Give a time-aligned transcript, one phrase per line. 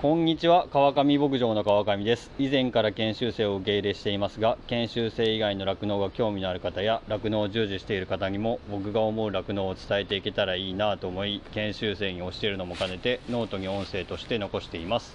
[0.00, 2.30] こんにちは川上牧場の川上です。
[2.38, 15.14] 以前から研修生を受け入れしていますが研修生以外の酪農が興味のある方や酪農を従事している方にも僕が思う酪農を伝えていけたらいいなと思い研修生に教えるのも兼ねてノートに音声として残しています。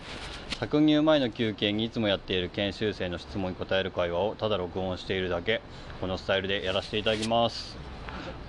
[0.59, 5.61] 搾乳前の休憩にいつもやっている研修生の質問に答える会話をただ録音しているだけ。
[5.99, 7.75] このスタイルでやらせていただきます。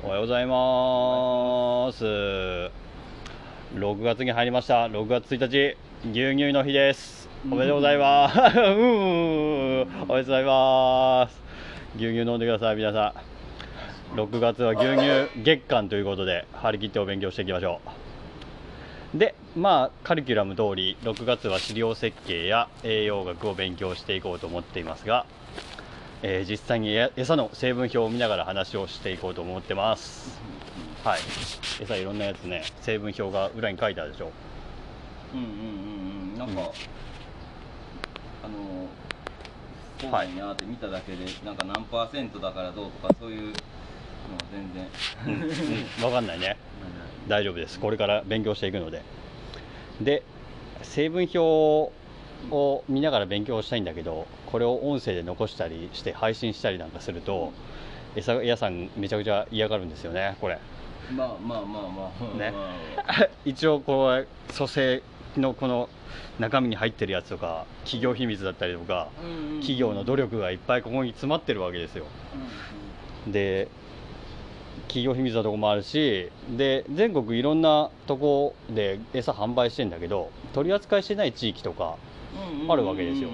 [0.05, 2.05] おはようございます。
[3.75, 4.87] 6月に入りました。
[4.87, 5.79] 6月1日。
[6.13, 7.29] 牛乳の日です。
[7.51, 8.39] おめでとうございます。
[8.39, 9.81] うん。
[9.83, 11.41] おめでとうございます。
[11.97, 13.13] 牛乳飲んでください皆さ
[14.15, 14.17] ん。
[14.17, 17.81] 6月は牛乳月間ということで張り切ってお勉強していきましょ
[19.15, 19.19] う。
[19.19, 25.27] でまあカリキュラム通り6月は飼料設計や栄養学を勉強していこうと思っていますが、
[26.23, 30.39] えー実際にえ餌の成分表を見ながら話をしていこうと思ってます。
[31.03, 31.21] はい。
[31.83, 34.31] 餌いろんなやつね成分表が裏に書いてあるでしょ
[35.35, 36.39] うんうんうんうん。
[36.39, 36.67] なんか、うん。
[36.67, 36.69] あ
[38.49, 38.89] の
[39.99, 43.55] そうなんやって見ただけで、なんか何パーセントだからどうとかそういうのは
[44.53, 44.87] 全然。
[45.27, 45.51] うん、うん、
[46.01, 46.57] 分かんないね。
[47.29, 47.81] 大丈夫です。
[47.81, 49.03] これから勉強していくので。
[50.01, 50.23] で
[50.83, 51.39] 成分表
[52.51, 57.53] を見ながら勉強したいんだけどこれを音声で残したりして配信したりなんかすると
[58.15, 60.59] 餌屋さんめちゃくちゃ嫌がるんですよねこれ。
[61.15, 62.39] まあまあまあまあ。
[62.39, 62.53] ね。
[62.53, 65.03] ま 一応こう蘇生
[65.41, 65.89] のこの
[66.39, 69.09] 中身に入ってるやつとか企業秘密だったりとか
[69.61, 72.05] 企業の努力がいっぱいここに詰まってるわけですよ。
[73.27, 73.69] うんで
[74.87, 81.97] 企業秘密なとこもあるしで全国いろんなとこで餌販売してんだけど取り扱いしてない地域とか
[82.69, 83.31] あるわけですよ。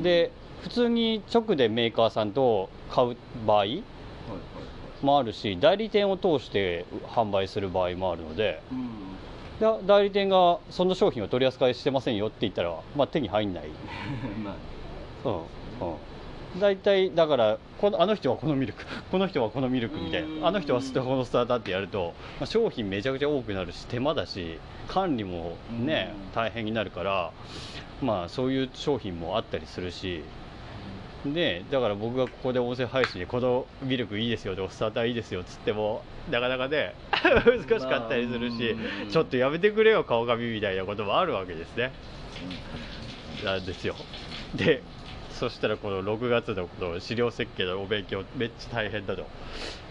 [0.00, 0.30] で
[0.62, 3.64] 普通に直でメーカーさんと買う場合
[5.02, 9.05] もあるし代理店を通して販売する場合もあるのでうん
[9.60, 13.68] で代理店がその商品を取り扱いしてませんよって言ったら、まあ、手に入んない、
[14.42, 14.56] ま
[15.24, 20.40] あうんうん、大体だからこのあの人はこのミルク この人はこのミルクみたいうん。
[20.40, 24.58] なあの人はスタこのスターだってやると、まあ、商品めちゃくちゃ多くなるし手間だし
[24.88, 26.34] 管理もねうん。
[26.34, 27.32] 大変になるから
[28.02, 30.22] まあそういう商品もあったりするし
[31.24, 39.10] でだから僕がここで音声配信でこのミルクいいですよとかスターターいいですよっつってもなかなかね 難しかったりするしうん。
[39.10, 41.92] ちょっとやめてくれよ顔髪みたいなこともあるわけですね。
[43.44, 43.94] なんですよ。
[44.54, 44.82] で
[45.30, 49.26] そしたらこの6月のこの資料設計のお勉強めっちゃ大変だと。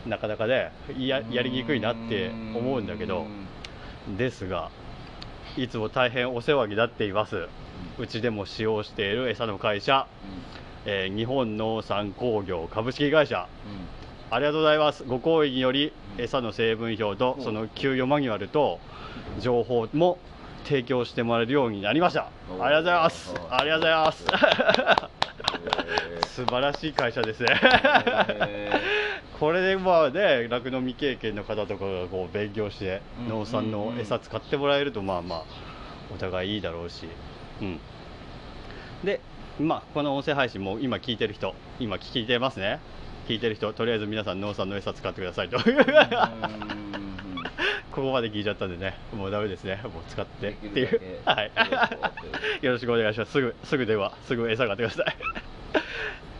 [0.07, 3.25] なかなかねややりにくいなって思うんだけど
[4.17, 4.69] ですが
[5.57, 7.47] いつも大変お世話になっています。
[7.97, 10.07] うちでも使用している餌の会社、
[10.85, 13.47] えー日本農産工業株式会社。
[14.31, 15.03] ありがとうございます。
[15.03, 18.79] ご好意により餌の成分表とその給与マニュアルと
[19.39, 20.17] 情報も
[20.65, 22.21] 提供してもらえるようになりました。
[22.23, 23.33] ありがとうございます。
[23.49, 24.25] ありがとうございます。
[26.35, 27.49] 素晴らしい会社ですね。
[29.39, 33.29] これでまあね酪農未経験の方とかがこう勉強してうん。
[33.29, 35.43] 農産の餌使ってもらえるとまあまあ
[36.13, 37.07] お互いいいだろうし。
[37.61, 37.79] うん。
[39.03, 39.21] で
[39.59, 42.79] まあこの音声配信も今聞いてる人今聞いてますね。
[43.27, 45.57] 聞いてる人とりあえず皆さん農産の餌使ってくださいと。
[47.91, 49.79] ここまで聞いちゃったんでねもうダメですね。
[49.83, 51.01] もう使ってっていう。
[51.23, 51.51] はい。
[52.61, 53.31] よろしくお願いします。
[53.31, 53.41] す。
[53.41, 55.15] ぐすぐ電話すぐ餌買ってください。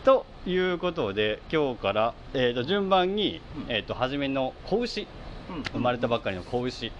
[0.03, 3.71] ということで今日から、えー、と順番に、うん。
[3.73, 5.07] えー、と初めの子牛。
[5.71, 6.91] 生まれたばっかりの子牛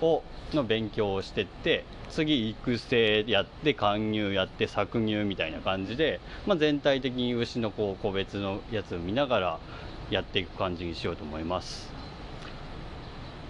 [0.00, 0.22] を
[0.54, 9.58] の勉強をしてって次育成やって貫入やって搾乳みたいな感じで、まあ、全体的に牛のこう個別のやつを見ながら
[10.10, 11.92] やっていく感じにしようと思います。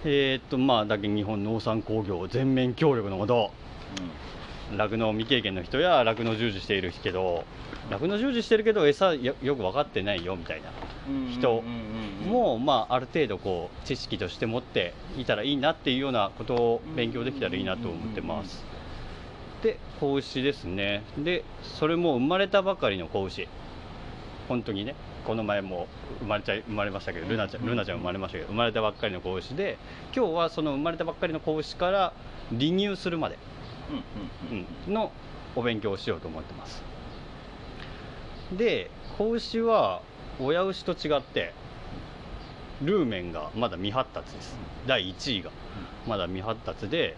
[0.05, 3.53] えーっとまあだけ日本農産工業全面協力のこと
[3.99, 4.40] うん。
[4.77, 7.45] 酪農未経験の人や酪農従事しているけど
[7.91, 10.71] 酪農従事してるけど餌よよく分かってないよみたいな
[11.33, 11.63] 人
[12.27, 18.65] も、まあ、ある程度こう知識として持っていたらいいなっていうようなことを勉強できたらいいなと思ってます。
[19.63, 21.03] で子牛ですね。
[21.19, 23.49] でそれも生まれたばかりの子牛。
[24.49, 25.87] 本当にねこの前も
[26.19, 29.79] 生まれちゃい生まれましたけどルナちゃんルナちゃん生まれましたけど生まれたばっかりの子牛で
[30.15, 32.13] 今日はその生まれたばっかりの子牛から
[32.51, 33.41] 離乳するまで、うん、
[34.89, 35.13] の
[35.57, 36.83] お勉強をしようと思ってます。
[38.57, 40.03] で子牛は
[40.41, 41.53] 親牛と違って
[42.83, 44.57] ルーメンがまだ未発達です。
[44.87, 45.51] 第1位が
[46.07, 47.17] まだ未発達で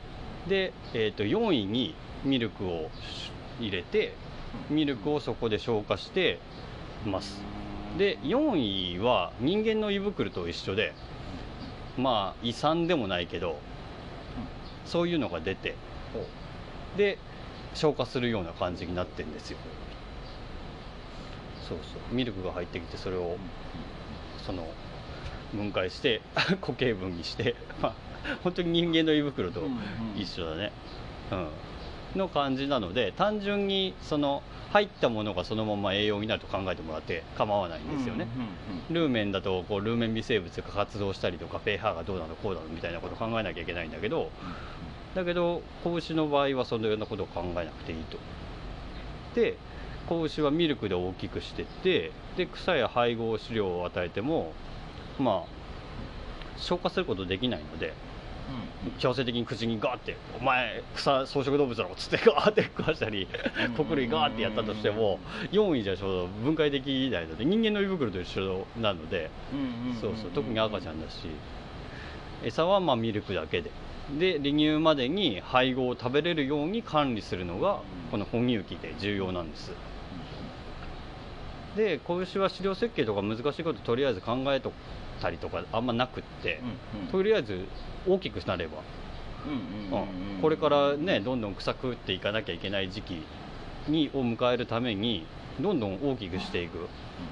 [0.49, 2.91] で、えー、と4位にミルクを
[3.61, 4.15] 入れて
[4.71, 6.41] ミルクをそこで消化して
[7.07, 7.41] ます。
[7.97, 10.95] で4位は人間の胃袋と一緒で
[11.97, 13.59] まあ胃酸でもないけど
[14.87, 15.75] そういうのが出て
[16.97, 17.19] で
[17.75, 19.59] 消化するような感じになってるんですよ。
[21.69, 22.15] そうそう。
[22.15, 23.39] ミルクが入ってきてそれを
[24.47, 24.67] その
[25.55, 26.21] 分解して
[26.61, 27.95] 固形分にして まあ
[28.43, 29.63] 本当に人間の胃袋と
[30.17, 30.73] 一緒だね、
[31.31, 31.49] うん。
[32.17, 34.43] の感じなので単純にその
[34.73, 38.27] 入ったものがそのまま栄養になると考えてもらって構わないんですよね、
[38.91, 44.31] ルーメンだとこうルーメン微生物が活動したりとか pH がどうなのこうなのみたいなことを考えなきゃいけないんだけど
[45.15, 48.19] だけど子牛の場合はそのようなことを考えなくていいと。
[49.35, 49.57] で
[50.09, 54.53] 子牛はミルクで大きくしてってで草や配合飼料を与えても
[55.19, 57.95] まあ消化することできないので
[58.99, 63.29] 強制的に口にガーって「お前草草食動物だろ」っつって ガーって食わしたり
[63.77, 65.21] 穀類ガーってやったとしても
[65.53, 69.31] 4位じゃちょうど分解できないので人間の胃袋と一緒なので
[70.01, 71.29] そうそう特に赤ちゃんだし。
[72.45, 73.71] 餌はまあミルクだけで
[74.19, 77.81] で離乳までに配合を食べれるように管理するのが
[78.11, 79.73] この哺乳期で重要なんです。
[81.77, 84.73] で子牛は飼料設計とか難しいこととりあえず考えと
[85.23, 86.61] たりとかあんまなくって、
[87.11, 87.65] とりあえず
[88.07, 88.79] 大きくなれば、
[89.47, 89.51] う
[90.39, 93.23] んこれからねどんどん草食っていかなきゃいけない時期
[93.89, 95.25] にを迎えるために
[95.61, 96.89] どんどん大きくしていく、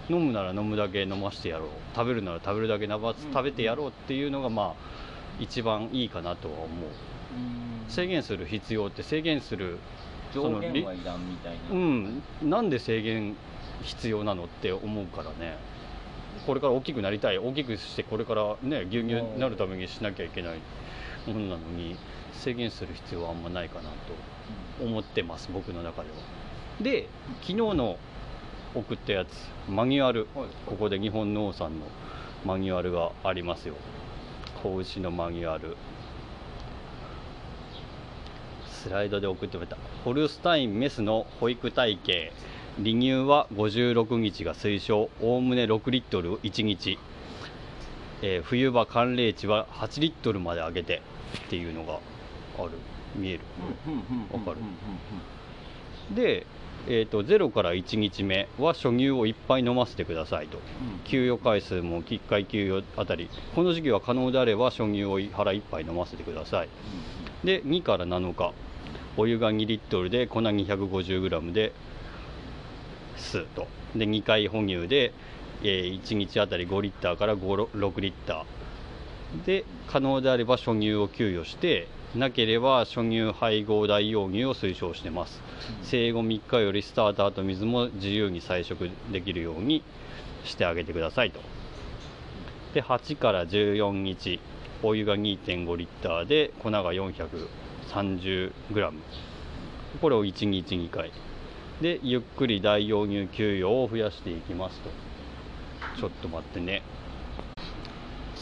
[0.09, 1.69] 飲むなら飲むだけ飲ましてやろう。
[1.95, 5.00] 食べるなら食べるだけなば食べてやろうっていうのがまあ
[5.41, 6.69] 一番いいかなとは思う。
[7.89, 9.79] 制限する必要って制限する
[10.33, 13.35] そのり上限はいらんみたいな、うん、なんで制限
[13.83, 15.57] 必要なのって思うからね。
[16.47, 17.39] これから大きくなりたい。
[17.39, 20.59] 大きくしてこれからね牛乳になるためにしなきゃいけない
[21.27, 21.97] ものなのに
[22.33, 26.17] 制限する必要はあんまないかなと思ってます僕の中では。
[26.81, 27.09] で
[27.41, 27.99] 昨日の
[28.75, 29.29] 送ったやつ
[29.69, 30.29] マニュアル。
[30.35, 30.47] はい。
[30.67, 31.87] ここで日本農産の
[32.45, 33.75] マニュアルがありますよ
[34.63, 35.77] 子牛のマニュアル
[38.67, 39.77] スライドで送ってもらった。
[40.05, 42.33] ホルスタインメスの保育体系。
[42.77, 45.11] 離乳は56日が推奨。
[45.21, 46.99] おおむね6リットル1日、
[48.23, 51.03] えー冬場寒冷地は8リットルまで上げて。
[51.47, 51.99] っていうのが
[52.59, 52.71] ある。
[53.17, 53.41] 見える。
[54.33, 54.57] わかる。
[56.15, 56.47] で、
[56.93, 60.59] えー、と0から1日目は初乳をいっぱい飲ませてくださいと。
[61.05, 63.31] 給与回数も1回給与あたり。
[63.55, 66.69] この時期は可能であれば初乳を腹1杯飲ませてください。
[67.45, 68.53] で2から7日。
[69.17, 71.73] お湯が2リットルで粉 250g で
[73.17, 73.69] すと。
[73.95, 75.13] で2回哺乳で、
[75.63, 79.47] え1日あたり5リッターから5 6リッター。
[79.47, 85.41] で可能であれば初乳を給与してなければ初乳配合代用乳を推奨してます。
[85.83, 89.85] 生後3日よりスターターと水も自由に菜食できるように
[90.45, 91.39] してあげてくださいと。
[92.75, 94.41] で8から14日
[94.83, 98.93] お湯が2.5リッターで粉が 430g
[100.01, 101.13] これを1日2回。
[101.81, 104.91] でゆっくり代用乳給与を増やしていきますと。
[106.01, 106.83] ちょっと待ってね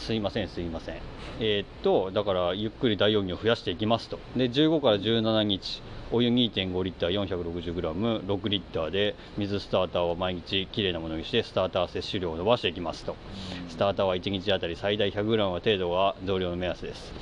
[0.09, 0.95] すいませんすいません。
[1.39, 4.17] えーっとだからゆっくり代用乳を増やしていきますと。
[4.35, 13.15] で15から17日お湯2.5リッター 460g6 リッターで水スターターを毎日きれいなものにしてスターター摂取量を伸ばしていきますと。
[13.69, 17.13] スターターは1日あたり最大 100g 程度が増量の目安です。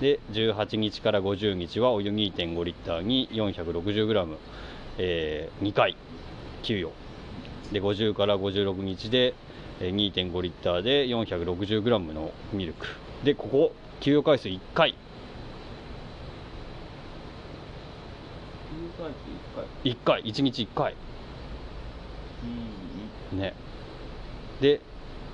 [0.00, 4.36] で18日から50日はお湯2.5リッターに 460g、
[4.98, 5.96] え2回
[6.62, 6.92] 給与。
[7.72, 9.34] で50から56日で
[9.80, 12.86] 2.5リッターで 460g のミルク。
[13.24, 14.94] でここ給与回数1回。
[19.84, 20.94] 1回1日1回。
[23.32, 23.54] ね。
[24.60, 24.80] で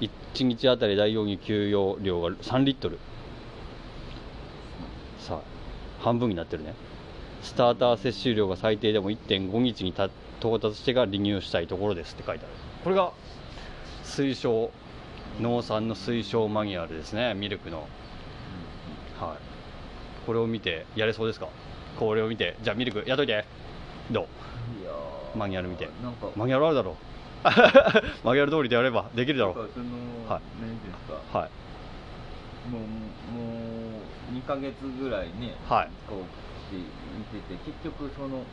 [0.00, 2.98] 1日あたり大容器給与量が3リットル。
[5.18, 6.74] さあ半分になってるね。
[7.42, 10.10] スターター摂取量が最低でも1.5日にた
[10.40, 12.54] 到達してから離乳したいところですって書いてある。
[12.82, 13.12] これが
[14.14, 14.70] 推奨
[15.40, 17.34] 農産の推奨マニュアルですね。
[17.34, 17.88] ミルクの。
[19.20, 19.38] はい。
[20.26, 21.48] これを見てやれそうですか？
[21.98, 22.56] これを見て。
[22.62, 23.44] じゃあミルクやっといて。
[24.12, 24.28] ど
[25.34, 25.38] う？
[25.38, 25.88] マニュアル見て。
[26.02, 26.94] なんかマニュアルあるだろう。
[28.24, 29.58] マニュアル通りでやればできるだろう。
[29.58, 29.66] は
[30.38, 30.42] い。
[31.36, 31.50] はい。
[32.70, 32.86] もうも
[34.32, 35.88] う2ヶ月ぐらいね、はい。
[36.08, 36.20] こう
[36.74, 36.84] 見
[37.40, 38.44] てて結局その何？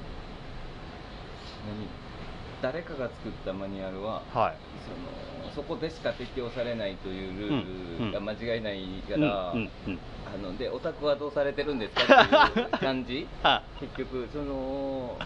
[2.61, 4.55] 誰かが作ったマニュアルははい。
[4.85, 7.63] そのそこでしか適用されないというルうんうん。
[7.63, 9.99] ールが間違いないかうんら、うんうん。
[10.33, 13.27] あのでオタクはどうされてるんですかっていう感じ？
[13.43, 15.17] あ結局その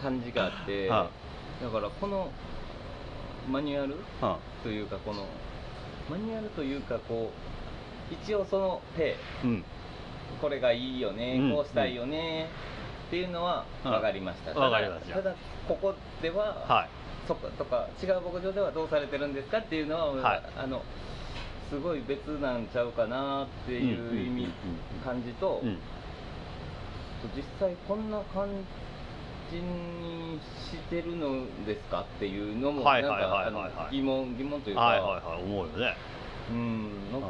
[0.00, 1.10] 感じがあってあ
[1.62, 2.30] だからこの
[3.50, 5.26] マニュアルあというかこの
[6.08, 7.32] マニュアルというかこ
[8.10, 9.64] う一応その手うん。
[10.40, 11.52] これがいいよね、うん。
[11.54, 12.48] こうしたいよね、
[13.08, 13.90] っていうのはうん。
[13.90, 15.16] 分かりました、わかりました。
[15.16, 15.34] ただ
[15.66, 16.88] ここでは、はい。
[17.26, 20.42] そっかとか違う牧場ではどうされてるんですかっていうのは、はい。
[20.56, 20.82] あの
[21.70, 24.44] すごい別なんちゃうかなっていう意味、うんうんうん。
[24.44, 24.50] うん。
[25.04, 25.78] 感じと、うん
[27.34, 28.48] 実際こんな感
[29.50, 30.38] じに
[30.70, 35.96] してるのですかっていうのもはないんか疑問疑問というか、はいはいはい思うよね。
[36.50, 37.28] うんなんか、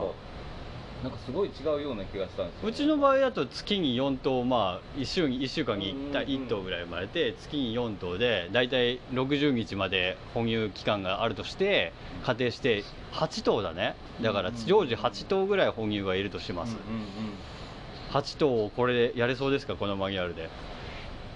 [1.03, 6.13] なんかすごい違うような気がしたんですよ、うちの場合だと月に4頭まあ1週一週間にうんうんうん。
[6.13, 11.93] 1, 1頭ぐらい生まれて月に4頭で大体60日まで哺乳期間があるとして
[12.25, 13.95] 仮定して8頭だね。
[14.23, 17.07] だから常時8頭ぐらい哺乳がいるとします、うんうんうん。
[18.11, 19.77] 8頭をこれでやれそうですか？
[19.77, 20.49] このマニュアルで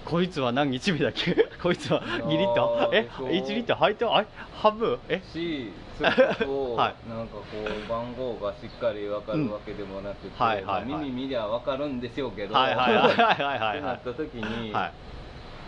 [0.05, 1.33] こいつは何日目だっけ？
[1.61, 3.27] こいつは2リットーそう。
[3.27, 4.27] 1リットル入ってあれ？
[4.61, 4.99] 半分？
[5.09, 5.21] え？
[5.31, 7.09] しそれこそ、 はい。
[7.09, 10.45] なんかこう番号がしっかり分かるわけでもなくて、うん。
[10.45, 10.85] はいはいはい。
[10.85, 14.91] まあ耳見りゃ分かるんでしょうけど、はいはいはいはいはいってはいなった時に、はい。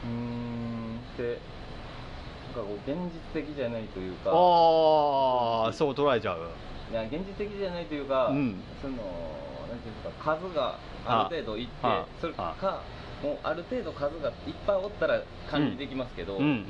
[0.04, 1.40] うーんってなんか
[2.56, 2.98] こう現
[3.34, 4.32] 実的じゃないというか。
[4.32, 4.34] あ
[5.70, 6.40] あそう捉えちゃう。
[6.92, 8.62] いや現実的じゃないというか、うん。
[8.82, 8.96] その
[9.70, 10.76] なんていうか数が
[11.08, 12.82] ある程度いってはあそれかは
[13.26, 16.62] もうある程度数がいっぱいおったら管理できますけど、うんうんうんうん。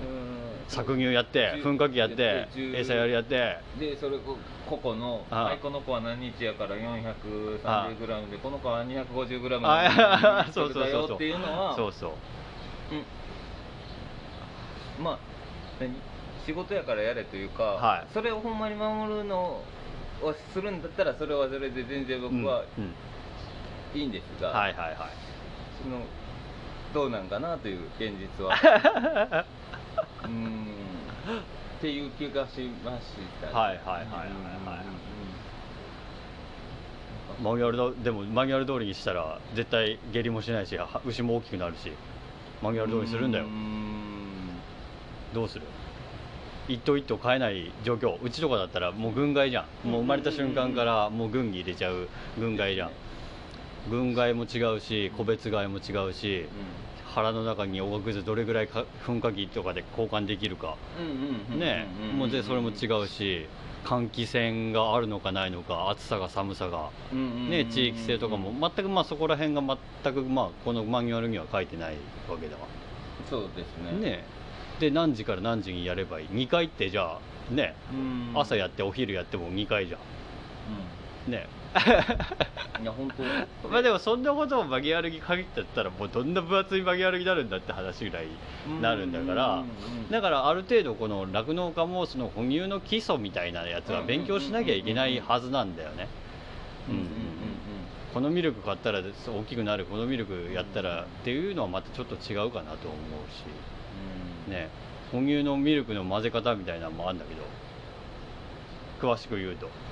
[0.00, 0.86] うーん。
[0.86, 3.58] 搾乳やって噴火器やって餌やりやって。
[3.78, 5.44] でそれこ個々のああ。
[5.44, 12.10] はいこの子は何日やからあ 430g でこの子は 250g あそうっていうのはそうそう。
[14.98, 15.04] うん。
[15.04, 15.18] まあ
[15.78, 15.94] 何？
[16.46, 18.12] 仕事やからやれというか、はい。
[18.14, 19.60] それをほんまに守るの
[20.22, 22.94] をするんだったらそれはそれで全然僕はうんうん。
[23.94, 24.96] いいんですが、はいはいはい。
[24.98, 25.25] そ
[25.86, 26.00] の
[26.94, 28.54] どうなんかなという現実は。
[30.24, 30.66] うーん。
[31.78, 33.52] っていう気がしましたね。
[33.52, 34.84] はいはいはいはいはい
[37.42, 41.92] マニュアルだでもマニュアル通りにしたら絶対下痢もしないしは牛も大きくなるし
[42.62, 43.44] マニュアル通りにするんだよ。
[43.44, 44.24] うーん。
[45.34, 45.66] どうする？
[46.68, 48.16] 一頭一頭飼えない状況。
[48.22, 49.88] うちとかだったらもう軍飼いじゃん。
[49.88, 52.90] もう生まれた瞬間からもう軍に入れちゃう軍飼いじゃん
[53.90, 56.46] 軍飼いも違うし個別飼いも違うし
[57.16, 60.76] 腹の中におがくずどれぐらいか噴火器とかで交換できるか。
[61.56, 61.86] ね。
[62.14, 63.46] もうでそれも違うし
[63.84, 66.90] 換気扇があるのかないのか暑さが寒さが。
[67.12, 68.52] ね地域性とかも。
[68.60, 69.62] 全くまあそこら辺が
[70.02, 71.94] 全くまあこのマニュアルには書いてない
[72.28, 72.66] わけだわ。
[73.30, 73.98] そうですね。
[73.98, 74.24] ね。
[74.78, 77.74] で何時から何時にやればいい？2回ってじゃあね。
[77.92, 77.96] う
[78.36, 78.38] ん。
[78.38, 79.96] 朝やってお昼やっても2回じゃ
[81.28, 81.30] ん。
[81.30, 81.65] ねうん
[82.80, 83.08] いや本
[83.62, 83.68] 当。
[83.68, 88.26] まあでもそんなことをマニュアルに限ってったらもうどんな分厚いマニュアルになるんだって話ぐらい
[88.80, 89.64] なるんだから
[90.10, 96.08] だからある程度この酪農家もその哺乳の基礎みたいなやつは勉強しなきゃいけないはずなんだよね。
[98.14, 103.44] このミルク買ったら大きくなるこのミルクやったらっていうのはまたちょっと違うかなと思うし。
[104.46, 104.52] うん。
[104.52, 104.68] ね。
[105.12, 107.42] 哺乳のミルクの混ぜ方みたいなのもあるんだけど。
[109.12, 109.66] 詳しく言うと。
[109.66, 109.85] うん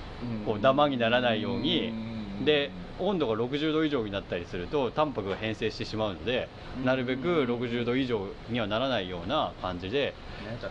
[0.47, 1.89] こうダマにならないように。
[1.89, 2.45] うん。
[2.45, 6.85] で温度が60度以上になったりするとタンパクが変性してしまうのでうん。
[6.85, 10.71] なるべく60度以上にはならないような感じで、何だっ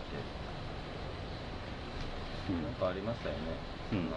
[2.48, 2.52] け？
[2.52, 2.62] うん。
[2.62, 3.40] なんかありましたよね。
[3.92, 4.10] うん。
[4.10, 4.16] な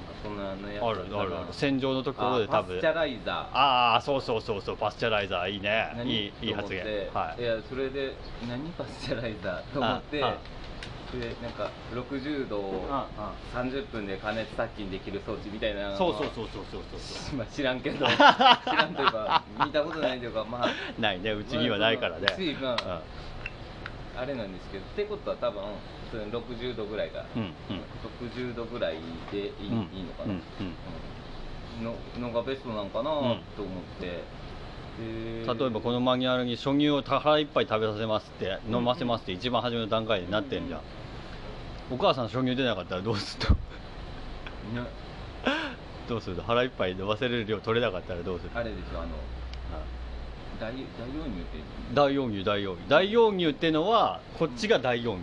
[0.00, 0.84] んかそんなのやつ。
[0.84, 1.52] あるあるある。
[1.52, 2.78] 洗浄のところで多分。
[2.78, 3.34] あパスチャライザー。
[3.52, 5.92] ああそうそうそうそうパスチャライザーいいね。
[5.96, 6.10] 何？
[6.10, 6.84] いいいい発言。
[7.12, 7.42] はい。
[7.42, 8.14] やそれで
[8.48, 8.70] 何？
[8.72, 10.24] パスチャライザーと思って
[11.20, 18.06] でなんか60度をああ30分で加熱殺菌できる装置みたいなそうそうそうそうそうそうまあ知らんけど。
[18.08, 20.68] 知らんというか見たことないというかまあ。
[20.98, 23.02] ないねうちにはないからね、しまあ
[24.16, 25.62] あれなんですけどってことは多分
[26.10, 27.50] その60度ぐらいが、うんうん。
[28.28, 28.96] 60度ぐらい
[29.30, 30.74] でいい,、うんいいのかな、うんうん
[31.78, 32.24] うん。
[32.24, 33.38] ののがベストなんかなと思っ
[34.00, 40.80] て、で例えばこのマニュアルに初乳を腹いっぱい食べさせますって飲ませますって一番初めの段階でなってんじゃん、
[41.90, 43.48] お母さん初乳出なかったらどうする
[44.74, 44.82] の？
[44.82, 44.88] ね
[46.08, 46.36] どうする？
[46.36, 48.50] の腹いっぱい飲ませれる量取れなかったらどうする？
[48.52, 49.08] のあれでしょあの
[50.60, 51.58] 大大容乳って
[51.92, 55.22] 大容乳大容乳大容乳ってのはこっちが大容乳、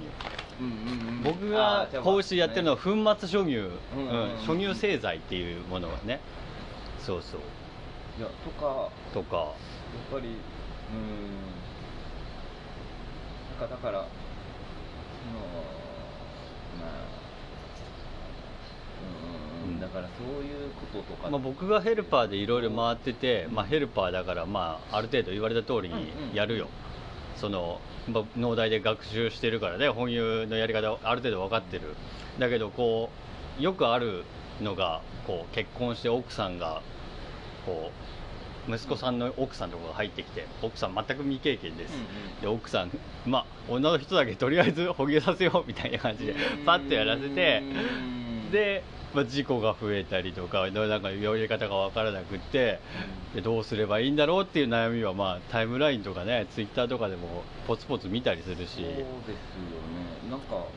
[0.59, 1.23] うんうんうん。
[1.23, 4.31] 僕が子牛やってるのは粉末初乳、うんうんうん。
[4.31, 6.19] うん初乳製剤っていうものがね。
[6.99, 7.39] そうそう。
[8.19, 9.37] いやとかとか。
[9.37, 9.47] やっ
[10.11, 10.35] ぱりうん。
[13.59, 14.05] なんかだからそ
[15.33, 15.63] の
[19.81, 21.29] だからそういうこととか。
[21.29, 26.67] まあ、僕がヘルパーでいろいろ回ってて、まあ、ヘルパーだから、まあ、ある程度言われた通りにやるよ、
[27.35, 31.95] そのまあ農大で学習してるからね本乳のやり方ある程度分かってる。
[32.39, 33.09] だけどこ
[33.59, 34.23] うよくある
[34.61, 36.81] のがこう結婚して奥さんが
[37.65, 38.18] こう
[38.67, 41.93] 息子さんの奥さんとかが入ってきて奥さん全く未経験です、
[42.41, 42.91] で奥さん
[43.25, 46.35] まあ女の人だけとりあえず捕鯨させようみたいな感じで
[46.65, 48.03] パッとやらせてう
[48.47, 48.51] ん。
[48.51, 52.79] で、まあ、事故が増えたりとかなんかやり方が分からなくって
[53.33, 58.75] でどうすればいいんだろうっていう悩みは、まあ、タイムラインとかねツイッターとかでもポツポツ見たりするし。
[58.75, 59.09] そうですよね。
[60.29, 60.69] なんかこ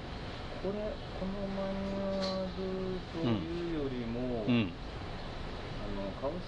[0.66, 0.70] れ
[1.18, 2.52] このマニュアル
[3.12, 4.54] というよりも、うん。
[4.54, 4.58] う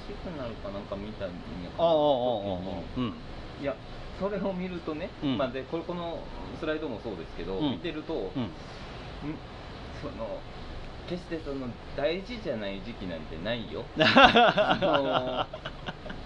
[0.06, 1.34] シグナルかなんか見たんや
[1.78, 3.14] ああああああうん。
[3.60, 3.74] いや
[4.18, 5.38] それを見るとね、うん。
[5.38, 6.18] まあ、でこれこの
[6.60, 7.70] スライドもそうですけど、うん。
[7.72, 8.42] 見てると、うん。
[8.42, 8.50] ん
[10.00, 10.40] その
[11.08, 13.84] 決してその大事じゃない時期なんてないよ。
[13.98, 15.46] あの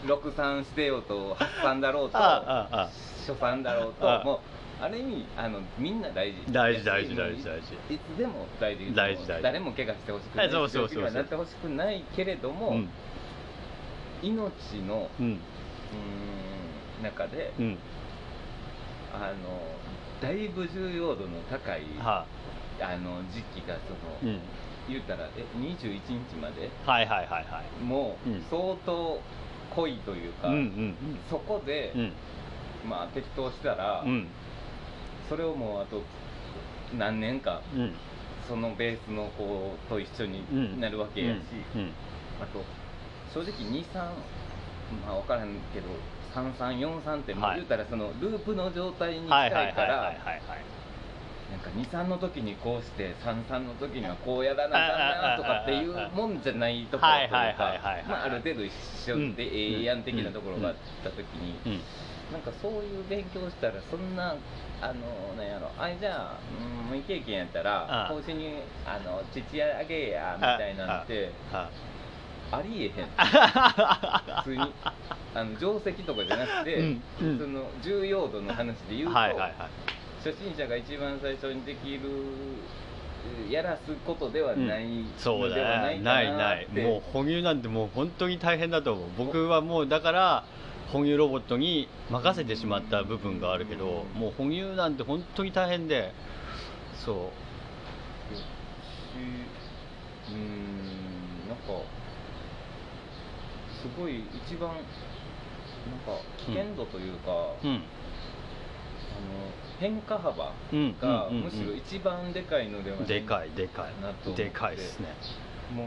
[0.06, 4.38] 63してようと83だろうと初3だろうとあもう
[4.80, 6.52] ある意味あのみんな大事。
[6.52, 7.75] 大事大事大事大事。
[7.94, 8.94] いつでも大事。
[8.94, 9.42] 大事大事。
[9.42, 10.46] 誰も怪我してほしくない。
[10.46, 12.88] はいそうそうそうなってほしくないけれども、うん
[14.22, 15.26] 命のうん。
[15.26, 17.78] うーん中で、うん。
[19.12, 19.60] あの
[20.20, 22.26] だいぶ重要度の高い、は
[22.80, 22.96] あ。
[22.96, 23.76] の時期が
[24.20, 24.40] その、うん。
[24.88, 26.70] 言うたらえ21日まで？
[26.87, 27.84] はいはいはいはい。
[27.84, 28.42] もううん。
[28.50, 29.20] 相当
[29.76, 30.96] 濃いというか、うんうん
[31.30, 32.12] そこで、うん。
[32.88, 34.28] まあ適当したら、うん。
[35.28, 36.02] それをもうあと
[36.96, 37.94] 何年かうん。
[38.48, 41.38] そのベースの子と一緒になるわけやし、
[41.75, 41.92] うん。
[42.40, 42.64] あと
[43.35, 43.94] 正直23
[45.06, 45.88] まあ分からんけど
[46.35, 50.14] 3343って言うたらそのループの状態に近はいから
[51.50, 58.73] なんか23の時にこうして33の時にはこうやらなあかんなとかっていうもんじゃないところというかまあある程度一
[59.06, 61.80] 緒でええやん的なところがあった時にうん。
[62.32, 64.37] なんかそういう勉強したらそんな
[64.82, 66.40] あのなんやろあじゃあ
[66.92, 71.32] うん未経験やったらあ講師にあの父あげやみたいなんて
[72.50, 73.07] あありえへん。
[74.43, 74.73] 普通に。
[75.35, 77.38] あの定石とかじゃなくて、うんうん。
[77.38, 79.53] その重要度の話で言うと、はいはいはい。
[80.25, 82.01] 初心者が一番最初にできる
[83.51, 89.09] やらすことではないそうのではだねないかないもう哺乳なんてもう本当に大変だと思う。
[89.16, 90.44] 僕はもうだから
[90.92, 94.20] 哺乳ロボットに任せてしまった部分があるけどうん。
[94.20, 96.12] もう哺乳なんて本当に大変で。
[97.05, 97.12] そ
[98.35, 98.40] し
[100.31, 101.97] うーんなんかす
[103.96, 104.81] ごい一番なん
[106.05, 107.74] か危険度というか、ううん。
[107.74, 107.83] あの
[109.81, 115.09] 変化幅うんがむしろ一番でかいのではないでかいでかなとでかいですね。
[115.74, 115.87] もう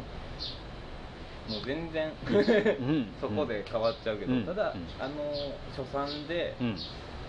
[1.51, 3.13] もう全然うん。
[3.19, 4.45] そこで変わっちゃうけど、うん。
[4.45, 4.87] ただ、うん。
[4.99, 5.15] あの
[5.75, 6.75] 初産で、うん。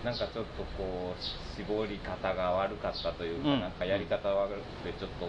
[0.04, 3.60] なんかちょっとこう絞り方が悪かったというか、うん。
[3.60, 4.54] なんかやり方悪
[4.84, 5.26] くてちょっと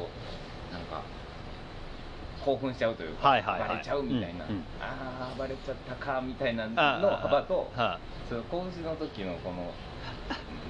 [0.72, 1.02] なんか
[2.44, 3.70] 興奮しちゃうというか、はいはいはい。
[3.70, 4.66] バレちゃうみたいな、うんうん。
[4.80, 9.74] ああバレちゃったかみたいなあの幅とはその講師の時のこの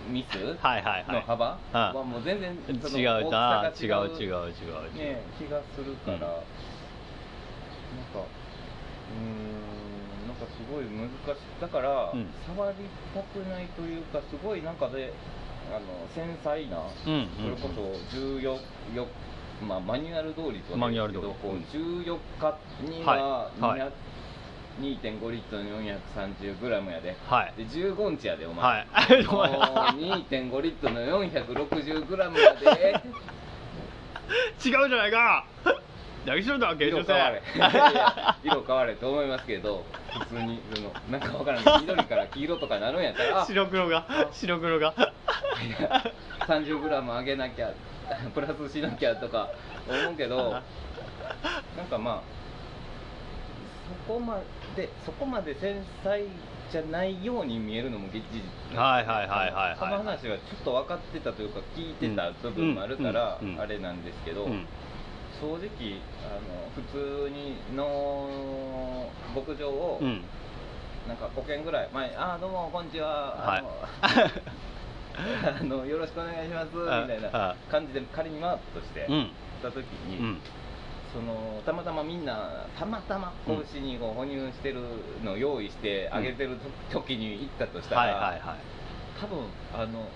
[0.10, 0.36] ミス？
[0.38, 1.04] いはいはい。
[1.08, 1.60] はの幅？
[1.74, 3.70] あはもう全然そのい違うな。
[3.70, 4.10] 大きさが違う。
[4.10, 6.22] 違う違う違うね気がするから、うん。
[6.22, 6.34] なんか
[8.20, 11.62] うーんなんかすごい難しい。
[11.62, 12.28] だから、うん。
[12.46, 12.78] 触り
[13.14, 15.14] たくないというかすごいなんかで
[15.72, 15.80] あの
[16.14, 17.30] 繊細な、うんうん。
[17.38, 18.42] それこそ14
[18.96, 19.08] よ
[19.64, 23.80] まあマニュアル通りとはマ言うけど、こう14日にははい。
[23.80, 23.92] はい。
[24.82, 27.16] 2.5リットルの 430g やで。
[27.28, 27.54] はい。
[27.58, 29.24] で15日やでお前、はい。
[29.28, 33.02] もう2.5リットルの 460g やで。
[34.66, 35.46] 違うじゃないか
[36.26, 37.42] 何しろんだ研修色変われ。
[38.44, 39.84] 色変われと思いますけど
[40.20, 41.64] 普通にそのなんかわからん。
[41.64, 44.94] けど緑から黄色とかなるんやったらあ白黒が白黒が。
[46.48, 47.72] 30g 上げなきゃ
[48.34, 49.50] プラスしなきゃとか
[49.90, 52.22] 思うけどなんかまあ
[54.08, 54.40] そこま
[54.76, 56.24] でそこまで繊細
[56.72, 58.78] じゃないように見えるのも事実。
[58.78, 59.78] はいはいはいはいはい。
[59.78, 63.62] その話はちょっと分かってたというか聞いてた部分もあるからうんうんうん。
[63.62, 64.66] あれなんですけど、うん
[65.44, 70.24] 正直あの普通にの牧場を、うん。
[71.06, 73.58] なんか5件ぐらい前あーどうもこんにちは。
[73.58, 73.70] あの、
[75.60, 77.56] あのよろしくお願いしますみあたいなあ。
[77.70, 79.24] 感じで仮にマークとしてうん。
[79.26, 80.42] した時に、うん。
[81.14, 84.80] そのたまたまみんなたまたまうん子牛にこう哺乳してる
[85.26, 86.56] のを用意してあげてる
[86.90, 88.40] と時に行ったとしたら、はいはいはい。
[89.20, 89.40] 多分
[89.74, 90.08] あの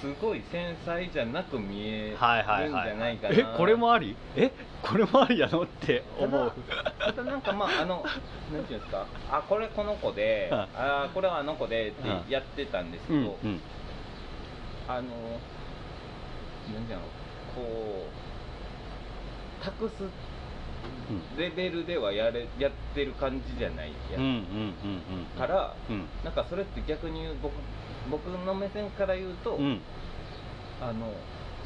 [0.00, 3.10] すごい繊細じゃなく見えるんじゃはいな。
[3.10, 4.16] いかな、えこれもあり？
[4.36, 4.50] え？
[4.82, 5.62] これもありやの？
[5.62, 6.52] って思う。
[6.98, 8.02] ただなんかまああの
[8.52, 9.06] なんていうんですか？
[9.30, 10.58] あこれこの子で、うん。
[10.74, 13.50] あこれはあの子でってうんやってたんですけど、うん。
[13.50, 13.60] うん
[14.88, 15.02] あの
[16.74, 17.04] なんていうの
[17.54, 18.06] こ
[19.60, 20.04] う託す
[21.38, 25.26] レベルではやれやってる感じじゃないやうんうんうんうん。
[25.38, 26.08] から、うん。
[26.24, 27.52] なんかそれって逆に僕
[28.10, 29.80] 僕の目線から言うと、うん。
[30.80, 31.12] あの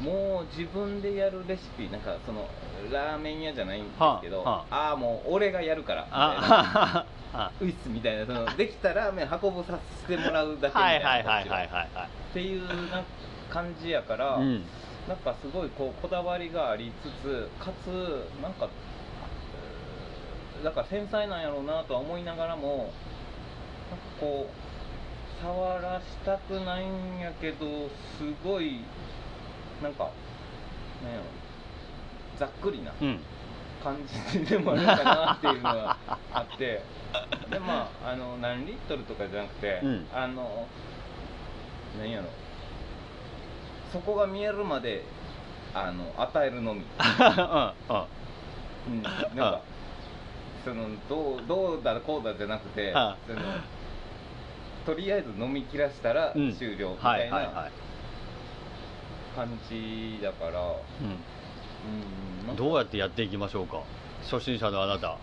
[0.01, 2.49] もう自分でやるレシピなんかその
[2.91, 4.91] ラーメン屋じゃないんですけど、はあはあ。
[4.91, 7.51] あもう俺がやるからみたいな。
[7.61, 13.03] ウィッスみたいなそのできたラーメン運ぶさせてもらうだけみたはいいなっていうな
[13.49, 14.63] 感じやから、うん。
[15.07, 17.87] なんかすごいこうこだわりがありつつかつ
[18.41, 18.67] なんか
[20.57, 22.91] えーだから繊細なんやろうなとは思いながらも
[23.91, 24.64] なんかこう
[25.41, 28.81] 触らしたくないんやけどすごい
[29.81, 30.09] なんか
[31.03, 31.23] なんやろ。
[32.37, 33.19] ざっくりなうん。
[33.83, 33.97] 感
[34.31, 35.97] じでもあるかなっていうのが
[36.33, 36.81] あって。
[37.49, 40.07] でまああの何リットルとかじゃなくて、うん。
[40.13, 40.67] あの
[41.99, 42.29] 何やろ。
[43.91, 45.03] そこが見えるまで
[45.73, 46.81] あの与えるのみ、
[48.87, 49.61] うん、なんか
[50.63, 53.39] そのどうどうだこうだじゃなくてあその
[54.85, 56.53] とりあえず飲み切らしたらうん。
[56.55, 57.69] 終了みはたいな
[59.35, 62.49] 感じだから、うん。
[62.49, 62.55] うん。
[62.55, 63.81] どうやってやっていきましょうか？
[64.29, 65.17] 初心者のあなた。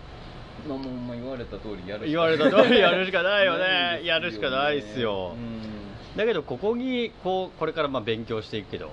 [0.69, 4.09] まあもうまあ言われた通りやる言われた通りやるしかない よないですね。
[4.09, 5.35] やるしかないっすよ。
[5.35, 6.17] うん。
[6.17, 8.91] だけどここにこうこれからまあ勉強していくけど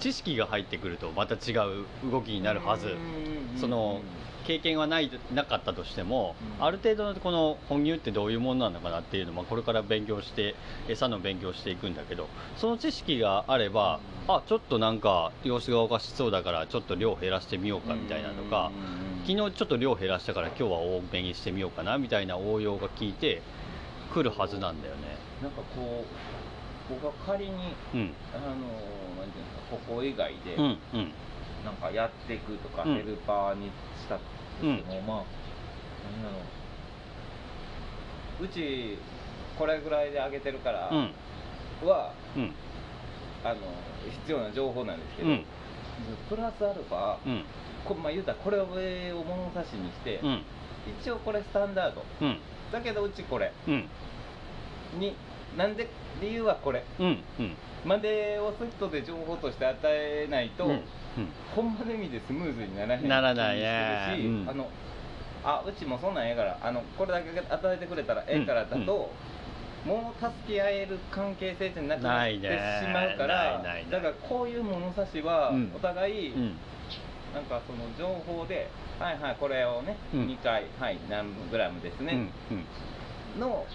[0.00, 2.88] 知識が入ってくるとまた違う動きになるはず。
[2.88, 3.58] うん。
[3.58, 4.02] その
[4.48, 6.64] 経験はないなかったとしても、うん。
[6.64, 10.54] ある程度のこの本乳ってどういうものなのかなっていうのもこれから勉強して
[10.88, 18.72] 餌の勉強していくんだけどその知識があれば、あちょっとなんか様子がおかしそうだからちょっと量減らしてみようかみたいなとか、
[19.26, 23.42] 昨日ちょっと量減らしたから今日は多めにしてみようかなみたいな応用が効いて
[24.14, 25.18] くるはずなんだよね。
[25.42, 27.52] なんかこう僕が仮に
[27.94, 28.14] うん。
[28.34, 31.12] あのなんていうんですかここ以外でうんうん
[31.68, 32.94] なんかやっていくとか、うん。
[32.94, 34.22] ヘルパーにしたと
[34.60, 35.24] しても、まあ
[36.12, 36.38] 何だろ
[38.40, 38.44] う。
[38.44, 38.96] うち
[39.58, 41.12] これぐらいで上げてるからうん。
[41.86, 42.54] は、うん。
[43.44, 43.56] あの
[44.10, 45.44] 必要な情報なんですけど、うん。
[46.28, 47.44] プラスアルファ、うん。
[47.84, 48.60] こまあ、言うたらこれ
[49.12, 50.42] を物差しにして、うん。
[51.00, 52.02] 一応これスタンダード。
[52.22, 52.38] うん。
[52.72, 53.88] だけどうちこれうん。
[54.98, 55.14] に
[55.58, 55.88] なんで
[56.22, 56.84] 理由はこれ。
[57.00, 57.56] うんうん。
[57.84, 60.82] までをセットで情報として与えないと、うん
[61.54, 61.74] ほん。
[61.74, 64.48] まの意味でスムーズにならへんならないね気するしうん。
[64.48, 64.70] あの
[65.44, 69.10] あうちもそんなんええからあのこれだけ与えてくれたらええからだと、
[69.86, 72.42] もう助け合える関係性じゃなくなってし
[72.92, 75.72] まうからないないないだからこういう物差しはうん。
[75.74, 76.56] お互い、うん。
[77.34, 80.20] なんかその情報ではいはいこれをね、うん。
[80.26, 82.56] 2回はい何グラムですね、うん
[83.36, 83.40] うん。
[83.40, 83.66] の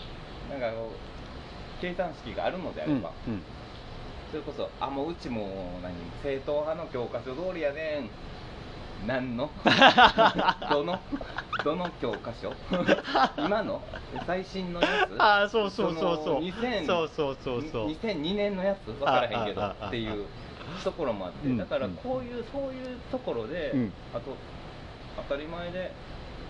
[0.50, 1.13] なんかこう
[1.84, 3.42] 計算式があるのであれば、うん
[4.32, 5.94] それこそあもううちも何
[6.24, 8.10] 正統派の教科書通りやねん。
[9.06, 9.52] 何の？
[10.72, 11.00] どの？
[11.64, 12.52] どの教科書？
[13.38, 13.80] 今の？
[14.26, 15.22] 最新のやつ？
[15.22, 16.24] ああそうそうそうそう。
[16.24, 17.88] その2000そうそうそうそう。
[17.90, 18.88] 2002年のやつ？
[18.88, 20.26] 分からへんけどっていう
[20.84, 21.48] ところもあって。
[21.48, 23.94] うんだからこういうそういうところで、うん。
[24.16, 24.36] あと
[25.30, 25.92] 当たり前で、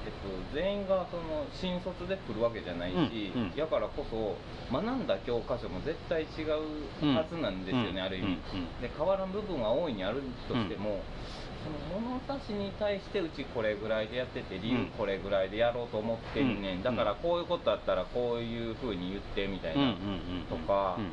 [0.06, 3.54] えっと、全員がその新卒で来るわけじゃないし、うんうん。
[3.56, 4.36] やからこそ
[4.72, 8.38] 学んだ教科書も絶対違うはずなんですよね、うんある意味、
[8.82, 11.04] で変わらん部分は大いにあるとしても、
[11.64, 14.86] その物差しに対してうちこれぐらいでやってて理由うん。
[14.98, 16.84] これぐらいでやろうと思ってんねん、うん。
[16.84, 19.96] だからこういうことあったらこういうふうに言ってみたいな、
[20.50, 21.12] とかうん。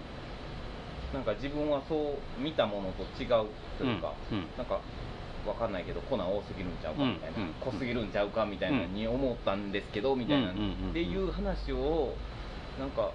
[1.12, 4.14] なんか自分はそう見たものと違うというか、
[4.57, 4.81] なんか
[5.46, 7.42] わかんないけど粉多すぎるんちゃうかみたいな、うん。
[7.44, 10.90] うん濃すぎるんちゃうかみたいなに思ったんですけどみたいな、うんうんうんうん。
[10.90, 12.14] っていう話を
[12.79, 13.12] なんか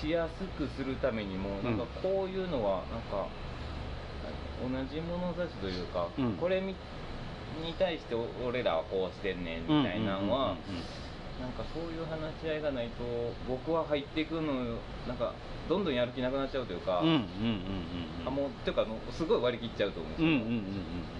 [0.00, 3.28] しやすくするためにもなんかこういうのはなんか
[4.62, 6.36] 同じ物差しというか、うん。
[6.36, 6.74] これみ
[7.64, 10.56] に対して俺らはこうしてんねんみたいなのは、
[11.40, 13.04] なんかそういう話し合いがないと
[13.46, 15.34] 僕は入っていくのなんか
[15.68, 17.22] どんどんやる気なくなっちゃうというか、うんうんうんうん
[18.26, 20.64] あもうっていうかもうすごい割り切っちゃうと思うんですよ、うんうんうんうん。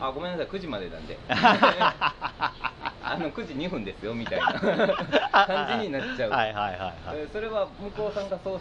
[0.00, 1.16] あごめんなさい9時までなんで。
[1.28, 4.46] あの9時2分ですよみたいな。
[5.46, 6.94] 感じになっちゃう、はいはいはいはい。
[7.14, 8.60] えーそれは向こうさんがそう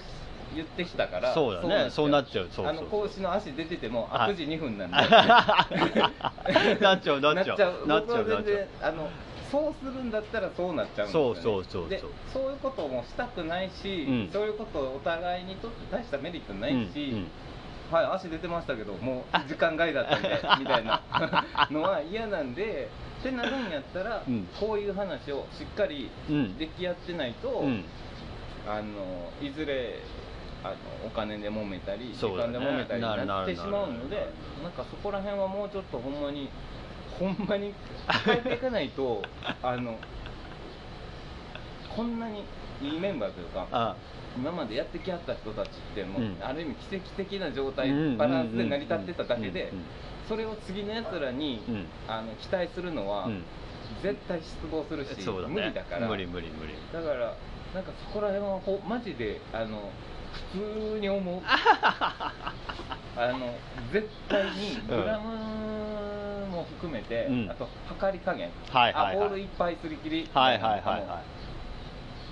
[0.53, 1.89] 言ってきたからそうだね。
[1.89, 2.49] そうなっちゃう。
[2.51, 4.33] そうあの格子の足出ててもあはい。
[4.33, 7.87] 9時2分なんでなっちゃうなっちゃう。
[7.87, 8.43] ななっちゃうなっちゃう。
[8.43, 9.09] 然あの
[9.51, 11.89] そうするんだったらそうなっちゃうんですよ、ね、そうそうそうそう。
[11.89, 12.01] で
[12.33, 14.29] そういうこともしたくないし、うん。
[14.31, 17.27] そういうことをお互いにとって大したメリットないし、うんうん。
[17.91, 21.01] はい足出てましたけどもう時間外だったんでみたいな
[21.69, 24.47] のは嫌なんでってなるんやったら、うん。
[24.59, 26.57] こういう話をしっかりうん。
[26.57, 27.83] でき合ってないと、うん。
[28.67, 30.01] あのいずれ
[30.63, 34.27] あのお金で揉めたり、時間で揉めたりになってしまうので
[34.63, 36.49] なんかそこら辺はもうちょっとほんまに
[37.19, 37.73] ほんまに
[38.25, 39.23] 変えていかないと
[39.63, 39.97] あの
[41.95, 42.43] こんなに
[42.81, 43.95] いいメンバーというかあ
[44.37, 46.37] 今までやってきはった人たちってもう、うん。
[46.41, 49.81] ある意味奇跡的な状態うんバランスで成り立ってただけでうん
[50.27, 51.85] それを次のやつらに、うん。
[52.07, 53.43] あの期待するのは、うん。
[54.01, 55.53] 絶対失望するし、そうだね。
[55.53, 56.07] 無理だから。
[56.07, 56.73] 無理無理無理。
[56.91, 57.37] だから
[57.75, 60.14] なんかそこら辺はほマジであの普
[60.55, 61.41] 通に思う。
[63.17, 63.55] あの
[63.93, 67.49] 絶対にグラムも含めて、うん。
[67.49, 69.15] あと測り加減、はいはいはい。
[69.15, 70.29] あボールいっぱいすり切り。
[70.33, 71.21] はいはいはいは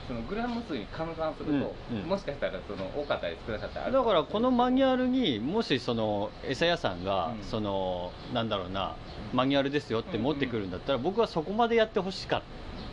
[0.06, 2.10] そのグラム数に換算すると、うんうん。
[2.10, 3.98] もしかしたらその多かったり少なかったりあいる。
[3.98, 7.44] だからこのマニュアルにもしその餌屋さんがうん。
[7.44, 8.96] そのなんだろうな
[9.34, 12.42] マニュアルですよって持ってくるんだったら僕はそこまでやってほしかっ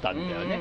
[0.02, 0.60] たんだよね。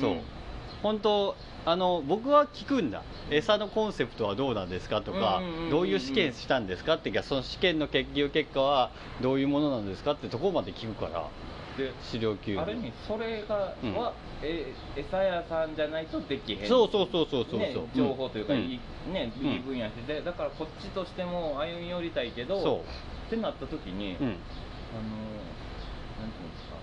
[0.00, 0.37] そう
[0.82, 3.02] 本当あの僕は聞くんだ。
[3.30, 11.28] 餌のコンセプトはどうなんですかとかどういう試験したんですかってその試験の結局結果はどういうものなんですかってところまで聞くから。
[11.76, 13.94] で資料級ある意味それが、うん。
[13.94, 14.12] は
[14.42, 16.68] え餌屋さんじゃないとできへん。
[16.68, 18.56] そうそうそうそうそうねそう、情報というか、ん。
[18.58, 18.80] いい
[19.12, 19.46] ね、うん。
[19.46, 22.84] いい分野しててだからこっちとしても歩み寄りたいけどそ
[23.26, 26.76] ってなった時に、う、うん、あのなんていうんですか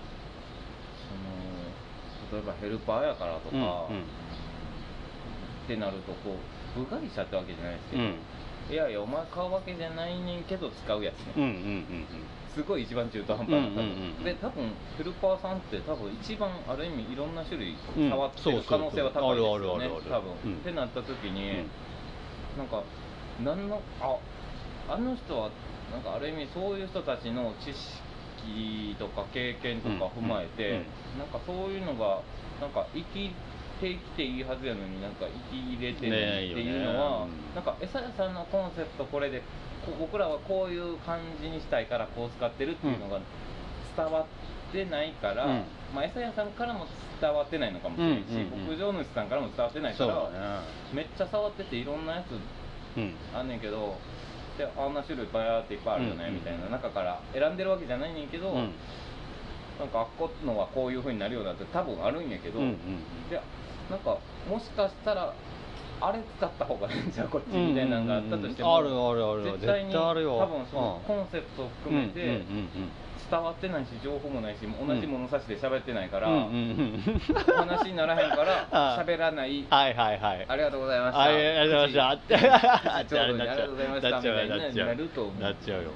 [1.08, 1.66] その
[2.32, 3.56] 例えばヘルパーやからとか、
[3.90, 4.04] うん
[5.66, 6.36] ってなるとこ
[6.76, 8.14] う部外者ってわけじゃないですけど、うん。
[8.70, 12.06] いやいやお前買うわけじゃないねんけど使うやつね、うんうんうん
[12.54, 14.24] すごい一番中途半端な、うんうんうんうん。
[14.24, 19.90] で多分ヘルパーさんって多分一番ある意味いろんな種類うん触ってる可能性は高いですよね。
[20.08, 20.54] 多分、うん。
[20.54, 21.68] ってなった時に、うん。
[22.56, 22.82] なんか
[23.44, 24.16] 何のあ
[24.88, 25.50] あの人は
[25.92, 30.86] なんかある意味そういう人たちの知識とか経験とか踏まえて、うん
[31.16, 32.20] なんかそういうのが
[32.60, 33.32] なんか生き
[33.80, 37.30] てきていいはずやのになんか生き入れてないっていうのは、ねね。
[37.54, 39.42] なんか餌屋さんのコンセプトこれで
[39.84, 43.20] こ僕らはこういう感じにしたいからこう使ってるっていうのが
[43.96, 45.64] 伝わってないから、うん。
[45.94, 46.86] まあ、餌屋さんからも
[47.20, 53.14] 伝わってないのかもしれないし、うんうんうん牧場主さんからも伝わってないから、めっちゃ触ってていろんなやつうん。
[53.34, 53.96] あんねんけど
[54.58, 56.34] であんな種類バヤーっていっぱいあるよね、うん。
[56.34, 58.72] みたいな中から選んでるわけじゃないねんけど、うん
[59.78, 62.76] なんかあっこのはこういう風になるようなって多分あるんやけど、うんうん
[63.30, 63.40] で
[63.90, 64.18] なんか
[64.50, 65.32] もしかしたら
[66.00, 70.38] あれ使った方がいいんじゃうこっちみたいなのがあったとしても、あるあるある絶対に絶対あるよ。
[70.38, 71.16] 多分そのうん。
[71.16, 72.68] コンセプトを含めてうんうんうん
[73.30, 77.02] 伝わってないし情報もないし同じ物差しで喋ってないから、うんうん
[77.56, 79.64] 話にならへんからあ 喋らない。
[79.70, 80.46] はいはいはい。
[80.48, 81.22] ありがとうございました。
[81.22, 83.18] ありがとうございました。
[83.22, 84.16] うどにありがとうございました。
[84.18, 85.42] みたいになると思う。
[85.42, 85.90] なっちゃうよ。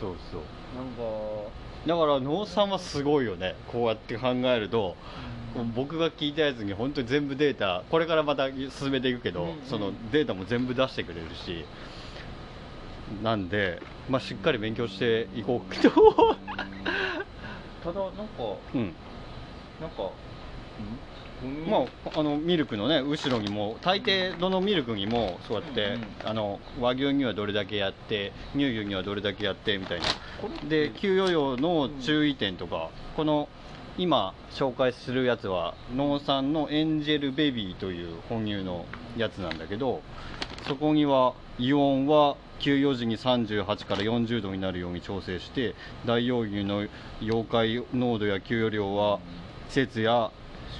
[0.00, 0.40] そうそう。
[0.76, 1.02] なんか
[1.86, 3.54] だから能さんはすごいよね。
[3.72, 4.96] こうやって考えると。
[5.74, 9.48] 僕が聞いたやつに本当に全部データこれからまた進めていくけど、うん。
[9.48, 11.64] うんそのデータも全部出してくれるし。
[13.22, 15.90] なんで、まあ、しっかり勉強していこうと、
[17.82, 18.32] ただなんか
[18.74, 18.94] うん。
[19.80, 20.98] なんかうん？
[21.68, 26.06] まあ、あのミルクのね後ろにも大抵どのミルクにもそうやって、うんうん。
[26.24, 30.06] あの和牛にはどれだけやって乳牛にはどれだけやってみたいな。
[30.68, 33.48] で給与用の注意点とか、この
[33.98, 40.02] 今紹介するやつは農産のエンジェルベビーという哺乳のやつなんだけど
[40.68, 45.74] そこにはイオンは給与時に38から40度になるように調整して
[46.06, 46.84] 大容牛の
[47.20, 49.18] 溶解濃度や給与量は
[49.68, 50.30] 季節や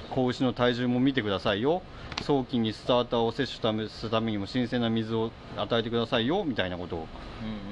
[0.09, 1.81] 子牛の体重も見てくださいよ。
[2.21, 7.07] 早期にスターターを摂取するためにも新鮮な水を与えてくださいよみたいなことを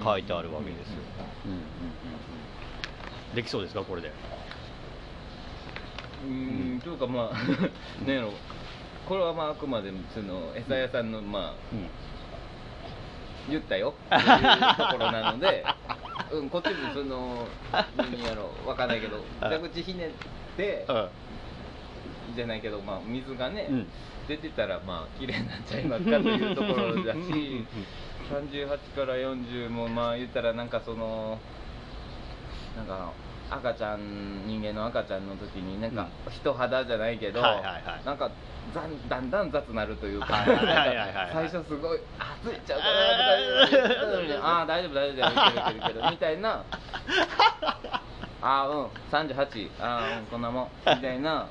[0.03, 0.97] 書いてあるわけですよ、
[1.45, 1.63] うんうんうん
[3.29, 4.11] うん、できそうですかこれで？
[6.25, 6.79] うーん。
[6.79, 8.31] というかまあなんやろ
[9.07, 11.89] これはまああくまでもその餌屋さんのまあうん。
[13.49, 13.93] 言ったよ。
[14.07, 15.65] っていうところなので、
[16.31, 17.47] うん、こっちもその
[17.97, 20.11] 何やろわかんないけど蛇口ひねっ
[20.57, 20.85] て
[22.37, 23.87] じゃないけどまあ水がね、うん。
[24.27, 27.65] 出てたらまあ綺麗になっちゃいますかというところだし
[28.29, 31.39] 38から40もまあ言ったらなんかその
[32.75, 33.13] なんか
[33.49, 38.05] 赤ちゃん人間の赤ちゃんの時になんか人肌じゃないけど、はいはいはい。
[38.05, 38.29] なんか
[39.09, 40.43] だんだん雑なるというか
[41.31, 46.63] 最初すごい「あついちゃうかな」とか言うのに「ああ大丈夫大丈夫けるいけるいける」みたいな
[48.41, 51.47] 「ああうん38ああうんこんなもん」みたいな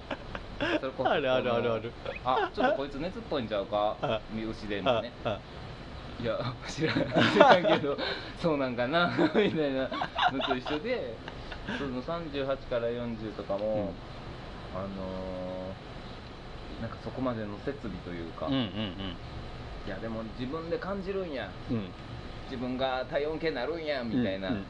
[0.80, 1.92] それこそあるあるあるある。
[2.24, 3.96] あちょっとこいつ熱っぽいんちゃうか？
[4.02, 5.12] あ牛でもね。
[6.18, 6.96] いや知らん
[7.32, 7.98] 知らんけど
[8.40, 9.10] そうなんかな？
[9.36, 9.88] みたいな。
[10.32, 11.14] のと一緒で
[11.78, 13.92] その38から40とかも、
[14.74, 18.60] あのーなんかそこまでの設備というか、うんうん
[19.86, 21.50] いやでも自分で感じるんや。
[21.70, 21.76] うん。
[21.76, 21.82] うん
[22.48, 24.64] 自分が体温計なるんやみたいな、うんうん。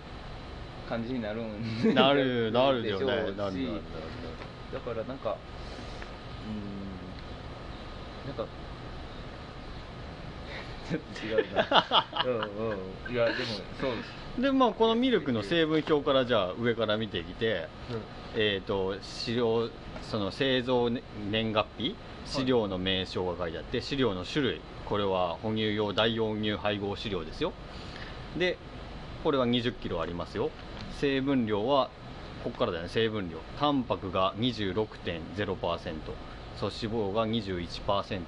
[0.88, 3.56] 感じになるんなるなるよねなるなる
[4.72, 5.36] だからなんか
[8.24, 8.28] うん。
[8.28, 8.46] なんか
[10.88, 12.06] ちょっと違うな。
[12.24, 12.32] うん
[13.08, 13.14] うん。
[13.14, 13.36] いやでも
[13.80, 14.04] そうで
[14.36, 14.40] す。
[14.40, 17.68] でまあこのミルクの成分表からじゃあ上から見てきて
[18.34, 19.70] えー、と飼料
[20.02, 24.60] その製造ね年月日飼料の名称が書いてあって飼料の種類。
[24.88, 27.52] これは哺乳用大容乳配合飼料ですよ。
[28.38, 28.56] で
[29.24, 30.50] これは2 0キロありますよ。
[31.00, 31.90] 成分量は
[32.44, 33.38] ここからだよね成分量。
[33.58, 35.94] タンパクが26.0%
[36.56, 38.20] 素脂肪が21%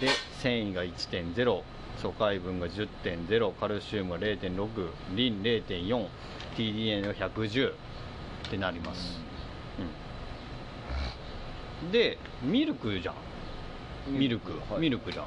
[0.00, 1.62] で繊維が1.0
[2.00, 7.74] 素海分が10.0カルシウムが0.6リン 0.4TDN が110っ
[8.50, 9.20] てなります、
[11.84, 13.14] うん、でミルクじゃん。
[14.08, 14.80] ミルク、はい。
[14.80, 15.26] ミルクじゃん。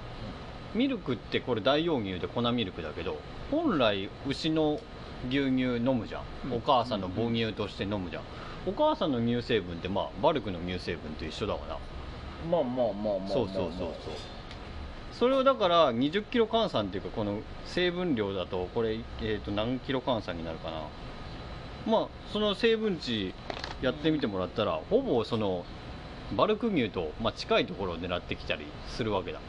[0.74, 3.18] ミルクってこれ大容乳で粉ミルクだけど
[3.50, 4.82] 本来牛の
[5.30, 6.54] 牛乳飲むじゃん。
[6.54, 8.24] お母さんの母乳として飲むじゃん、
[8.68, 11.78] お母さんの乳成分ってまあバルクの乳成分と一緒だわな
[12.50, 13.28] まあまあまあまあ。
[13.28, 13.92] そうそうそうそう。
[15.12, 20.82] それをだから20キロ換算っていうかこの成分量だとこれ、えー、と何キロ換算になるかな。
[21.88, 23.34] まあその成分値
[23.82, 25.66] やってみてもらったらほぼその
[26.36, 29.40] バルク乳と、まあ、近いところを狙ってきたりするわけだ。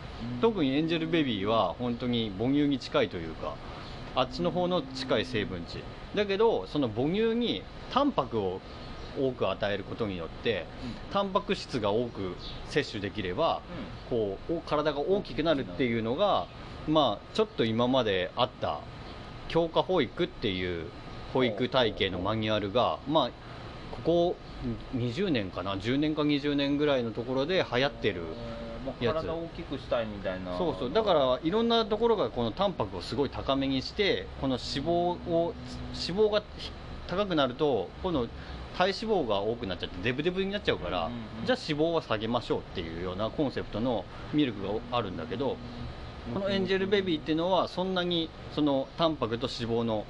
[0.41, 3.55] 特にエンジェルベビーは本当に母乳に近いというか
[4.15, 5.83] あっちの方の近い成分値。
[6.15, 8.61] だけどその母乳にタンパクを
[9.19, 10.67] 多く与えることによって
[11.13, 12.37] タンパク質が多く
[12.69, 13.63] 摂取できれば
[14.11, 16.47] こうお体が大きくなるっていうのが
[16.89, 18.81] まあちょっと今まであった
[19.49, 20.87] 強化保育っていう
[21.33, 23.31] 保育体系のマニュアルがまあ
[24.05, 24.37] ここ
[24.97, 28.23] 20年かな10年か20年ぐらいのところで流行ってる
[29.01, 30.57] 体を大きくしたいみたいな。
[30.57, 30.93] そうそう。
[30.93, 35.55] だからいろんなところがこのタンパクをすごい高めにしてこの脂肪を
[36.09, 36.71] 脂肪がひ
[37.09, 38.27] 高くなるとこの
[38.77, 41.11] 体脂肪が多くなっちゃってデブデブになっちゃうから、
[41.45, 45.57] じゃあ脂肪は下げましょうっていうようなコンセプトのミルクがあるんだけど
[46.35, 50.05] このエンジェルベビーっていうのはそんなにそのタンパクと脂肪の、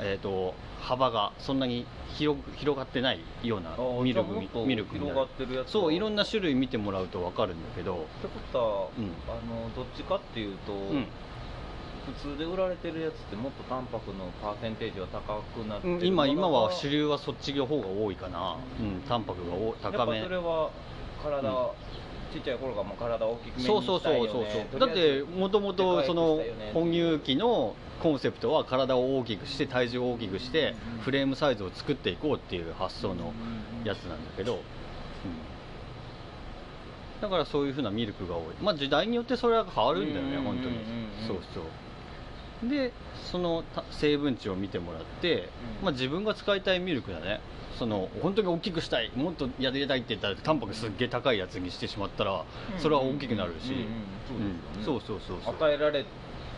[0.00, 7.94] えー、と幅がそんなに広く広がってないようなあミルクミルクにな広がるってるやつそういろんなな種類見てもらうと分かるんだけど。
[7.94, 9.12] ってことは、うん。
[9.28, 11.06] あのどっちかっていうと、うん
[12.06, 20.18] 普通で売られてるやつってもっとタンパクのパーセンテージは高くなってうんる今今は主流流はそっちの方が多いかな、うん、タンパクがお高め。
[20.18, 20.70] やっぱそれは
[21.22, 21.54] 体、うん。
[22.32, 24.80] ちっちゃい頃からもう体を大きくそうそうそうそうそう。
[24.80, 26.40] だってもともとその
[26.74, 31.02] 哺乳期のコンセプトは体を大きくして体重を大きくしてうん。
[31.02, 33.32] フレームサイズを作っていこうっていう発想の
[33.84, 34.60] やつなんだけど、うん。
[37.20, 38.44] だからそういうふうなミルクが多い。
[38.62, 40.44] まあ時代によってそれは変わるんだよねうん。
[40.44, 40.76] 本当に。
[41.26, 41.64] そうそう
[42.62, 42.92] で
[43.30, 45.84] そのた成分値を見てもらって、うん。
[45.84, 47.40] まあ、自分が使いたいミルクだね。
[47.78, 52.44] その本当に大きくしたいもっとやりたいって言ったらタンパクすっげえ高いやつにしてしまったら
[52.76, 53.86] それは大きくなるし、
[54.84, 56.04] そうそうそうそう与えられ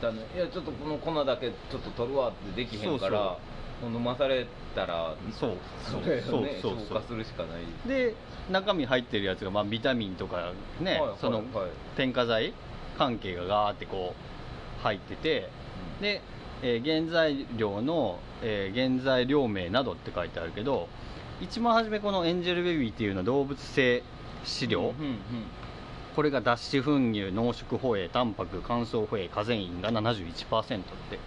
[0.01, 3.39] たのいやちょっとこの粉だけちょっと取るわってできへんから
[3.85, 5.57] 飲まされたらそう。
[5.85, 6.87] それをねそうそうそう。
[6.89, 7.89] 消化するしかない。
[7.89, 8.17] で
[8.51, 11.47] 中身入ってるやつが、まあ、ビタミンとかね、そのはい
[11.97, 12.53] 添加剤
[12.99, 14.17] 関係がガーってこ
[14.81, 15.49] う入ってて
[16.03, 16.21] で、
[16.63, 20.89] えー原材料の、えー原材料名などって書いてあるけど
[21.41, 24.03] 一番初めこのエンジェルベビーっていうのは動物性
[24.45, 24.95] 飼料、うんうんうん。
[26.15, 31.19] これが脱脂粉乳濃縮ホエイタンパク乾燥ホエイカゼインが71%って。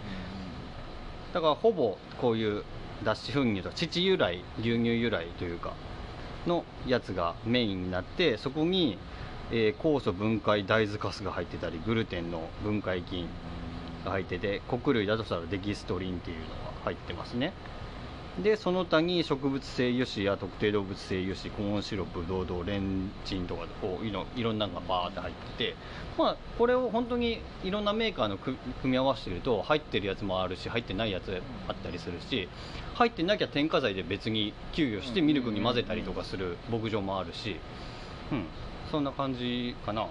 [1.34, 2.62] だからほぼこういう
[3.04, 5.74] 脱脂粉乳とか乳由来牛乳由来というか
[6.46, 8.96] のやつがメインになってそこに、
[9.50, 13.28] えー酵素分解大豆カスが入ってたりグルテンの分解菌
[14.06, 16.50] が入ってて穀類だとしたらデキストリンっていうのが
[16.84, 17.52] 入ってますね。
[18.42, 25.76] でその他に植物性油脂や特定動物性油脂コーンシロップブドウ糖レンチンとかこういろいろんなのがバーって入ってて
[26.18, 32.46] まあこれを本当にいろんなメーカーの組み合わせてると入ってるやつもあるし入ってないやつあったりするし
[32.92, 37.56] 入ってなきゃ添加剤で別に給与してミルクに混ぜたりとかする牧場もあるし
[38.30, 38.44] うん
[38.90, 40.06] そんな感じかな。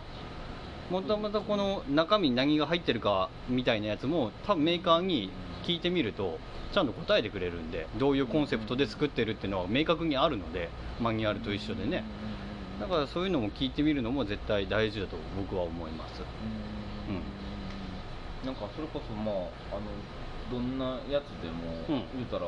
[0.90, 5.32] もともとこの中身に何が入ってるかみたいなやつも多分メーカーに
[5.64, 6.38] 聞いてみると
[6.74, 10.70] ちゃんと答えてくれるんでどういうコンセプトで作ってるっていうのは明確にあるので
[11.02, 12.04] マニュアルと一緒でね。
[12.80, 16.22] だからそういうのも聞いてみるのも絶対大事だと僕は思います。
[18.44, 18.46] うん。
[18.46, 19.36] なんかそれこそまあ
[19.72, 19.86] あの
[20.52, 22.04] どんなやつでも、うん。
[22.16, 22.46] 言うたら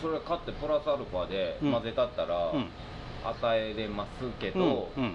[0.00, 2.68] それ買ってプラスアルファでうん混ぜたったら、うん。
[3.24, 4.60] 与えれますけうん。
[4.60, 5.14] ど、うん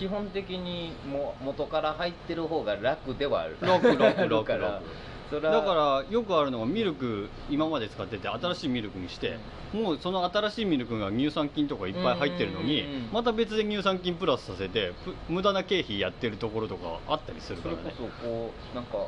[0.00, 3.58] 基本的にもう元から入ってる方が楽ではある
[5.30, 9.38] だからよくあるのがミルク今まで使ってて新しいミルクにして、
[9.72, 17.96] もうその新しいミルクが乳酸菌とかいっぱい入ってるのに、また別で乳酸菌プラスさせてぷ無駄な経費やってるところとかあったりするそれこからね。
[17.96, 18.98] そこうなんか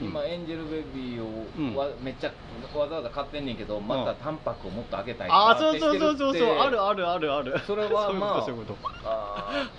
[0.00, 0.06] うん。
[0.08, 1.74] 今エンジェルベビーをうん。
[1.74, 2.32] わめっちゃ
[2.76, 6.48] わざわざ買ってんねんけどまたタンパクをもっと上げたいああそうそうそうそうそう。
[6.58, 7.58] あるあるあるある。
[7.66, 9.70] それはまあそういうことあ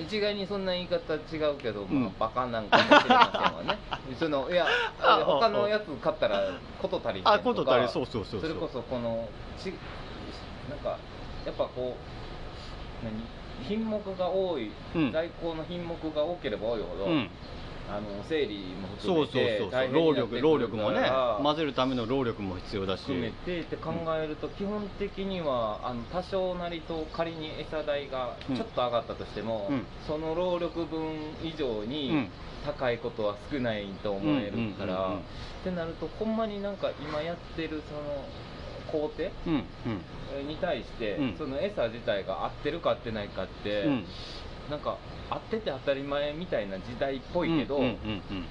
[0.00, 2.06] 一概にそんな言い方違うけど、まうん。
[2.06, 3.78] あ、バカなんかもしれませんわね。
[4.18, 4.66] そのいや
[5.40, 6.40] 他のやつ買ったら
[6.80, 8.52] こと足りあこと足りそうそうそうそう。
[8.52, 9.28] れこそこの
[9.58, 9.72] ち
[10.68, 10.98] なんか
[11.46, 11.96] やっぱこ
[13.02, 13.14] う何？
[13.68, 15.12] 品目が多い、うん。
[15.12, 17.30] 在庫の品目が多ければ多いほど、うん
[17.90, 19.80] あの整理もそうそう含めてそうそう。
[19.80, 21.10] 大変に労力労力もね
[21.42, 23.00] 混ぜるための労力も必要だし。
[23.02, 29.86] 含めてって考えると基本的にはあの多少なりと仮に餌代がちょっと上がったとしても、うん。
[30.06, 32.30] その労力分以上うにん。
[32.64, 35.18] 高いことは少ないと思えるからっ
[35.62, 38.24] てなるとほんまになんか今やってるその
[38.90, 39.54] 工程うん。
[39.54, 39.64] うん。
[40.34, 41.36] えーに対して、うん。
[41.36, 44.04] その餌自体が合ってるか合ってないかって、うん
[44.70, 44.96] なんか
[45.30, 48.46] 合ってて当たり前みたいな時代っぽいけど、うんうんうん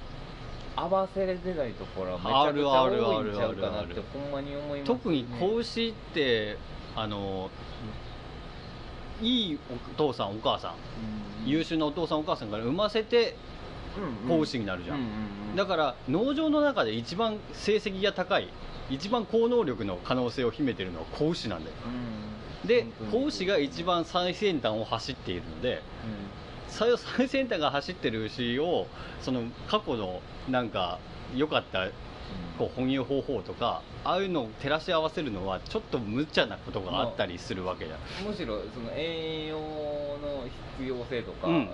[0.76, 6.58] 合わせれてないところはめちゃくちゃ多いんちゃうかなってほんまに思います、ね、特に子牛って
[6.96, 7.48] あの
[9.22, 11.48] いいお父さんお母さんうん。
[11.48, 13.36] 優秀なお父さんお母さんから産ませて
[14.26, 15.08] 子牛になるじゃん、うんうん
[15.50, 15.56] うん。
[15.56, 18.48] だから農場の中で一番成績が高い
[18.90, 21.76] 一番高能力の可能性を秘めてるのは子牛なんだよ。
[21.86, 22.23] うん
[22.66, 25.82] で子牛が一番最先端を走っているので
[26.68, 28.86] 最最先端が走ってる牛を
[29.20, 30.98] その過去のなんか
[31.34, 31.88] 良かった
[32.58, 40.44] こう哺乳方法とかああいうのを照らし合わせるのはちょっと無茶なことがあったりするわけじゃん、うんむしろその栄養の
[40.78, 41.70] 必要性とか、うん。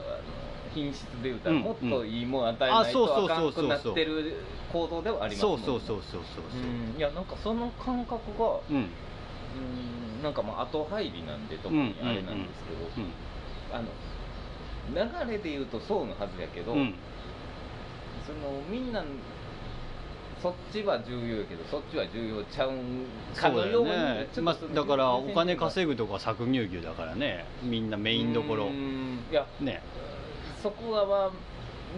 [0.73, 3.53] 品質でいうたらうんもっといいもん与えあないそうそうとあかんそう。
[3.53, 4.37] そうくなってる
[4.73, 5.67] 行動ではありますもんね。
[5.67, 6.95] そうそうそうそうそうう。
[6.95, 6.97] ん。
[6.97, 8.91] いやなんかその感覚がそううん
[9.57, 13.13] うんなんかまあ後入りなんで特にあれなんですけど、うん
[13.73, 13.85] あの
[14.93, 16.95] 流れで言うとそうのはずやけど、うん。
[18.27, 19.05] そのみんな
[20.43, 24.29] そっちは重要やけどそっちは重要ちゃうんかのようにね。
[24.43, 27.45] まあ、だからお金ぐ稼ぐとか搾乳牛だからね。
[27.63, 28.69] みんなメインどころ。
[28.69, 29.83] いやね。
[30.63, 31.31] そこはまあ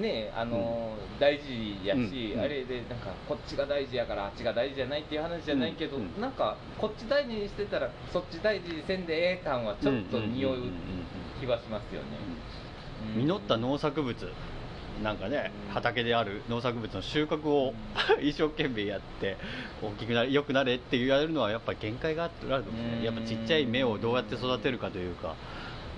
[0.00, 2.40] ねあの、大事やし、うん。
[2.40, 6.02] あれでなんかこっちが大事やからあっちが大事じゃないっていう話じゃないけど、うん。
[6.14, 6.20] うん。
[6.20, 10.76] なんかこっち大事にしてたらそっち大事にせんでええ感はちょっと匂ううんうんうんうん
[11.40, 12.06] 気はしますよね、
[13.16, 13.26] うん。
[13.26, 14.16] 実った農作物
[15.02, 15.74] なんかねうん。
[15.74, 17.74] 畑である農作物の収穫を
[18.22, 19.36] 一生懸命やって
[19.82, 23.00] 大きくなれ良くなれって言われるのはやっぱり限界があると思うんですうん。
[23.00, 25.34] ねやっぱちっちゃい芽をどうやって育てるかというか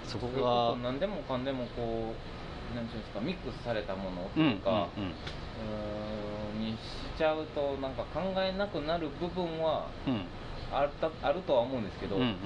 [0.07, 2.34] そこがそ何でもかんでもこう
[2.75, 6.61] なんていうんですかミックスされたものとうんうんか、うーん。
[6.61, 6.79] にし
[7.17, 10.13] ちゃうとなんか考えなくなる部分はうん。
[10.15, 10.27] うん
[10.73, 12.39] あったあるとは思うんですけど、うんうん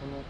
[0.00, 0.22] その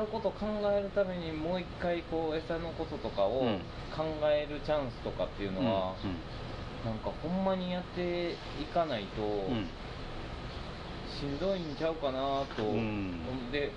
[0.00, 3.58] 違うことを考えるためにもう一回こう餌のこととかをうん。
[3.96, 5.94] 考えるチャンスとかっていうのは、
[6.84, 8.36] なんかほんまにやってい
[8.72, 9.68] かないと、うんうん。
[11.18, 13.50] しんどいんちゃうかなと、うん。
[13.50, 13.72] で、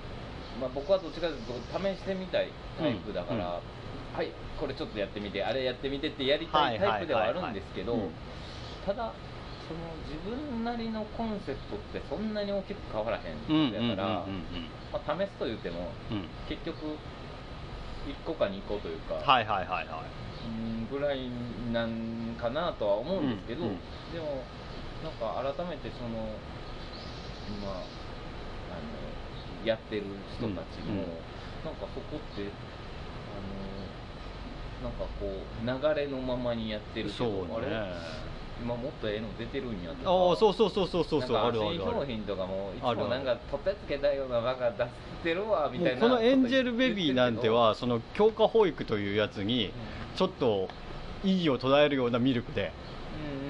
[0.61, 3.61] まあ、僕はどっちかというと試してみたいタイプだから、うんうん
[4.15, 8.09] はいこれちょっとやってみてあれやってみてってやりたいタイプではあるんですけど
[8.85, 9.11] ただ
[9.67, 14.25] その自分なりのコンセプトってそんなに大きく変わらへんだから、
[14.93, 16.17] まあ、試すと言ってもうん。
[16.17, 16.95] うん結局
[18.05, 20.05] 1個か2個というか、はいはいはいはい。
[20.45, 21.25] うんぐらい
[21.73, 23.79] なんかなとは思うんですけど、うんうん
[24.13, 24.45] でも
[25.03, 26.29] なんか改めてその
[27.49, 30.03] 今あのやってる
[30.37, 31.05] 人たちも、うんうん。
[31.65, 32.45] なんかそこって
[34.85, 37.67] なんかこう流れのままにやってるけそうど、あれ？
[37.67, 37.91] ね
[38.63, 41.77] 今もっとええの出てるんやとかああそうそうそうそうそうそうあるある。
[41.77, 44.89] 商品とかもいつもなんか取ってつけたようなバカ出し
[45.23, 49.73] てるわみたいなこのエンジェルベビーなんてはその強化保育というやつに
[50.15, 50.69] ちょっと
[51.25, 52.71] 意義を捉えるようなミルクで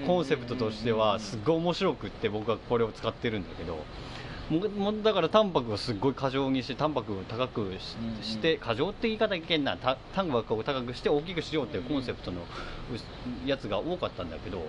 [0.08, 3.78] コンセプトとしてはすっごい面白くって僕はこれを使ってるんだけど
[4.50, 8.24] もだからタンパクをすっごい過剰にしてタンパクを高くしうんうん。
[8.24, 9.76] して過剰って言い方いけんな。
[9.78, 14.62] たタンパクを高くして大きくしようっていうコンセプトのうやつが多かったんだけど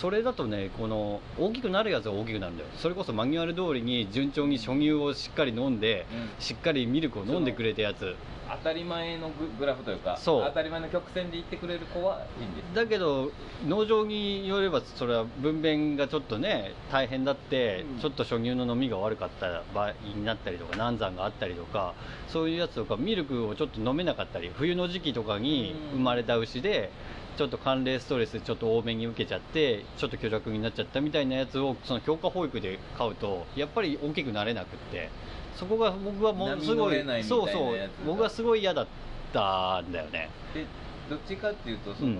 [0.00, 2.68] それだとねこの大きくなるやつは大きくなるんだよ。
[2.78, 6.42] それこそマニュアル通りに順調に初乳をしっかり飲んでうん。
[6.42, 8.14] しっかりミルクを飲んでくれたやつ。
[8.50, 10.44] 当たり前のググラフというかそう。
[10.44, 12.74] 当たり前の曲線で行ってくれる子はいいんです。
[12.74, 13.32] だけど
[13.66, 18.00] 農場によればそれは分娩がちょっとね大変だって、うん。
[18.00, 21.94] ちょっと初乳の飲みが悪かった場合になったりとか難産があったりとか
[22.28, 25.98] そういうやつとかミルクをちょっと飲めなかったり冬の時期とかにうん。
[25.98, 26.90] 生まれた牛で
[27.38, 35.08] ちょっと寒冷ストレスちょっと多めに受けちゃってちょっと虚弱になっちゃったみたいなやつをその強化保育で飼うとやっぱり大きくなれなくって
[35.54, 38.86] そこが僕はものすごいそうそう僕はすごい嫌だっ
[39.32, 40.30] たんだよね。
[40.52, 40.66] で
[41.08, 42.18] どっちかっていうとその、うん。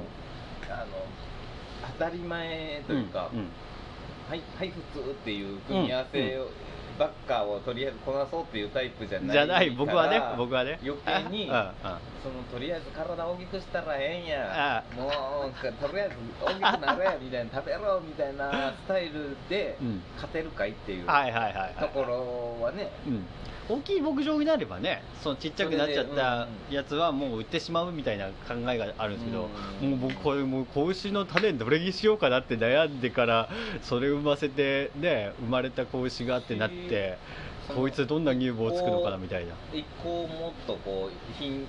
[0.71, 0.87] あの
[1.99, 3.47] 当たり前というか、うんうん。
[4.29, 6.49] はいはい普通っていう組み合わせを、
[6.99, 10.79] ばっかをとりあえずこなそうっていうタイプじゃないじゃない僕はね僕はね。
[10.83, 11.73] 余計に うんうん。
[12.23, 15.07] そのとりあえず体大きくしたらええんあやも
[15.47, 20.03] うとりあえず大きくなれみたいな食べろみたいなスタイルでうん。
[20.17, 23.27] 勝てるかいっていうところはねうん、
[23.69, 29.49] 大きい牧場になればねそのちっちゃくなっちゃったやつはもう売ってしまうみたいな考えがあるんですけど、
[29.83, 29.91] うん。
[29.91, 33.51] もう僕これもう子牛の種どれにしようかなって悩んでから
[33.83, 37.19] それを産ませてね生まれた子牛がってなって
[37.69, 39.55] こいつどんな乳房をつくのかなみたいな。
[39.73, 41.67] 一個もっとこう品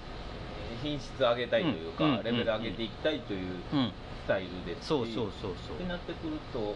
[0.82, 2.24] 品質上げたいというか、うんうん。
[2.24, 3.42] レベル上げていきたいという
[3.74, 3.92] うん。
[4.26, 5.76] スタイルですしそうそうそうそう。
[5.76, 6.76] ってなってくると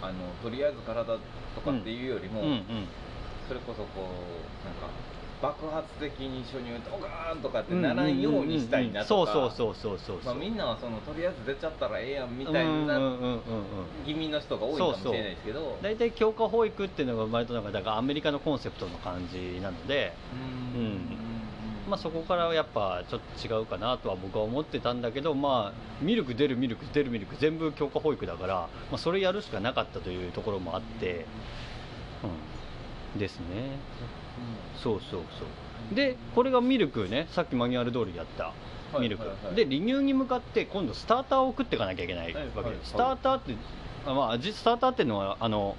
[0.00, 1.20] あのとりあえず体と
[1.60, 2.64] かっていうよりも、うんうん
[3.48, 4.06] それこそこ
[4.62, 4.88] うなんか
[5.40, 9.32] 爆発的に初乳ドカーンとかってならんようにしたいなとか。
[9.32, 13.00] そうそうそうそうそうまあ、みんなはそのとりあえず出ちゃったらええやんみみたいな
[14.04, 15.78] 気味の人が多いかもしれないですけど。
[15.80, 20.12] 大体強化保育っていうのが生まれたのがだからアメリカのコンセプトの感じなので。
[20.74, 20.80] うん。
[20.80, 21.00] うん。
[21.88, 31.24] まあ、そこからやっぱちょっと違うかなとは僕は思ってたんだけど、まあ、ミルク出るミルク出るミルク全部強化保育だから、まあ、それやるしかなかったというところもあって、
[32.22, 32.30] うん、
[33.16, 33.78] ですね。
[34.82, 35.94] そうそうそう。
[35.94, 37.28] でこれがミルクね。
[37.30, 38.44] さっきマニュアル通りやった。
[38.44, 38.52] は
[38.98, 39.46] いミルク、はい。
[39.46, 42.76] はいで離乳に向かって今度スターターを送っていかなきゃいけないわけです、はいはいはい。
[42.84, 43.54] スターターって
[44.06, 45.76] あまあじスターターっていうのはあの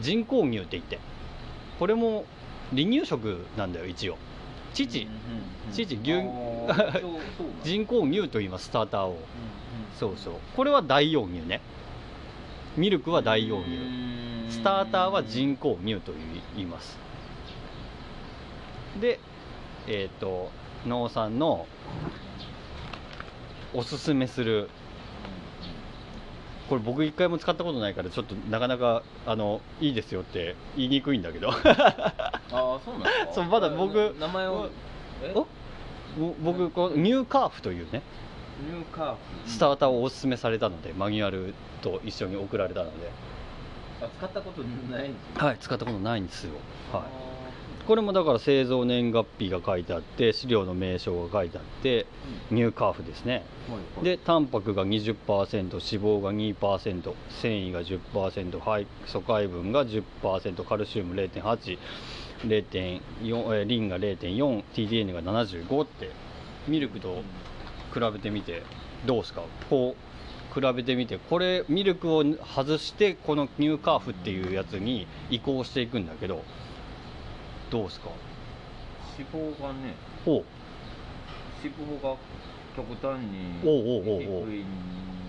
[0.00, 0.98] 人工乳って言って。
[1.78, 2.24] これも
[2.70, 4.16] 離乳食なんだよ一応。
[4.72, 5.08] 父、
[5.72, 5.98] 父牛。
[7.62, 9.18] 人工乳と言いますスターターを。
[9.98, 10.34] そうそう。
[10.56, 11.60] これは大容乳ね
[12.76, 13.70] ミルクは大容乳
[14.50, 16.12] スターターは人工乳と
[16.56, 16.98] 言います。
[19.00, 19.18] で
[19.86, 20.50] えっ、と
[20.86, 21.66] 農産の
[23.74, 24.68] おすすめする
[26.68, 31.50] これ僕一回も使ったことないからちょっとなかなかあのいいですよって言いにくいんだけど。
[31.50, 31.54] あ
[32.50, 33.32] あそうなんですか？
[33.34, 34.70] そうまだ僕な名前を
[36.42, 38.02] 僕このニューカーフというね
[39.46, 43.10] スターターをおすすめされたのでマニュアルと一緒に送られたので。
[44.02, 46.54] あ使ったことないんですはい使ったことないんですよ。
[46.92, 47.02] はい。
[47.02, 47.34] あ
[47.86, 53.44] これもだから製造年月日が書いてあって資料の名称が書いてあってーニューカーフですね。
[53.68, 54.04] はいはい。
[54.04, 55.14] でタンパクが20%
[55.54, 61.78] 脂肪が2%繊維が10%はい素海分が10%カルシウム0.8
[62.46, 66.10] 0.4えーリンが 0.4TDN が75って
[66.66, 67.22] ミルクと
[67.94, 68.62] 比べてみて
[69.06, 69.42] どうですか？
[69.70, 76.42] こう比べてみてこれミルクを外してこのニューカーフっていうやつに移行していくんだけど
[77.70, 78.10] どうですか？
[79.18, 80.44] 脂肪がねほ
[81.62, 82.16] 脂肪が
[82.76, 84.66] 極端に低いん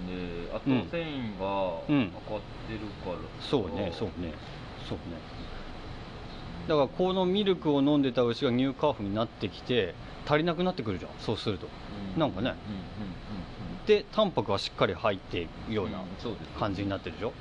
[0.08, 1.98] であとうん繊維がうん。
[1.98, 4.34] 上がってるから、うそうねそうね
[4.90, 5.04] そうね。
[6.68, 9.94] だからこのミルクを飲んでた牛がニューカーフになってきて
[10.28, 11.68] 足りなくなってくるじゃんそうすると。
[12.16, 12.50] うなんかね。
[12.50, 13.16] うんうんうん
[13.86, 16.00] でタンパクはしっかり入っているような
[16.60, 17.34] 感じになってるでしょ？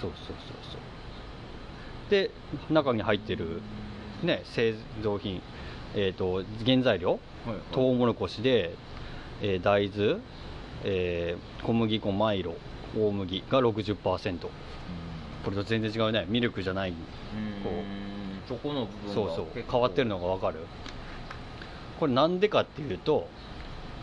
[0.00, 0.36] そうそうそう
[0.70, 2.10] そう。
[2.10, 2.30] で
[2.70, 3.60] 中に入ってる
[4.22, 5.42] ね製造品
[5.96, 7.10] えっ、と原材料？
[7.12, 7.58] はいはい。
[7.72, 8.76] トウモロコシで、
[9.42, 10.20] えー大豆、
[10.84, 12.54] えー小麦粉マイロ
[12.96, 14.50] 大麦が60%こ
[15.50, 16.26] れと全然違うね。
[16.28, 16.96] ミルクじゃないうん
[17.64, 17.72] こう。
[17.72, 17.82] うん。
[18.46, 19.64] そこの部分がそうそう。
[19.68, 20.60] 変わってるのが分かる？
[21.98, 23.28] これなんでかっていうと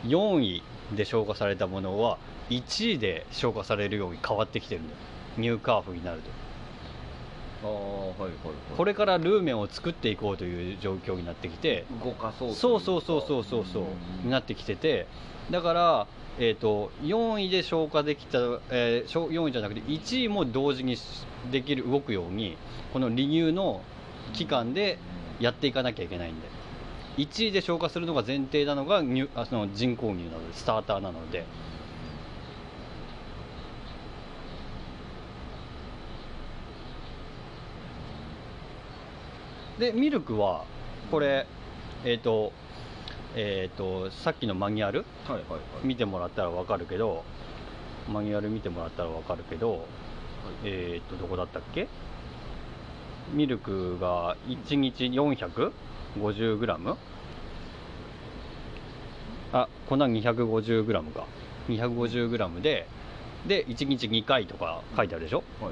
[0.06, 0.64] 4位
[0.96, 2.18] で消化されたものは
[2.50, 4.98] 1位で消化されるように変わってきてるんだよ。
[5.38, 6.30] ニューカーフになると。
[7.64, 8.32] ああはいはいはい。
[8.78, 13.84] これからルーメンを作っていこうという状況になってきて動かそうそうそうそうそうそうそう
[14.24, 15.08] になってきてて
[15.50, 16.08] だから、
[16.40, 18.40] えー、と4位で消化できた、
[18.70, 22.58] えーしょ4位じゃなくて1位も同時にしできる動くように
[22.92, 23.82] この離乳の
[24.34, 25.00] 期間で
[25.40, 26.48] やっていかなきゃいけないんで
[27.18, 31.46] 1位で消化するのが前提なのが乳あその人工乳なのでスターターなので。
[39.80, 40.66] でミルクは
[41.10, 41.48] これ
[42.06, 42.54] えっ、と
[43.36, 45.04] えっ、とさっきのマニュアル？
[45.28, 45.62] はいはいはい。
[45.84, 47.24] 見てもらったら分かるけど
[48.12, 49.88] マニュアル見てもらったら分かるけど
[50.64, 51.88] えっ、とどこだったっけ？
[53.34, 55.10] ミルクが1日
[56.20, 56.96] 450g
[59.54, 61.26] あこ粉 250g か。
[61.70, 62.88] 250g で
[63.48, 65.44] で1日2回とか書いてあるでしょ？
[65.62, 65.72] は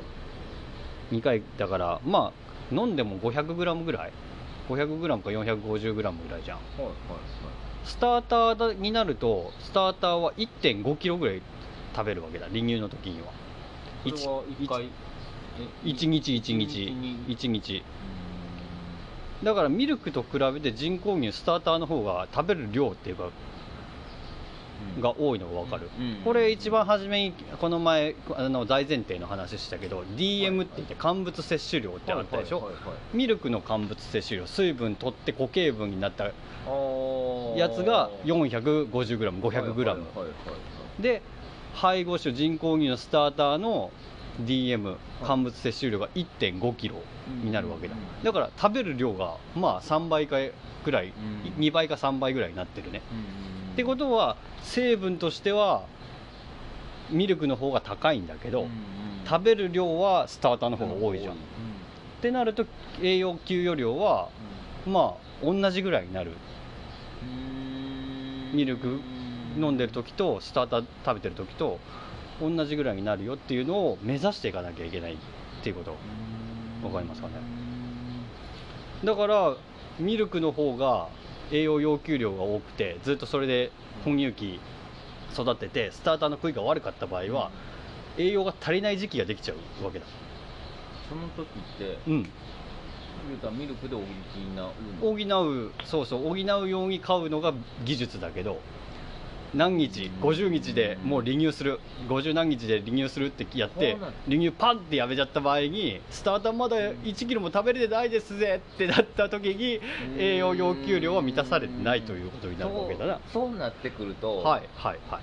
[1.12, 1.16] い。
[1.16, 2.32] 2回だからま
[2.72, 4.12] あ飲んでも 500g ぐらい
[4.70, 6.14] ？500g か 450g ぐらい
[6.44, 6.58] じゃん。
[6.58, 6.94] はいはい
[7.84, 11.42] スターターになるとスターターは 1.5kg ぐらい
[11.96, 13.28] 食べるわけだ離乳の時には。
[13.28, 13.34] は
[14.06, 14.90] いそれは1回
[15.84, 16.94] ？1日1日。
[17.28, 17.84] 1日
[19.44, 23.30] だからミルクと比べて人工乳スターターの方が食べる量っていうか
[25.00, 26.06] が多いのが分かる、うん。
[26.06, 26.16] うん。
[26.24, 32.72] これ一番初めにこの前あの大前提の話したけど DM って言って乾物摂取量ってあったでしょ、
[33.14, 36.32] ミルクの乾物摂取量水分取って固形分になったや
[37.70, 40.26] つが 450g500g、はいはいはいは
[41.00, 41.02] い。
[41.02, 41.22] で
[41.74, 43.92] 配合種人工乳のスターターの
[44.46, 46.94] DM 乾物摂取量が 1.5kg
[47.44, 48.24] になるわけだ、うん。
[48.24, 50.38] だから食べる量がまあ3倍か
[50.84, 51.64] ぐらい、うん。
[51.64, 53.74] 2倍か3倍ぐらいになってるね、うん。
[53.74, 55.86] ってことは成分としては
[57.10, 58.68] ミルクの方が高いんだけど、
[59.28, 61.40] 食べる量はスターターの方が多いじゃん、うん。
[61.40, 61.42] っ
[62.22, 62.66] てなると
[63.02, 64.30] 栄養給与量は
[64.86, 66.32] まあ同じぐらいになる。
[67.24, 67.26] う
[68.56, 68.58] ん。
[68.58, 69.00] ミルク
[69.58, 71.80] 飲んでる時とスターター食べてる時と
[72.42, 75.18] 同じぐらいになるよっていうのを目指していかなきゃいけないっ
[75.64, 75.96] ていうこと。
[76.84, 77.34] わかりますかね？
[79.04, 79.56] だから
[80.00, 81.08] ミルクの方が
[81.52, 83.72] 栄養要求量が多くてずっとそれで
[84.04, 84.60] 哺乳期
[85.34, 87.52] 育ててスターターの食いが悪かった場合は
[88.18, 90.06] 栄養が足りない時期ができちゃうわけだ。
[91.10, 92.24] その時ってうん。
[92.24, 94.06] 言うたらミルクで補う
[94.56, 94.74] の？
[95.02, 97.54] 補うそうそう補うように買うのが
[97.86, 98.60] 技術だけど
[99.54, 101.80] 何日50日でもう離乳する。
[102.08, 109.80] 50何日で離乳するってやって離乳パンってやめちゃった場合にスターターまだ1キロも食べれてないですぜってなった時に
[110.18, 113.20] 栄養要求量は満たされてないということになるわけだな。
[113.32, 115.22] そうなってくるとはいはいはい。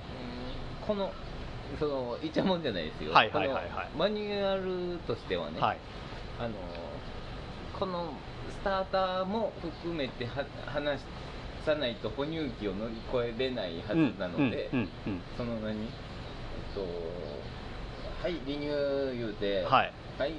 [0.86, 1.10] この
[1.78, 3.12] そのいちゃもんじゃないですよ。
[3.12, 3.88] はいはいはいはい。
[3.96, 5.78] マニュアルとしてはね、はい。
[6.38, 6.54] あの
[7.78, 8.12] この
[8.50, 11.00] スターターも含めては話
[11.68, 15.86] さないと哺乳期を乗り越えれないはずなので、うんうんうんその何えっ
[16.74, 16.80] と
[18.22, 18.68] はい離乳
[19.16, 19.92] 言うて、はい。
[20.18, 20.32] はい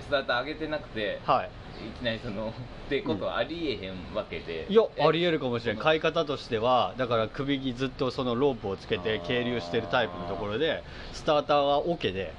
[0.00, 1.50] スターター上げてなくて、はい。
[1.86, 2.48] いきなりその
[2.86, 5.76] ってことはありえへんわけで、いやえありえるかもしれん。
[5.76, 10.82] その買い方としてはだから首にずっとそのロープをつけて係留してるタイプのところで
[11.12, 12.32] スターターはオケで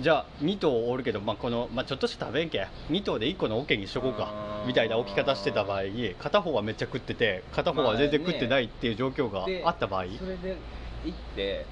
[0.00, 2.68] じゃあ2頭おるけど、まあこのまあ、ちょっとしか食べんけ。
[2.90, 4.64] 2頭で1個のオケにしとこうか。
[4.66, 5.84] みたいな置き方してた場合。
[5.84, 10.56] に片方はめっちゃ食ってて片方は全然食ってないっていう状況がであった場合、それで
[11.04, 11.66] 行って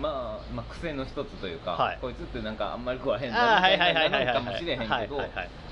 [0.00, 1.98] まあ、まあ癖の一つというか、はい。
[2.00, 5.16] こいつってなんかあんまり食わへんなみたいななるかもしれへんけど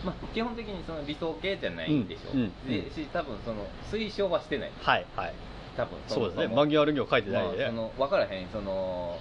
[0.05, 4.73] まあ基本的にその理想形じゃないんでしょ、うんうんでし多分その推奨はしてない。
[4.81, 5.35] はいはい。
[5.77, 6.47] 多分そうですね。
[6.49, 9.19] もマニュアルには書いてないまあ、で、その分からへんその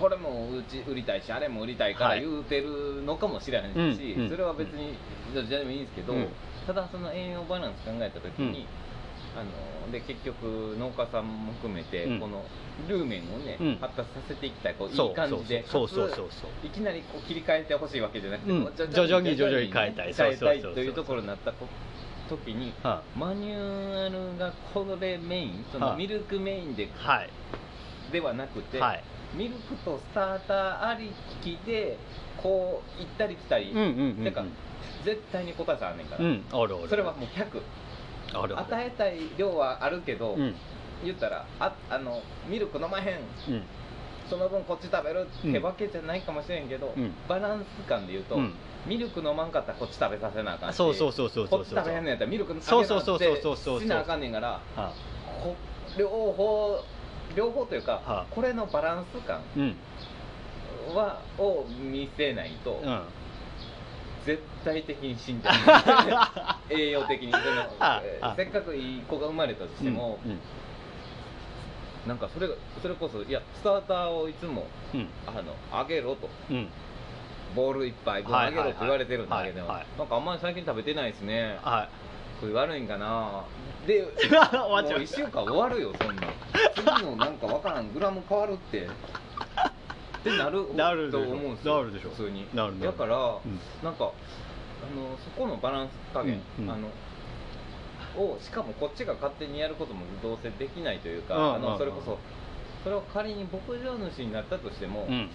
[0.00, 2.20] これもうち売りたいしあれも売りたいからはい。
[2.20, 4.94] 言うてるのかもしれへんし、うんうんそれは別に
[5.34, 6.28] どちらでもいいんですけど、うん。
[6.66, 8.66] ただその栄養バランス考えた時に、
[9.36, 9.44] あ
[9.86, 12.20] ので結局農家さんも含めて、うん。
[12.20, 12.44] この
[12.88, 13.78] ルーメンをね、うん。
[13.80, 18.74] 発達させていきたいこういい感じでそうそうそうそういきなりこう切り替えてほしいわけじゃなくて、うん。
[18.74, 20.14] 徐々に徐々に変えたい。
[20.14, 21.52] 変えたいというところになった
[22.28, 25.90] 時にはマニュアルがこれメインそはい。
[25.92, 27.30] のミルクメインではい
[28.10, 29.02] ではなくて、はい。
[29.34, 31.96] ミルクとスターターありきで
[32.42, 34.24] こう行ったり来たり、うんうんうんうん。
[34.24, 34.44] なんか
[35.04, 37.62] 絶対に答えさあんねんから、うんあるあるそれはもう100
[38.42, 40.54] ある与えたい量はあるけど、うん。
[41.04, 43.18] 言ったらああのミルク飲まへん。
[43.48, 43.62] うん。
[44.28, 45.62] その分こっち食べるってうん。
[45.62, 47.12] わけじゃないかもしれんけど、うん。
[47.28, 48.54] バランス感で言うと、うん。
[48.86, 50.76] ミルク飲まんかったらこっち食べさせなあかんし。
[50.76, 54.92] そうそうそうそうそうこっち食べへんのやったらミルクあげなそうそうそうそうそうそうってしなあかんねんからは
[55.42, 55.54] こ
[55.98, 56.84] 両方
[57.36, 59.76] 両方というか、はこれのバランス感うん。
[60.94, 63.02] はを見せないと、うん。
[64.24, 66.72] 絶対的に死んじゃう。
[66.74, 67.32] 栄養的に。
[68.36, 70.38] せっかくいい子が生まれたとしても、うん。
[72.06, 75.08] なんかそれがそれこそいやスターターをいつもうん。
[75.26, 76.28] あのあげろと。
[76.50, 76.68] うん。
[77.54, 81.58] ボール一杯分はいあげろって言われてるんだけど、はいはいなんかあんまり最近食べてないですね。
[81.62, 81.88] は
[82.40, 83.44] いこれ悪いんかな。
[83.86, 84.98] で 終わっちゃう。
[84.98, 86.22] もう1週間終わるよそんな。
[86.22, 86.26] ん
[86.74, 88.86] 次のなんかわからんグラム変わるって。
[88.86, 92.10] ってなるなると思うんですよなるでしょ。
[92.10, 92.46] 普通に。
[92.54, 92.86] なるなる。
[92.86, 93.60] だから、うん。
[93.82, 94.08] なんかあ
[94.96, 96.70] のそこのバランス加減、うんうん。
[96.70, 96.88] あの
[98.16, 102.18] をしかもこっちが勝手にやることもどうせできないというか、あのそれこそ
[102.82, 105.30] それを仮に牧場主になったとしても、いうん。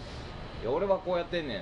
[0.64, 1.62] や俺はこうやってんねん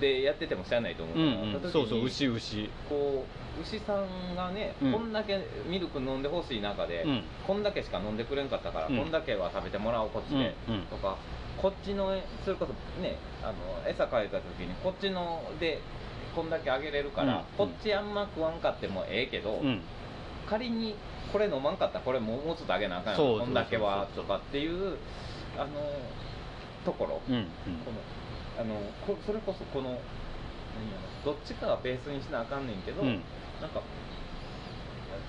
[0.00, 2.62] でやっててもしゃあないと思ううんから、うんそうそう牛牛。
[2.62, 3.24] 牛こ
[3.58, 4.92] う牛さんがね、うん。
[4.92, 7.22] こんだけミルク飲んでほしい中で、うん。
[7.46, 8.96] こんだけしか飲んでくれんかったから、うん。
[8.96, 10.74] こんだけは食べてもらおうこっちで、うん。
[10.76, 10.82] うん。
[10.86, 11.16] とか
[11.60, 15.80] こっちのそれこそねあの餌変えた時にこっちので
[16.34, 17.44] こんだけあげれるから、うん。
[17.58, 19.82] こっちあんま食わんかってもええけど、うん。
[20.48, 20.96] 仮に
[21.32, 24.96] これ飲まんかったらこれもうちょっとあげなあかんやそうろこんだけはとかっていう
[25.56, 25.68] あの
[26.84, 27.34] ところ、うん。
[27.34, 27.44] うん。
[27.84, 27.98] この
[28.60, 28.74] あの
[29.06, 30.00] こそれこそこの何や
[31.24, 33.22] ろどっちかがベースにしなあかんねんけど、うん。
[33.60, 33.82] なんか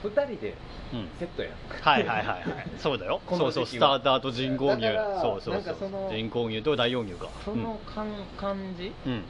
[0.03, 0.55] 2人で
[0.93, 1.09] うん。
[1.17, 1.51] セットやん。
[1.81, 2.43] はいはいはいはい。
[2.77, 3.21] そうだよ。
[3.25, 7.29] こそうそうの時期はスターターと人工乳だからそうそうなんかそそうの人工乳と大容乳か。
[7.45, 8.07] その感,、
[8.37, 8.93] 感じ？
[9.05, 9.23] うん。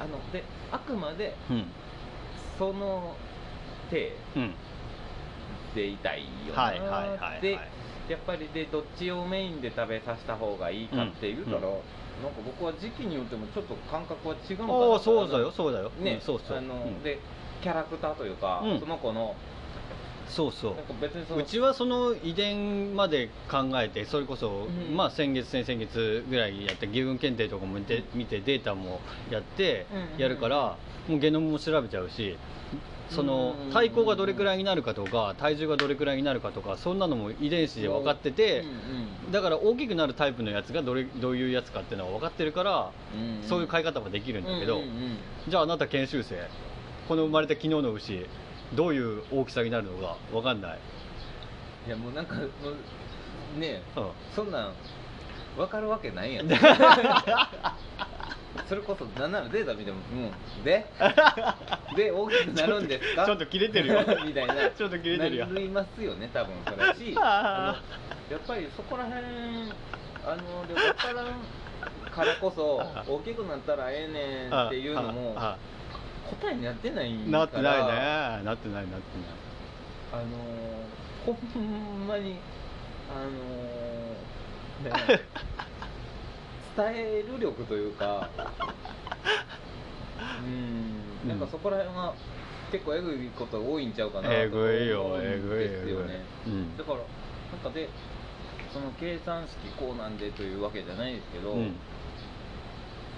[0.00, 0.42] あので
[0.72, 1.70] あくまでうん。
[2.58, 3.16] その
[3.90, 4.54] 手うん。
[5.76, 6.62] でいたいよな。
[6.62, 7.40] はいはいはいはい。
[7.40, 7.58] で
[8.08, 11.64] やっぱりでどっちをメインで食べさせた方がいいかって言うたら、うん
[12.22, 15.90] なんか僕は時期によってもちょっと感覚は違うのかなああそうだよそうだよ。
[15.98, 16.58] ね、うんそうそう。
[16.58, 17.02] あの、うん。
[17.02, 17.18] で
[17.62, 18.80] キャラクターというか、うん。
[18.80, 19.34] その子の
[20.28, 20.74] そうそう。
[20.74, 24.96] なんか別にそのうちはその遺伝まで考えてそれこそ、うん。
[24.96, 29.00] まあ先月先々月ぐらいやって牛群検定とかも見て見てデータも
[29.30, 29.86] やって
[30.16, 30.22] うん。
[30.22, 30.76] やるから、
[31.08, 32.36] もうゲノムも調べちゃうし
[33.10, 33.72] そのうん。
[33.72, 44.82] 体高がどれくらいになるかとか体重がどれくらいになるかとかそんなのも遺伝子で分かってて、うんだから大きくなるタイプのやつがどれどういうやつかっていうのは分かってるから、うんそういう飼い方もできるんだけど、
[45.48, 46.46] じゃああなた研修生
[47.08, 48.26] この生まれた昨日の牛
[48.74, 50.78] どういう大きさになるのか分かんない、
[51.86, 52.42] いやもうなんかも
[53.56, 54.10] うねうん。
[54.34, 54.72] そんなん
[55.56, 56.48] 分かるわけないやん
[58.68, 60.64] それこそなんならデータ見ても「うん。
[60.64, 60.86] で？
[61.96, 64.04] で大きくなるんですか?」ちょっと切れてるよ。
[64.24, 64.54] みたいな。
[64.70, 65.46] ちょっと切れてるよ。
[65.46, 67.14] なりますよね多分それし。
[67.14, 67.74] や
[68.36, 69.22] っぱりそこら辺
[70.26, 71.26] あので分からん
[72.10, 75.56] からこそ大きくなったらええねんっていうのもあ
[76.40, 77.38] 答えになってないあから。
[77.38, 77.76] なってない
[78.38, 78.44] ね。
[78.44, 79.02] なってないなって
[80.12, 82.36] あのー、ほんまに
[83.10, 83.30] あの
[84.90, 85.20] ーね
[86.76, 88.28] 伝える力というか
[90.44, 91.28] うん。
[91.28, 91.38] なん。
[91.38, 92.14] かそこら辺は
[92.72, 96.24] 結構えぐいこと多いんちゃうかなとえ思うんぐいよえぐいですよね。
[96.46, 96.76] えぐいうん。
[96.76, 97.06] だからなん
[97.62, 97.88] かで
[98.72, 101.76] その計算式こうなんでというわけじゃないですけど、うん。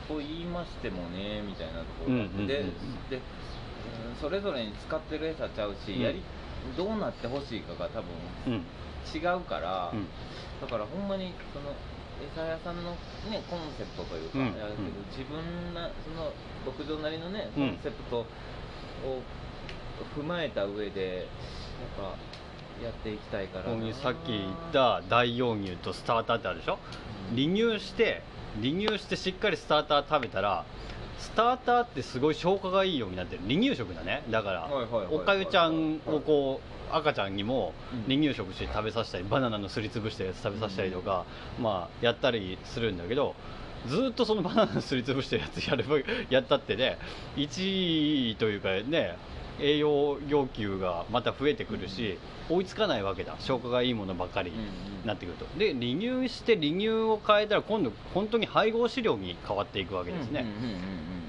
[0.09, 2.55] と言いましてもねみたいなところがあって、うんうんうんで
[3.11, 3.23] でうん
[4.21, 6.03] それぞれに使ってる餌ちゃうし、うん。
[6.03, 6.23] やり
[6.77, 8.11] どうなってほしいかが多分
[8.47, 8.65] うん。
[9.15, 10.07] 違うから、うん。
[10.61, 11.75] だからほんまにその
[12.23, 12.93] 餌屋さんの
[13.31, 14.47] ねコンセプトというか、うん。
[14.47, 15.07] やるけどうん。
[15.11, 16.33] 自分なその
[16.67, 17.69] 牧場なりのねうん。
[17.69, 18.27] コンセプトを
[20.17, 21.27] 踏まえた上で
[21.99, 22.17] なんか
[22.83, 23.65] やっていきたいから
[23.95, 26.79] さっき言った大容乳とスターターってあるでしょ？
[27.31, 27.37] うん。
[27.37, 28.23] 離乳して
[28.61, 30.65] 離乳してしっかりスターター食べたら
[31.27, 33.43] スターターってすごい消化がいいようになってる。
[33.43, 34.23] 離乳食だね。
[34.31, 34.71] だから
[35.11, 36.61] おかゆちゃんをこ
[36.93, 38.03] う赤ちゃんにもうん。
[38.05, 41.25] 離乳食して食べさせたりバナナのすりつぶしたやつ食べさせたりとか、
[41.61, 43.35] まあやったりするんだけど
[43.89, 45.97] ずーっとそのバナナのすりつぶしたやつやれば
[46.31, 46.99] やったってね
[47.37, 49.17] 1位というかね
[49.61, 53.37] 栄養要求がまた増えてくるし、追いつかないわけだ。
[53.41, 55.07] 消化がいいものばかりうんうん。
[55.07, 55.47] なってくると。
[55.57, 60.45] で離乳して離乳を変えたら今度本当に配合飼料に変わっていくわけですね、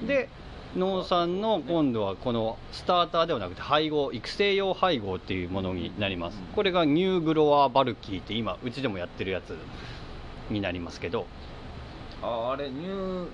[0.08, 0.30] で
[0.76, 6.42] 農産の今度はこのスターターではなくて配合育成用配合っていうものになります。
[6.56, 9.56] これがニューグロワーバルキーって今うちでもやってるやつ
[10.50, 11.28] になりますけど、
[12.24, 13.28] ああれニュー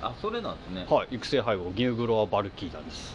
[0.00, 0.86] あそれなんですね。
[0.88, 3.14] はい、育成配合ニューグロワーバルキーなんです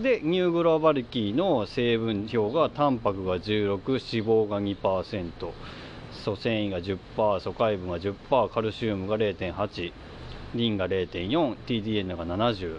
[0.00, 5.52] でニューグロワーバルキーの成分表がタンパクが16脂肪が2%
[6.24, 9.92] 素繊維が10%素海分が10%カルシウムが0.8
[10.54, 12.78] リンが 0.4TDN が70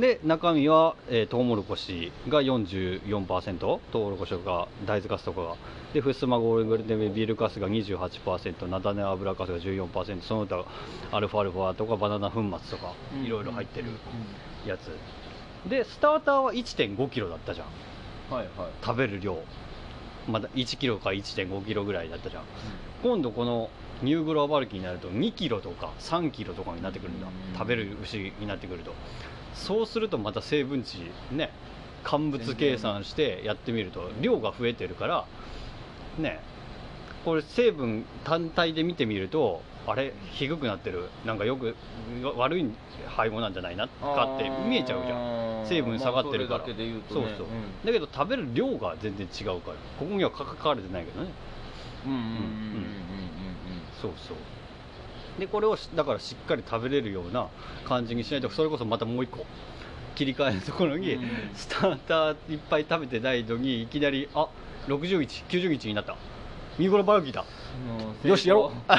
[0.00, 5.56] で中身は、えートウモロコシが44%トウモロコシとか大豆カスとかが。
[5.94, 10.66] でフッスマゴールデンビールカスが28%ナタネ油カスが14%その他
[11.10, 12.92] アルファアルファとかバナナ粉末とか
[13.24, 13.86] いろいろ入ってる
[14.66, 14.90] やつ
[15.68, 18.34] でスターターは1 5キロだったじゃん。
[18.34, 18.68] はいはい。
[18.82, 19.38] 食べる量。
[20.28, 22.42] まだ1キロか1 5キロぐらいだったじゃん。
[23.02, 23.70] 今度この
[24.02, 27.26] ニューグローバルキーになると2キロとか3キロとかになってくるんだ。
[27.26, 27.58] うん。
[27.58, 28.92] 食べる牛になってくると。
[29.54, 30.98] そうするとまた成分値
[31.32, 31.50] ね
[32.04, 35.26] 乾物計算してやってみると量が増えてるから
[36.18, 36.40] ね
[37.24, 41.08] これ成分単体で見てみるとあれ低くなってる。
[41.24, 41.76] なんかよく
[42.36, 42.66] 悪い
[43.06, 45.62] 配合なんじゃないなかって見えちゃうじゃん。
[45.62, 47.28] ん成分下がってるから、まあそれだけで言うとね。
[47.28, 47.46] そうそう、
[47.84, 51.30] だけど食べる量が全然違うからここには書かれてないけどね。
[52.06, 52.86] うんうんうんうんうんうんうん
[54.00, 54.36] そうそう。
[55.40, 57.48] でこれをしだからしっかり食べれるような
[57.86, 59.44] 感じにしないとそれこそまたもう一個
[60.14, 61.22] 切り替えのところに、うん。
[61.54, 64.48] スターターいっぱい食べてないのにいきなりあ
[64.88, 66.16] 60日90日になった
[66.78, 67.44] 見頃バルキーだ。
[67.72, 68.90] その よしやろう。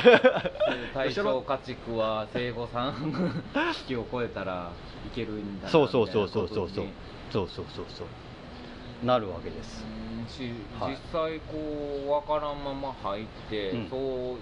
[0.93, 3.43] 対象家畜は生後3
[3.85, 4.71] 匹を超えたら
[5.05, 6.69] いけるんだなそうそうそうそうそう。
[6.69, 6.85] そう
[7.29, 8.07] そうそうそうそう。
[9.05, 9.85] なるわけです。
[9.85, 10.27] うん。
[10.27, 10.91] しはい。
[10.91, 11.53] 実際こ
[12.05, 13.89] う分からんまま入って、うん。
[13.89, 14.37] そう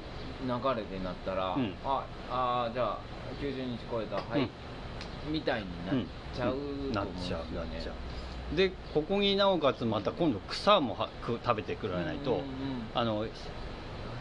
[0.45, 1.75] 流れでなったら、うん。
[1.83, 2.99] ああじゃあ
[3.41, 4.15] 90日超えた。
[4.15, 4.49] はい、
[5.31, 8.04] みたいになっちゃうと思うんですよなっちゃうなっねう
[8.55, 12.43] でここになおかつまた今度草も食べてくれないと、うんうん
[12.93, 13.25] あの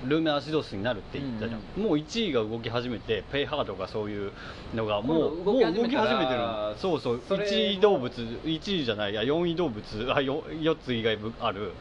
[0.06, 4.32] ルーメンアシドスになるって言ったじゃん、もう1位が動き始めてペイハーとかそういう
[4.74, 6.40] のがもう動き始めたらもう動き始めてる
[6.76, 7.22] そうそう。
[7.26, 11.72] それ1位動物1位じゃないいや4位動物あ 4, 4つ以外ある。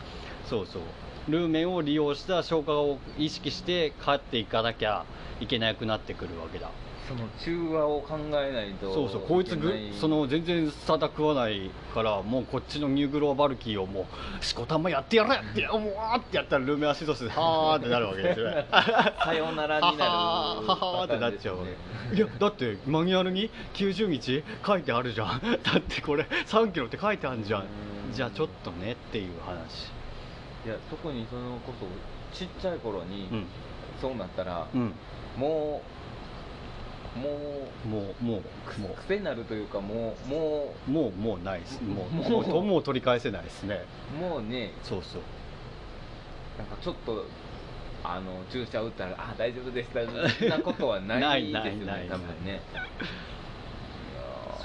[0.45, 0.81] そうそう。
[1.29, 5.05] ルーメンを利用した消化を意識して飼っていかなきゃ
[5.39, 6.69] いけなくなってくるわけだ
[7.07, 14.07] その中和を考えないとそうそうこいつぐその全然サダ食わないからもうこっちのニューグローバルキーをも
[14.41, 21.57] うしこたまやってやれってもうわーってやったらルーメンアシドスではーってなるわけですよねさよならになるははってなっちゃう
[22.13, 25.41] いやだってマニュアルに90日書いてあるじゃん。
[25.63, 27.65] だってこれ3キロって書いてあるじゃん。
[28.13, 29.91] じゃあちょっとねっていう話。
[30.65, 33.45] いや特にそのこそちっちゃい頃に、うん。
[34.01, 34.93] そうなったら、うん。
[35.37, 36.02] もう
[37.15, 38.41] もうもうも
[38.77, 41.81] うも癖になるというかもうもうもうもうないです。
[41.83, 43.85] もうもうもうともう取り返せないですね。
[44.17, 44.71] うもうね。
[44.83, 45.21] そうそう。
[46.57, 47.25] なんかちょっと
[48.03, 50.01] あの注射打ったらあ大丈夫でした
[50.47, 52.61] なことはないですよねないないない多分ね。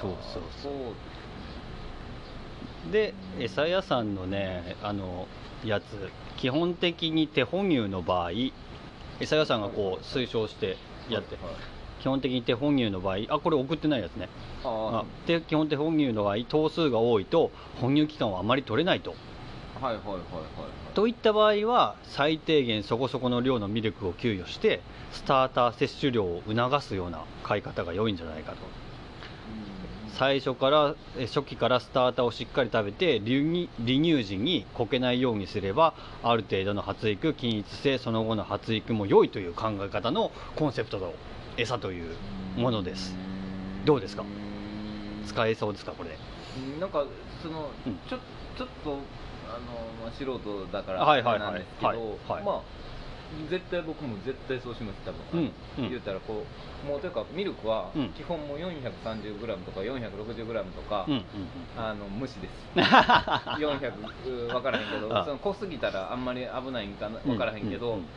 [0.01, 0.71] そうそうそう。
[0.71, 0.73] そう
[2.93, 5.29] で餌屋さんのねあの
[5.65, 5.85] やつ
[6.39, 8.31] 基本的に手哺乳の場合
[9.21, 10.79] 餌屋さんがこう推奨して
[11.11, 14.29] やって、はいはい基本的に手哺乳の場合あこれ送ってないやつね。
[14.65, 19.15] ああで基本手哺乳の場合頭数が多いと哺乳期間はあまり取れないと。
[19.81, 20.95] あはいはいはいはいはい。
[20.95, 24.81] といった場合は最低限そこそこの量のミルクを給与して
[25.13, 28.59] スターター摂取量を促すような飼い方が良いんじゃないかと。
[30.19, 35.95] 最初からえ初期からスターターをしっかり食べて離乳時にこけないようにすれば
[36.25, 41.13] ある程度の発育均一性その後の発育も良いという考え方のコンセプトの
[41.59, 42.17] 餌という
[42.57, 43.17] ものです。
[43.85, 44.25] どうですか？
[45.27, 46.11] 使えそうですかこれ？
[46.57, 47.05] うんなんか
[47.43, 47.99] その、うん。
[48.09, 48.19] ちょ
[48.57, 48.99] ちょっとあの、
[50.03, 51.41] まあ、素人だからはいはいはい。
[51.41, 51.99] なんですけど、はい。
[52.29, 52.45] はい。
[52.45, 52.63] まあ
[53.51, 55.85] 絶対僕も絶対そうします多分、うん。
[55.85, 55.91] うん。
[55.91, 56.45] 言ったらこ
[56.85, 58.09] うもうというかミルクはうん。
[58.11, 61.23] 基本もう 430g とか 460g とか、うんうん
[61.77, 62.53] あの無視です。
[63.59, 63.93] 400
[64.51, 68.09] 分からへんけどあその濃すぎたらあんまり危ないんか分からへんけど、うんうん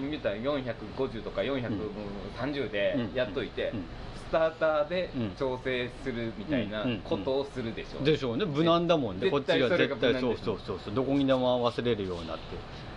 [0.00, 3.84] 言ったら450とか430でうんやっといて、うん。
[4.28, 5.30] スターターでうん。
[5.36, 8.02] 調整するみたいなことをするでしょ。
[8.02, 8.44] う、でしょうね。
[8.44, 9.20] 無難だもんね。
[9.22, 10.94] 絶こっちが絶対そうそうそうそう。
[10.94, 12.42] どこにでも合わせれるようになって。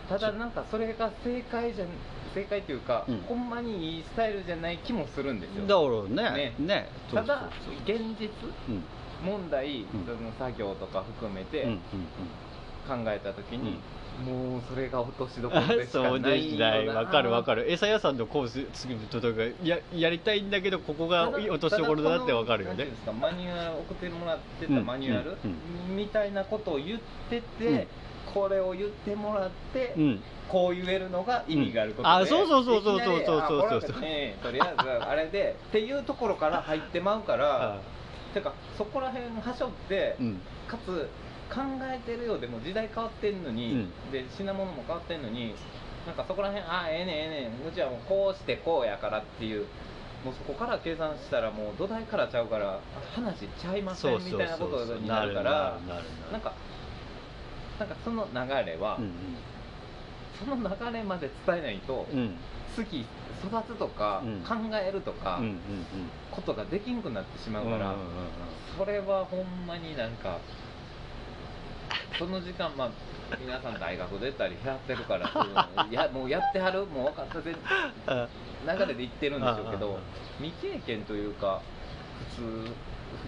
[0.08, 1.86] ただなんかそれが正解じゃ
[2.34, 3.22] 正解というか、うん。
[3.28, 5.66] ほんまにいいスタイルじゃない気もするんですよ。
[5.68, 6.54] だからね。
[6.60, 6.66] ね。
[6.66, 6.90] ね。
[7.14, 7.50] ただ
[7.86, 8.30] 現実
[9.24, 9.86] 問題、ん。
[10.06, 11.80] その作業とか含めてうんうん
[12.88, 13.80] 考えた時に、
[14.24, 16.34] もうそれが落としどころうんでしかそうな。
[16.34, 17.64] いよないわかるわかる。
[17.64, 19.28] る餌屋さんのコース作るとか
[19.64, 22.88] ややりたいんだけどここが落としどころだなってわかるよね。
[23.20, 25.96] マニュアル送ってもらってたマニュアル、うん。
[25.96, 27.00] みたいなことを言っ
[27.30, 27.88] てて、うん。
[28.34, 30.24] これを言ってもらって、うん。
[30.48, 33.92] こう言えるのが意味があることで、うんあそうそうそうそうそうそうそう。
[33.92, 37.80] いきなりあこれはねとりあえずあれで っていうところから入ってまうから
[38.34, 40.42] てかそこら辺はしょって、うん。
[40.68, 41.10] かつ
[41.50, 44.12] 考えてるようでも時代変わってんのに、うん。
[44.12, 45.56] で品物も変わってんのに
[46.06, 49.66] なんかそこら辺ああええねんええねんうちはもうこうしてこうやからっていう
[50.24, 52.80] もうそこから計算したらもう土台からちゃうから
[53.14, 55.80] 話ちゃいませんみたいなことになるから
[56.32, 56.54] なんか
[57.80, 59.14] なんかその流れは、うん
[60.38, 62.18] その流れまで伝えないと、うん。
[62.20, 62.38] うん
[62.76, 63.06] 次
[63.42, 64.42] 育つとか、うん。
[64.44, 65.58] 考えるとか、うんうんうん。
[66.30, 68.02] ことができんくなってしまうから、うんうんうん。
[68.78, 70.40] それはほんまになんか
[72.18, 72.90] その時間まあ
[73.40, 76.86] 皆さん大学出たりやってるから そういうのやもうやってはる？
[76.86, 77.56] もう分かったぜ
[78.08, 78.28] あ
[78.66, 80.00] 流れで言ってるんでしょうけあど
[80.40, 81.62] 未経験というか
[82.36, 82.74] 普通普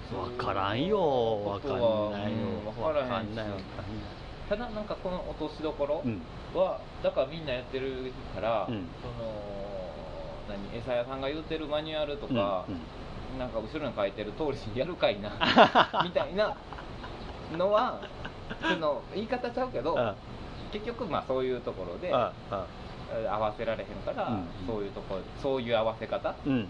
[0.10, 0.16] 通。
[0.16, 1.60] 分からんよ。
[1.62, 2.38] 分かんないよ。
[2.38, 3.36] うん分からへんし。
[3.36, 3.64] 分かんない分かんない
[4.50, 6.22] ただなんかこの落としどころうん。
[6.56, 8.88] は、だからみんなやってるから、うん。
[9.02, 9.32] その
[10.72, 12.64] 何餌屋さんが言ってるマニュアルとか、
[13.38, 15.32] なんか後ろに書いてる通りにやるかいな
[16.04, 16.56] みたいな
[17.58, 18.00] のは
[18.62, 20.16] その言い方ちゃうけどあ
[20.72, 24.48] 結局まあそういうところで合わせられへんから、うん。
[24.68, 26.66] そういうとこそういう合わせ方、うんうんうん。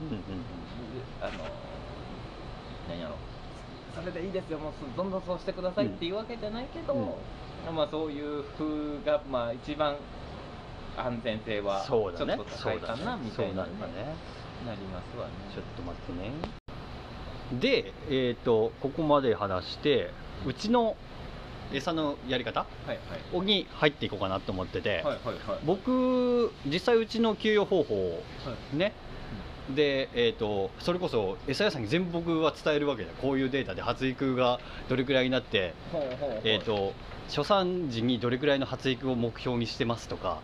[1.21, 1.31] あの
[2.89, 3.15] 何やろ。
[3.95, 4.59] それでいいですよ。
[4.59, 7.17] もうどんどんそうしてくださいっていうわけじゃないけど、
[7.73, 9.95] まあそういう風がまあ一番
[10.95, 12.43] 安全性はちょっとそうだね。
[12.47, 14.15] 高いかなみたいなねね。
[14.65, 15.31] なりますわね。
[15.53, 16.31] ちょっと待ってね。
[17.59, 20.11] でえっ、とここまで話して
[20.45, 20.95] うちの
[21.73, 22.61] 餌のやり方？
[22.61, 22.89] はい
[23.33, 23.45] はい。
[23.45, 25.59] に入っていこうかなと思ってて、はいはいはい。
[25.65, 28.23] 僕実際うちの給与方法
[28.73, 28.93] ね。
[29.75, 36.41] で、えー、とそれこそ餌屋さんに全部僕は伝えるわけだよこういうデータで発育がどれくらいになって、ほうほうほう。
[36.45, 36.93] えー、と
[37.27, 40.39] 初産時にどれくらいの発育を目標にしてますとか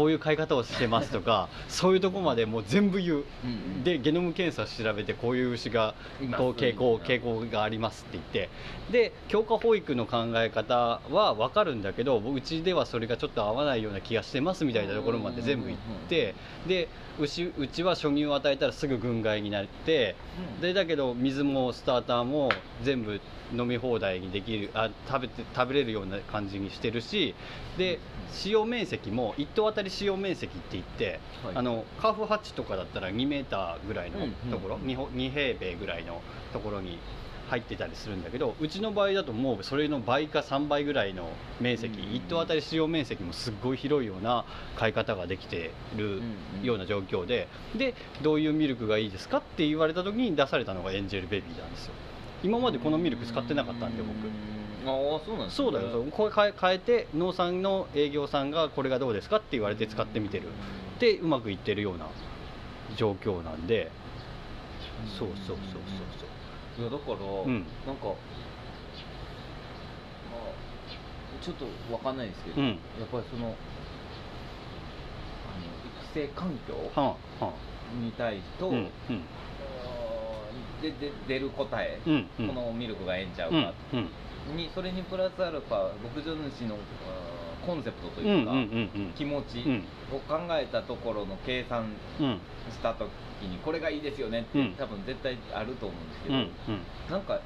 [0.00, 3.16] こういう飼い方をしてますとかそういうとこまでもう全部言う。
[3.16, 3.84] うんうん。
[3.84, 5.94] でゲノム検査調べてこういう牛が
[6.38, 8.48] こう傾向傾向がありますって言って。
[8.90, 15.78] で強化保育の考え方は分かるんだけどうちではそれがちょっと合わないような気がしてますみたいなところまで全部言っ
[16.08, 16.34] て。
[16.66, 16.88] で
[17.18, 20.14] 牛うちは初乳を与えたらすぐ軍配になって
[20.56, 20.60] うん。
[20.60, 22.52] でだけど水もスターターも
[22.82, 23.20] 全部
[23.52, 27.34] 飲み放題にできるあ食べて食べれるような感じにしてるし
[27.76, 27.98] で
[28.32, 31.56] 使用面積も1頭当たり使用面積って言って、はい。
[31.56, 34.18] あのカーフハッチとかだったら2メーターぐらいの
[34.50, 36.98] ところ、うんうん 2, ほ2平米ぐらいのところに
[37.50, 41.28] 入ってたりするんだけどうちの場合だともうそれの倍か3倍ぐらいの
[41.60, 42.04] 面積、うん。
[42.04, 44.44] うん1頭当たり使用面積もすっごい広いような
[44.76, 46.20] 飼い方ができてる
[46.62, 51.92] ような状況ででどういうミルクがいいですかって言われた時に出されたのがエンジェルベビーなんですよ。
[52.42, 54.10] 今までこのミルク使ってなかったんで僕。
[54.86, 55.66] ああそうなんですね。
[55.66, 55.90] そうだよ。
[55.90, 60.48] そうこれ変え変えて農産の営業さんがこれがどうですかって言われて使ってみてる。
[61.00, 62.06] でうまくいってるような
[62.96, 63.90] 状況なんで。
[65.18, 66.29] そうそうそうそう
[66.78, 67.66] いやだから、うん。
[67.86, 68.14] なんか、ま
[70.38, 72.68] あ、ちょっとわかんないですけど、うん。
[72.68, 73.54] やっぱりそのあの
[75.84, 77.44] 育成環境そうはあ。
[77.46, 77.52] は
[78.00, 79.26] に対しと、あうんうん。
[80.80, 82.46] でで出る答え、うんうん。
[82.48, 83.74] このミルクがええんちゃううんか、
[84.48, 84.56] うん。
[84.56, 89.84] にそれにプラスアルファ牧場主のあーコンセプトというか、うん気持ちうん。
[90.12, 92.40] を考えたところの計算うん
[92.70, 93.08] した時
[93.42, 94.74] にこれがいいですよねって、うん。
[94.74, 97.40] 多分絶対あると思うんですけど、なんか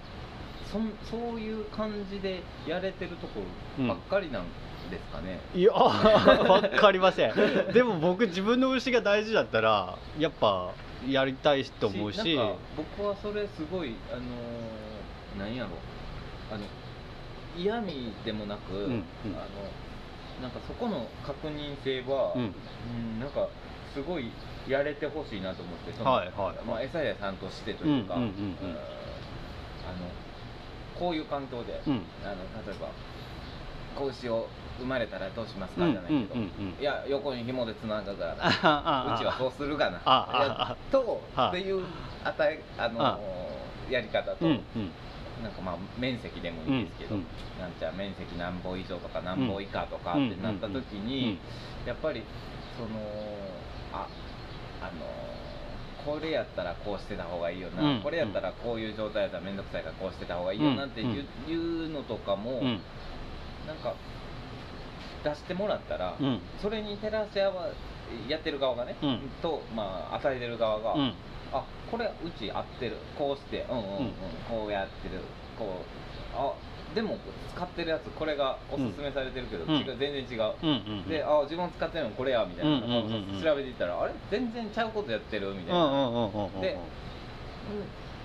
[0.70, 3.40] そんそういう感じでやれてるとこ
[3.78, 4.44] ろばっかりなん
[4.90, 7.32] ですかね、いや わかりません。
[7.72, 10.72] でも僕自分の牛が大事だったらやっぱ
[11.08, 12.38] やりたいと思うし。
[12.76, 15.70] 僕はそれすごいあのーなんやろ。
[16.52, 16.64] あの
[17.56, 19.04] 嫌味でもなく、んうん。
[19.34, 19.46] あの
[20.40, 22.40] なんかそこの確認性は、うん。
[22.42, 22.44] う
[23.16, 23.48] んなんか
[23.94, 24.32] すごい
[24.68, 28.34] やれてほしいなと思ってそのはいはいまあ、餌屋さんとしてというか、うんうんうんうん。
[29.86, 30.10] あの
[30.98, 32.02] こういう環境で、うん。
[32.24, 32.34] あの
[32.66, 32.90] 例えば
[33.94, 36.80] 子牛を生まれたらどうしますかうんじゃないけど、うんうんうん。
[36.80, 39.98] いや横に紐でつなぐから あああうちはそうするがな
[40.90, 41.84] とあっていう
[42.24, 43.18] 与えあのあ。
[43.90, 44.92] やり方と、うんうん
[45.42, 47.26] なんかまあ面積でもいいですけど、うんうん。
[47.60, 50.30] なんちゃう面積何歩以上とか何歩以下とかっうん。
[50.30, 51.38] てなった時に、
[51.86, 52.24] やっぱり
[52.76, 52.88] その
[53.92, 54.08] あ
[54.80, 55.06] あの
[56.04, 61.52] これやったらこうしてた方がいいよな、うんこれやったらこういう状態やったら面倒くさいからこうしてた方がいいよなっていう,、うん。
[61.52, 61.54] い
[61.86, 62.80] うのとかも、うん。
[63.66, 63.94] なんか
[65.24, 66.40] 出してもらったら、うん。
[66.60, 67.68] それに照らし合わ
[68.28, 69.30] やってる側がね、うん。
[69.40, 71.14] と、まあ、与えてる側が、うん
[71.52, 72.96] あこれうち合ってる。
[73.18, 74.12] こうしてうんうんうん、うん。
[74.48, 75.20] こうやってる。
[75.58, 76.52] こうあ
[76.94, 77.18] でも
[77.54, 79.80] 使ってるやつこれがおすすめされてるけど、うん。
[79.80, 80.72] 違う全然違う、うんう
[81.02, 83.42] んであ自分使ってるのこれやみたいな、うんうんうんうん。
[83.42, 84.12] 調べていったらあれ？
[84.30, 86.78] 全然ちゃうことやってるみたいな、うんうんうんうんうんで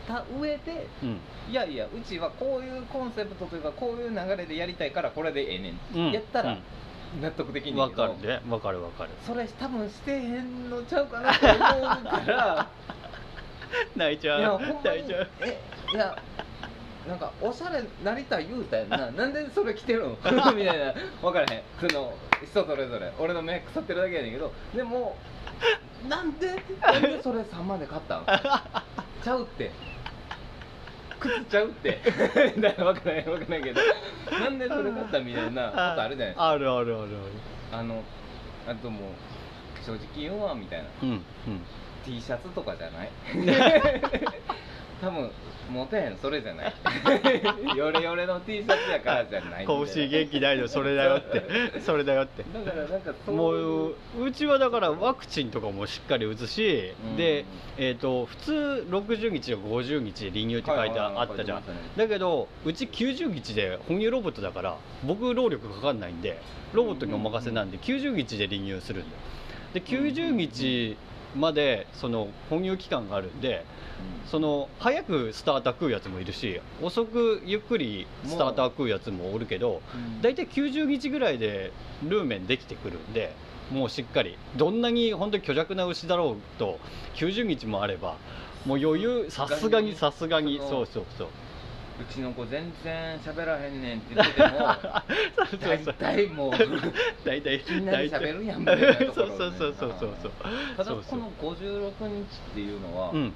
[0.07, 1.19] た上でうん。
[1.49, 6.11] いやいやうちはこういうコンセプトというかこういう流れでやりたいからこれでええねん、うん。
[6.11, 7.21] やったらうん。
[7.21, 8.07] 納得できんねんわけど。
[8.07, 8.41] かるね。
[8.49, 9.09] わかるわかる。
[9.25, 11.59] それ多分してへんのちゃうかなと思う
[12.05, 12.69] から
[13.95, 14.59] 泣いちゃう。
[14.83, 15.27] 泣いちゃう。
[15.41, 15.59] え
[15.93, 16.17] いや
[17.07, 18.97] なんかおしゃれなりたい言うたやんな。
[19.11, 20.93] なんでそれ着てるん みたいな。
[21.21, 21.63] 分からへん。
[21.79, 22.13] その
[22.43, 23.11] 人それぞれ。
[23.19, 24.51] 俺の目腐ってるだけやねんけど。
[24.75, 25.17] でも
[26.07, 26.47] なんで？
[26.81, 28.25] なんでそれ3万で買ったん？
[29.23, 29.71] ちゃうって。
[31.19, 31.99] 靴ちゃうって。
[32.59, 33.81] だから分からへん分からへんけど。
[34.39, 35.19] なんでそれ買った？
[35.19, 36.27] みたいなことあるじゃない？
[36.27, 37.07] ですかあるあるある。
[37.73, 38.03] あの
[38.67, 40.85] あともう正直言うわみたいな。
[40.85, 41.23] あるうん
[42.05, 43.09] T シャツとかじゃない？
[45.01, 45.31] 多分
[45.71, 46.73] モテへんそれじゃない？
[47.77, 51.43] ヨレヨレの T シャツやからじゃないうん拳元気ないのそれだよって。
[51.79, 52.43] それだよって。
[52.53, 57.15] だからなんかもいうううちはだからワクチンとかもしっかり打つし、うん。
[57.17, 57.45] で、
[57.77, 58.51] えー、と普通
[58.89, 61.63] 60日とか50日で離乳って書いてあったじゃん、ね
[61.95, 66.39] だけどうち90日で哺乳ロボットだから僕労力かかんないんで
[66.73, 69.21] ロボットにお任せなんで90日で離乳するんだよ。
[69.75, 70.97] で90日
[71.35, 73.27] までその哺乳期間がある。
[73.27, 73.41] ん。
[73.41, 73.65] で
[74.31, 80.21] その早くスターター食うやつもいるし遅くゆっくりスターター食うやつもおるけどうん。
[80.21, 81.71] 大体90日ぐらいで
[82.03, 83.33] ルーメンできてくるんで
[83.71, 84.37] もうしっかり。
[84.55, 86.79] どんなに本当に虚弱な牛だろうと
[87.15, 88.17] 90日もあれば
[88.65, 91.27] もう余裕さすがにさすがにそうそうそう
[92.01, 94.49] うちの子全然喋らへんねんって言ってても
[95.51, 95.93] そう大そう。
[95.95, 96.51] 体もう
[97.25, 100.31] 大体みんなで喋るやんみたいなところそうそうそうそうそうそう
[100.77, 101.19] ただそうそう。
[101.19, 103.33] この56日っていうのはうん。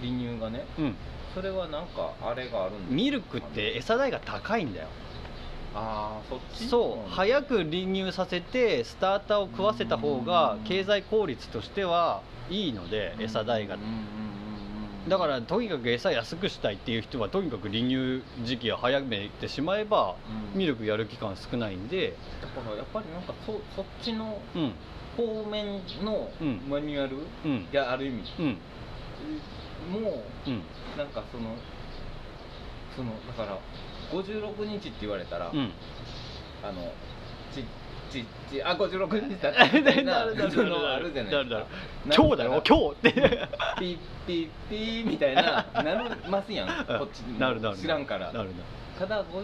[0.00, 0.96] 離乳がねうん。
[1.34, 4.88] それはなんかあれがあるんですかミルクって餌代が高いんだよ。
[5.74, 6.66] ああそっち？
[6.68, 7.10] そう。
[7.10, 13.76] 早く離乳させてスターターを食わせた方が経済効率としてはいいので餌代が
[15.08, 20.16] だからとにかく餌安くしたいっていう人はとにかく離乳時期を早めてしまえば
[20.54, 20.58] うん。
[20.58, 24.72] ミルクやる期間少ないんでだからやっぱりなんかそそっちのうん。
[25.16, 26.60] 方面のうん。
[26.68, 27.68] マニュアルうん。
[27.72, 28.58] がある意味うん。
[29.90, 30.50] もう
[30.98, 31.56] なんかその
[32.96, 33.58] そのだから
[34.12, 35.72] 56日って言われたら、うん。
[36.62, 36.92] あの
[38.12, 41.66] ちちちあ56日だったみたいなあるじゃないですか
[42.14, 42.36] 今日。
[42.36, 43.48] だよ今日って
[43.78, 48.50] ピッピッピーみたいななりますやんこっちなるなる知らんからなるなる
[48.98, 49.34] ただ56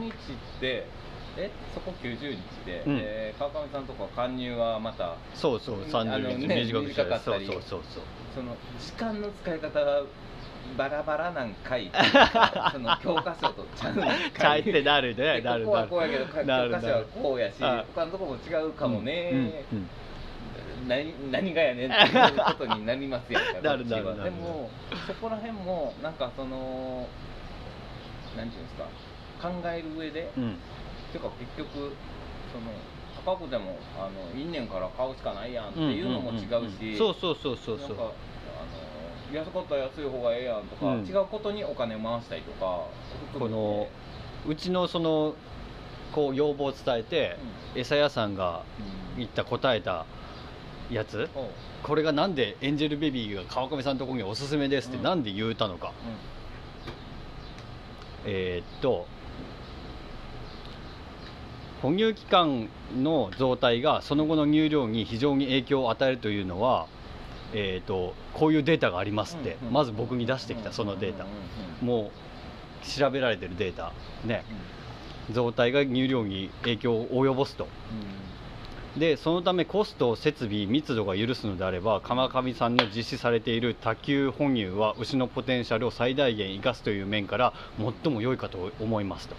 [0.00, 0.14] 日っ
[0.60, 0.86] て
[1.36, 8.02] えそこ90日で、うんえー川上さんとか加入はまたそうそうあの30日ね短くしたりそう短かったりそうそうそう。
[8.34, 10.02] その時間の使い方が
[10.76, 11.90] バラバラなんかい。
[12.72, 14.18] その教科書とちゃうんかい。
[14.38, 15.40] ちゃいってなるね。
[15.40, 15.88] でここはなるなる。
[15.88, 19.88] こうやけど教なる科書はこうやしあ他のとこも違うかもね、うんうん
[20.86, 24.68] 何何がやねんっていうことになりますやんか なるなるなるでも
[25.06, 27.08] そこら辺もなんかその
[28.36, 30.58] 何ていうんですか考える上で、うん。
[31.14, 31.94] ていうか結局
[32.52, 32.74] その
[33.24, 37.96] 高くでもあのいいねんから買うしかないやんっていうのも違うし、そうそうそうそうそう
[39.32, 41.06] 安かったら安い方がええやんとか、うん。
[41.06, 42.86] 違うことにお金回したりとか
[43.38, 43.88] この
[44.46, 45.34] うちのその
[46.12, 47.36] こう要望を伝えて
[47.74, 50.06] 餌屋さんがうん言った答えた
[50.90, 51.48] やつおう
[51.82, 55.02] これがなんでエンジェルベビーが川上さんのところにおすすめですってうん。
[55.02, 55.92] なんで言うたのか、
[58.24, 59.06] えーっと
[61.82, 66.86] 哺乳期間の増体がその後の乳量に非常に影響を与えるというのは、
[67.54, 72.10] えーっとこういうデータがありますって、うんうんまず僕に出してきたそのデータ、うんも
[72.84, 73.92] う調べられてるデータ
[74.24, 74.44] ね。
[75.32, 77.66] 増体が乳量に影響を及ぼすと。
[78.98, 87.52] でそのためコスト設備密度が許すのであれば川上さんの実施されている多球哺乳は牛のポテンシャルを最大限生かすという面から
[88.02, 89.34] 最も良いかと思いますと。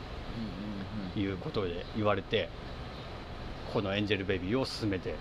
[1.17, 2.49] いうことで言われて
[3.71, 5.15] このエンジェルベビーを進めて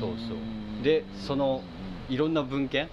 [0.00, 0.82] そうそう。
[0.82, 1.62] でその
[2.08, 2.88] いろんな文献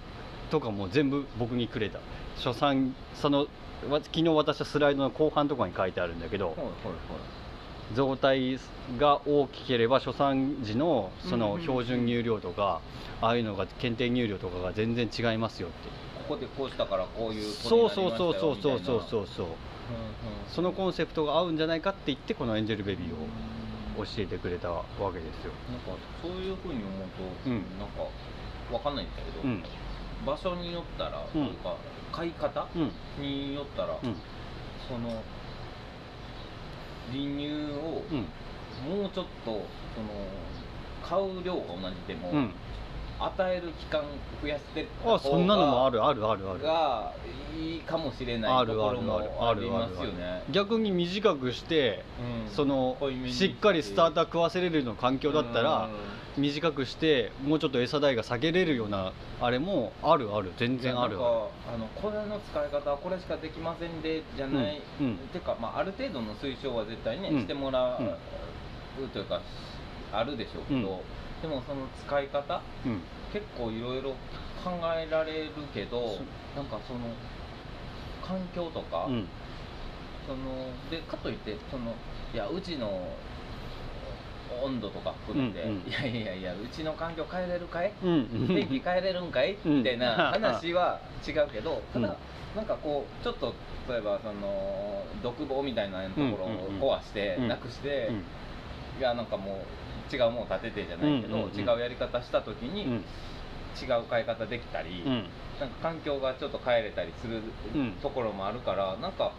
[0.50, 2.00] とかも全部僕にくれた。
[2.38, 3.48] 初産その
[3.90, 7.96] わ昨日私はスライドの後半とかに書いてあるんだけどはいはいはい。
[7.96, 8.60] 増体
[8.98, 12.82] が大きければ初産時のその標準乳量とか
[13.22, 15.90] ああいうのが検定乳量とかが全然違いますよって。
[16.28, 19.24] ここでこうしたからこういうそうそうそうそうそうそうそう。
[19.24, 19.58] うそううんうん。
[20.50, 23.18] そのコンセプトが合うんじゃないかって言ってこのエンジェルベビーを
[23.98, 24.84] 教えてくれたわ
[25.14, 25.52] けですよ。
[25.70, 25.92] なんか
[26.22, 27.10] そういうふうに思う
[27.44, 27.64] と、うん。
[27.80, 28.04] なんか
[28.72, 29.64] わかんないんだけど、うん。
[30.26, 31.32] 場所によったら、うん。
[31.32, 31.76] というか
[32.12, 32.92] 買い方うん。
[33.22, 34.16] によったら、うん。
[34.88, 35.10] その
[37.12, 38.28] 離乳をうん。
[39.00, 39.52] もうちょっと
[39.96, 40.10] その
[41.02, 42.52] 買う量が同じでも、うん
[43.20, 44.04] 与える期間
[44.42, 45.98] 増やしてあそんなのもある。
[45.98, 46.60] るあるあるある。
[46.62, 47.14] が
[47.58, 48.98] いいかもしれないとあるある。
[48.98, 50.44] ころもああるりますよね。
[50.52, 52.04] 逆に短くして
[52.48, 52.54] うん。
[52.54, 52.98] その
[53.28, 55.90] しっかりスターター食わせれるような環境だったら
[56.38, 56.44] うん。
[56.44, 60.52] 短くしてもうちょっと餌代が下げれるようなあれもあるある。
[60.58, 61.50] 全然あるあの
[61.96, 65.18] これの使い方はこれしかできませんでじゃない、うんうん。
[65.30, 67.40] てか、まあ、ある程度の推奨は絶対ね、うん。
[67.40, 68.04] してもらう、
[69.02, 69.10] うん。
[69.10, 69.40] というか
[70.12, 71.00] あるでしょうけど、うん
[71.46, 73.02] でもその使い方うん。
[73.32, 74.12] 結構いろいろ
[74.64, 76.18] 考えられるけど
[76.56, 77.00] なんかその
[78.26, 79.28] 環境とか、うん。
[80.26, 81.94] そのでかといってその
[82.34, 83.12] いやうちの
[84.64, 85.88] 温度とか含めて、うんうん。
[85.88, 87.94] いやいやいやうちの環境変えれるかい？
[88.02, 88.48] うん。
[88.48, 89.56] 電気変えれるんかい？
[89.64, 89.78] うん。
[89.80, 92.16] みたいな 話は違うけど、ただ、うん
[92.56, 93.54] なんかこうちょっと
[93.90, 97.48] 例えばその独房みたいなところを壊して、うん。
[97.50, 98.24] なくして、うん。
[98.98, 99.58] いやなんかもう
[100.12, 101.60] 違うもの建ててじゃないけど、うんうんうん。
[101.60, 102.94] 違うやり方した時に、うん。
[102.94, 105.26] 違う買い方できたり、うん。
[105.60, 107.42] なんか環境がちょっと変えれたりする
[107.74, 107.92] うん。
[108.02, 109.34] ところもあるからなんか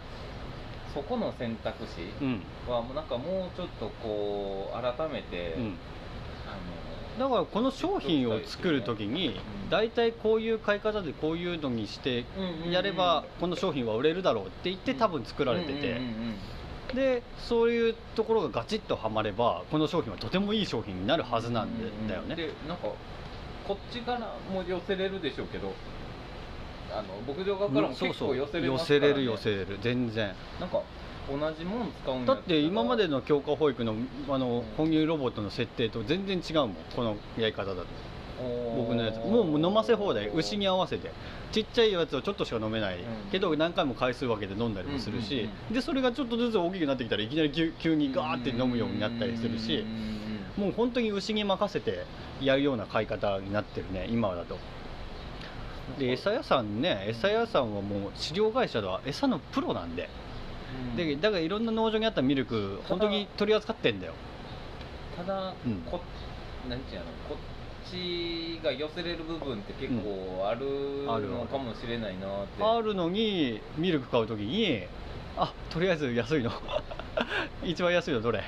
[0.94, 2.43] そこの選択肢うん。
[2.68, 5.62] はもうなんかもうちょっとこう改めて、うん。
[6.47, 12.24] あのだからこの商品を作る時にうん大体こういう買い方でこういうのにして
[12.70, 16.01] やればこの商品は売れるだろうって言って多分作られてて
[16.95, 21.71] でそういうところがガチッとはまればこの商品はとてもいい商品になるはずなん
[22.09, 22.37] だよね。
[22.37, 22.89] でなんか
[23.67, 24.21] こっちから
[24.53, 25.73] も寄せれるでしょうけど
[26.93, 29.79] あの牧場側からも結構寄せれ寄ますね、せれる寄せれる。
[29.83, 30.35] 全然。
[30.61, 30.81] なんか
[31.29, 33.95] 同じもん使うんやだって今までのの強化保育の
[34.29, 36.75] あの哺乳ロボットの設定と全然違うもん。
[36.95, 37.87] このやり方だと
[38.77, 39.17] 僕のやつ。
[39.17, 40.29] もう飲ませ放題。
[40.29, 41.11] 牛に合わせて。
[41.53, 43.31] ちっちゃいやつをちょっとしか飲めない、うん。
[43.31, 49.87] けど何回も回数分けて飲んだりもするし、でそれがちょっとずつ大きくなってきたらいきなり急急にガーって飲むようになったりするし、
[50.57, 52.05] もう本当に牛に任せて
[52.41, 54.07] やるような飼い方になってるね。
[54.11, 54.59] 今だと。
[55.99, 57.07] で餌屋さんね。
[57.09, 60.11] 餌屋さんはもう飼料会社では餌のプロなんで。
[60.97, 64.13] でだからいろんな農場にあったミルク本当に取り扱ってんだよ。
[65.17, 65.81] ただ、うん。
[65.91, 66.01] こ
[66.69, 67.07] なんていうの？
[67.91, 70.67] ちが寄せれる部分って結構ある
[71.09, 74.83] あるのかもしれないなって、あるのにミルク買う時に
[75.37, 76.51] あとりあえず安いの。
[77.65, 78.41] 一番安いのどれ？
[78.41, 78.43] っ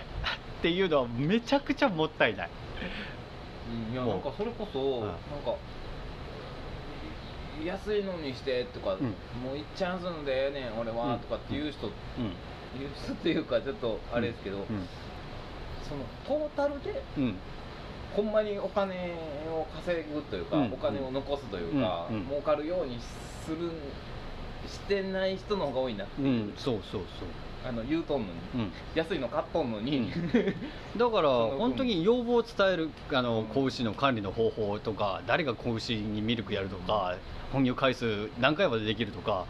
[0.63, 2.49] ていうのはめちゃくちゃもったいない。
[3.89, 5.01] うんいやなんかそれこそ、ん。
[5.03, 5.13] なん
[5.45, 5.55] か
[7.65, 8.99] 安いのにしてとか、ん。
[9.43, 11.93] もういっちゃんすのでええねん俺は、うんとかっていう人、うん。
[12.79, 14.65] 言う人っていうかちょっとあれですけど、うん。
[15.89, 17.37] そのトータルでうん
[18.19, 19.15] ほんまにお金
[19.49, 20.73] を稼ぐというか、うん。
[20.73, 22.17] お金を残すというか、うん。
[22.17, 22.27] うん。
[22.27, 22.99] 儲かるように
[23.45, 23.71] する
[24.67, 26.23] してない人の方が多いなう。
[26.23, 26.53] ん。
[26.57, 27.03] そうそう
[27.65, 28.33] あの言うとんのに。
[28.53, 30.11] そう、うん、安いの買っとんのに、
[30.97, 37.17] だから本当に要望を伝えるあの子牛の管理の方法とか誰が子牛にミルクやるとか
[37.53, 39.47] 哺乳回数何回までできるとか、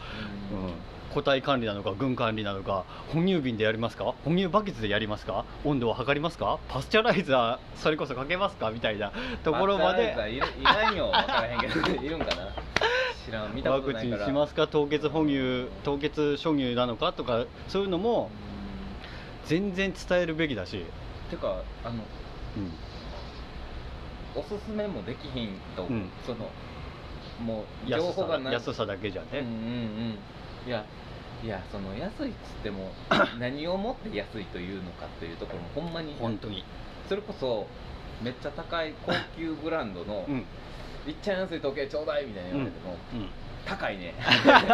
[0.52, 0.72] うん、
[1.14, 4.14] 個体管理なのか群管理なのか哺乳瓶でやりますか？
[4.24, 5.44] 哺乳バケツでやりますか？
[5.64, 6.58] 温度を測りますか？
[6.68, 8.70] パスチャライザーそれこそかけますか？
[8.70, 9.12] みたいな
[9.42, 10.14] ところまで。
[10.60, 11.10] いらんよ。
[11.10, 12.02] 分からへんけど。
[12.02, 12.52] いるんかな？
[13.24, 13.54] 知らん。
[13.54, 14.24] 見たワクことないから。
[14.24, 14.66] チンしますか？
[14.68, 18.30] 凍結哺乳凍結初乳なのかとかそういうのも
[19.46, 20.84] 全然伝えるべきだし、
[21.30, 21.94] てかあの
[22.56, 22.72] うん。
[24.36, 25.92] おすすめもできひんと、う。
[25.92, 26.10] ん。
[26.26, 26.50] その
[27.42, 28.52] もう情安さ報がない。
[28.52, 30.18] 安さだけじゃね、うんうんうん
[30.68, 30.84] いや
[31.42, 32.92] いやその安いっつっても
[33.40, 36.14] 何をもって安いというのかっていうところもほんまに。
[36.20, 36.62] 本当に、
[37.08, 37.66] それこそ
[38.20, 40.44] めっちゃ高い高級ブランドの、うん。
[41.06, 43.30] いっちゃん安い時計ちょうだいみたいな言われても、うん、
[43.64, 44.12] 高いね。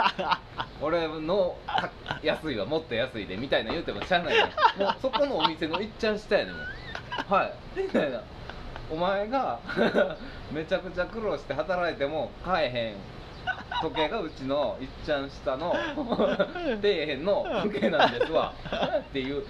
[0.82, 1.90] 俺のた
[2.22, 4.42] 安いはもっと安いでみたいな言うてもしゃあないね
[4.78, 7.44] もうそこのお店のいっちゃん下やねんもうは
[7.76, 7.80] い。
[7.82, 8.20] みたいな。
[8.90, 9.60] お前が
[10.50, 12.94] めちゃくちゃ苦労して働いても買えへん
[13.84, 18.54] 時計がうちのいっちゃん下の 底辺の時計なんですわ。
[18.98, 19.44] っていう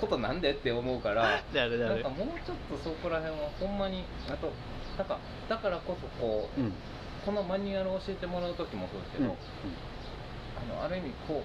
[0.00, 1.22] ことなんでって思うから
[1.54, 4.52] なんかもうちょっとそこら辺はほんまにあと
[4.98, 6.72] だからだからこそこううん。
[7.24, 9.36] このマニュアルを教えてもらう時もそうですけど、
[10.70, 11.42] あのある意味こ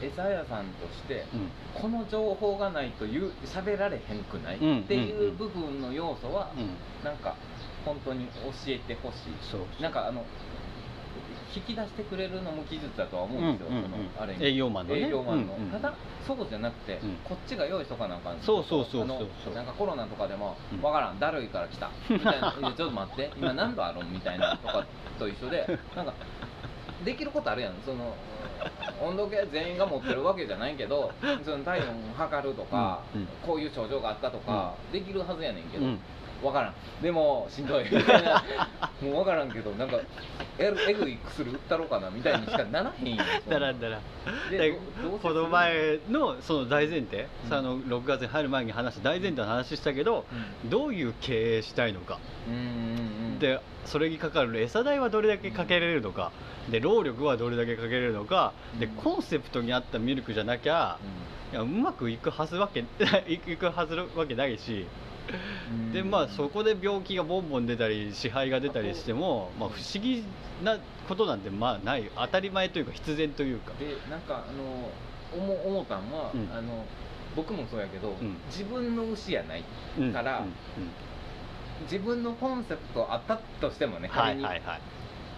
[0.00, 1.50] う餌屋さんとしてうん。
[1.74, 6.76] この情報がないと言う喋られへんくない、うんっていう部分の要素は、うん。
[7.04, 7.34] なんか
[7.84, 8.32] 本当に教
[8.68, 9.18] えてほしい。
[9.50, 9.82] そう。
[9.82, 10.24] なんかあの
[11.54, 15.00] 引き出してくれるのも技術だとは思うんですよ、うんうんそのある意うん味営業マンのね。
[15.00, 15.70] 営業マンの、うんうん。
[15.70, 15.94] ただ
[16.26, 17.16] そうじゃなくて、うん。
[17.24, 18.40] こっちが用意しとかなあかん。
[18.40, 20.82] そうそうそうそうなんかコロナとかでも「うん。
[20.82, 23.30] わからんだるいから来た」みたいな「いや ちょっと待って。
[23.36, 24.84] 今何度あるん?」みたいなとか
[25.18, 25.78] と一緒で。
[25.96, 26.14] なんか
[27.04, 27.74] できることあるやん。
[27.84, 28.14] その
[29.00, 31.12] 温度計全員が持ってるわけじゃないけど
[31.44, 33.28] その体温測るとか、うんうん。
[33.46, 35.86] こういう症状があったとか、できるはずやねんけど、
[36.40, 36.74] うんわからん。
[37.02, 37.84] でもしんどい。
[37.84, 38.44] みたいな
[39.02, 39.98] もうわからんけどなんか
[40.58, 43.52] ええぐい薬売ったろうかなみたいにしかならへんや んそん。
[43.52, 44.00] なだらだら
[45.22, 47.48] この前のその大前提、うん。
[47.48, 50.26] その6月に入る前に話した大前提の話したけど、
[50.66, 52.70] どういう経営したいのか、うんうんうんう
[53.36, 53.38] ん。
[53.38, 56.32] でそれにかかる餌代はどれだけかけれるのか、
[56.70, 58.92] で労力はどれだけかけれるのか、でうん。
[58.92, 60.98] コンセプトに合ったミルクじゃなきゃ、
[61.52, 62.84] いやうまくいくはずわけ
[63.28, 64.86] いくはずわけないし、うん
[65.92, 70.24] でまあそこで病気がボンボン出たり支配が出たりしても、まあ、不思議
[70.62, 70.78] な
[71.08, 72.10] ことなんてまあない。
[72.16, 73.72] 当たり前というか必然というか。
[73.78, 74.90] でなんかあの
[75.44, 76.48] 思思ったんは、うん。
[76.52, 76.84] あの
[77.36, 78.36] 僕もそうやけど、ん。
[78.50, 79.64] 自分の牛やない
[79.98, 80.52] うんからうんうん
[81.82, 84.74] 自分のコンセプトあったとしてもねは仮に、いはいは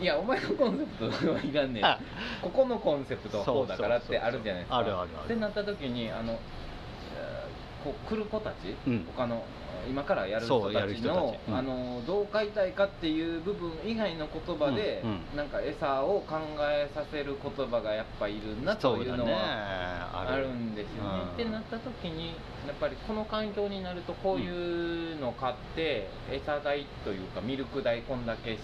[0.00, 0.02] い。
[0.02, 1.84] いやお前のコンセプトはいらんねん。
[1.84, 1.98] あ。
[2.40, 4.76] ここのコンセプトはこうだからってあるじゃないですか。
[4.78, 5.24] あるあるある。
[5.26, 9.06] ってなった時にあのえーこう来る子たち、うん。
[9.16, 9.42] 他の
[9.88, 15.36] 今からやる人たちのうんあのどう飼いたいかっていう部分以外の言葉で、うんうん。
[15.36, 20.48] なんか餌を考えさせる言葉がやっぱいるなというのはある。
[20.48, 21.10] んですよね。
[21.22, 21.28] うん。
[21.32, 22.28] ってなった時に
[22.66, 28.58] やっぱりこの環境になるとこういうの買って、餌代というかミルク代こんだけ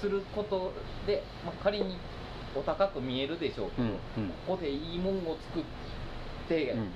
[0.00, 0.72] すること
[1.06, 1.96] で、まあ、仮に
[2.54, 3.88] お高く見えるでしょうけど、
[4.46, 5.64] ここでいいもんを作っ
[6.48, 6.90] て、うん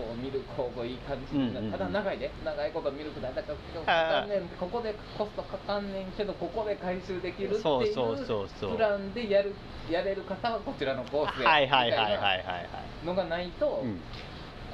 [0.00, 1.78] こうミルクをこういい感じになうんうんうん。
[1.78, 9.54] ただ長いで長いことミルク代だからかかんねんここでコストかかんねんけどここで回収できるっていうプランでやる
[9.90, 14.00] やれる方はこちらのコースではいはいはいはいはいみたはいいなのがないと、うん。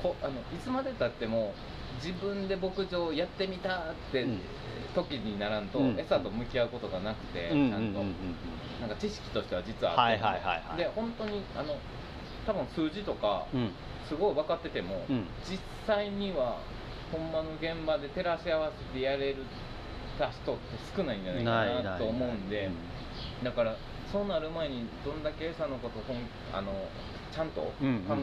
[0.01, 1.55] こあのいつまでたっても
[2.05, 4.41] 自分で牧場やってみたってうん。
[4.95, 6.01] 時にならんと、うん。
[6.01, 8.15] 餌と向き合うことがなくて、ちゃんと、うん。
[8.81, 10.77] なんか知識としては実はあって、はいはいはいはい。
[10.79, 11.77] で本当にあの
[12.47, 13.71] 多分数字とかうん。
[14.09, 15.27] すごい分かってても、うん。
[15.51, 16.59] 実際には
[17.11, 19.45] ほんまの現場で照らし合わせてやれる
[20.19, 20.61] た人って
[20.97, 22.71] 少ないんじゃないかなと思うんで
[23.45, 23.77] だから
[24.11, 26.17] そうなる前にどんだけ餌のことほん
[26.53, 26.73] あの
[27.35, 27.73] ちゃんと考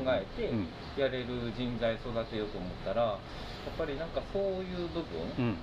[0.07, 0.67] えてうん。
[0.97, 3.17] やれる人材育てようと思ったらや
[3.73, 5.03] っぱりなんかそういう部分
[5.37, 5.57] うん。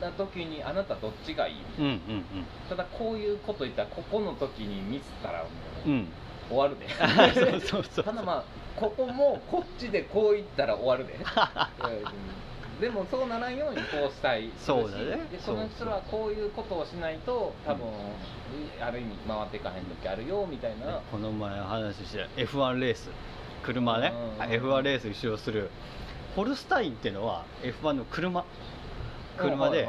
[0.00, 1.54] な時にあなたどっちがいい？
[1.78, 2.24] うんうん。
[2.68, 5.46] ただこういうこと言ったらここの時にミスったら
[5.86, 6.08] うん
[6.52, 6.88] 終わるで。
[7.34, 8.44] そうそうそうただまあ
[8.78, 11.14] ここもこっちでこう言ったら終わるで。
[11.18, 12.80] うん。
[12.80, 14.50] でもそうならんようにこうしたい。
[14.58, 15.04] そうだね。
[15.30, 17.86] でこの人らはこういうことをしないと多分、
[18.80, 23.10] ある意味回っていかへん時あるよみたいな、この前話して F1 レース。
[23.62, 24.12] 車ね。
[24.40, 24.46] うん。
[24.46, 25.70] F1 レース一周する。
[26.34, 28.44] ホルスタインっていうのは F1 の車
[29.38, 29.88] 車で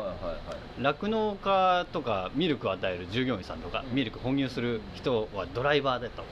[0.79, 3.95] 酪農家とかミルクを与える従業員さんとかうん。
[3.95, 6.23] ミルク混入する人はドライバーだと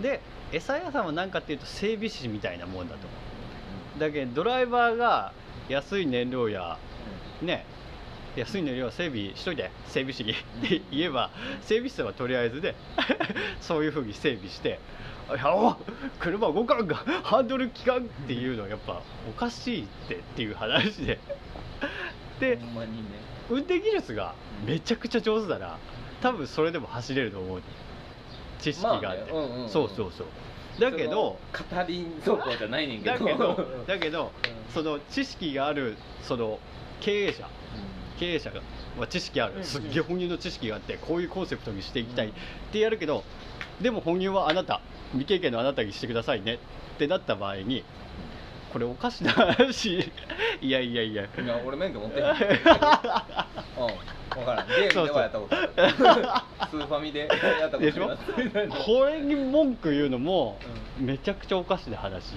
[0.00, 0.20] で
[0.52, 3.00] 餌屋さんは何かっていうと整備士みたいなもんだと
[3.98, 5.32] だけどドライバーが
[5.68, 6.78] 安い燃料や
[7.40, 7.64] ね
[8.36, 10.32] 安い燃料は整備しといて整備士に。
[10.32, 10.34] っ
[10.66, 11.30] て言えば
[11.62, 12.74] 整備士さんはとりあえずで
[13.60, 14.78] そういうふうに整備して
[15.30, 15.76] 「いやお
[16.18, 21.18] 車動かんがハンドル効かん」っていうのはやっぱおかしいってっていう話で
[22.40, 23.02] でほんまにね
[23.50, 24.34] 運転技術が
[24.64, 25.78] めちゃくちゃ上手だな。
[26.20, 27.62] 多分それでも走れると思う。
[28.60, 29.68] 知識があって、まあねうんうんうん。
[29.68, 30.26] そうそうそう。
[30.80, 33.18] だけどその語り走行じゃないねんけど。
[33.18, 34.32] だけど だけど
[34.68, 34.72] うん。
[34.72, 36.60] その知識があるその
[37.00, 37.48] 経営者。
[38.18, 38.60] 経営者が
[38.98, 39.58] は知識あうんうん。
[39.60, 42.26] るすっげえ本入の知識があってこういうコンセプトにしていきたい。
[42.26, 42.34] うんっ
[42.72, 43.24] てやるけど
[43.80, 44.80] でも本入はあなた。
[45.12, 46.54] 未経験のあなたにしてくださいね。
[46.54, 46.58] っ
[46.98, 47.84] てなった場合に
[48.72, 49.98] これおかしな話。
[50.62, 51.22] いやいやいや。
[51.24, 52.26] いや俺免許持ってへん。
[52.30, 52.34] うん
[54.34, 54.66] 分からん。
[54.68, 55.70] ゲームではやったことある。
[55.76, 57.42] スーファミでやったこ
[57.72, 58.02] とあでしょ？
[58.04, 60.58] りますうんこれに文句言うのも
[60.98, 62.32] めちゃくちゃおかしな話。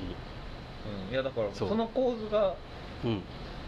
[1.11, 2.53] いやだからそそうの構図が
[3.03, 3.21] うん。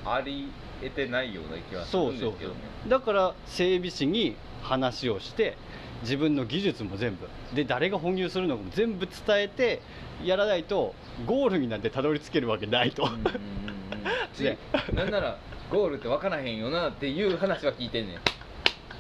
[0.05, 0.47] あり
[0.81, 2.57] 得てないような気がするそうそうんですけどね。
[2.87, 5.57] だから整備士に話をして
[6.01, 7.27] 自分の技術も全部。
[7.55, 9.81] で誰が本入するのかも全部伝えて
[10.23, 10.93] やらないと
[11.25, 13.31] ゴールになんてたどり着けるわけないと、うんうんうんうん。
[14.33, 14.57] し ね
[14.93, 15.37] なんなら
[15.71, 18.17] ゴールって分からへんよなっていう話は聞いてんねん。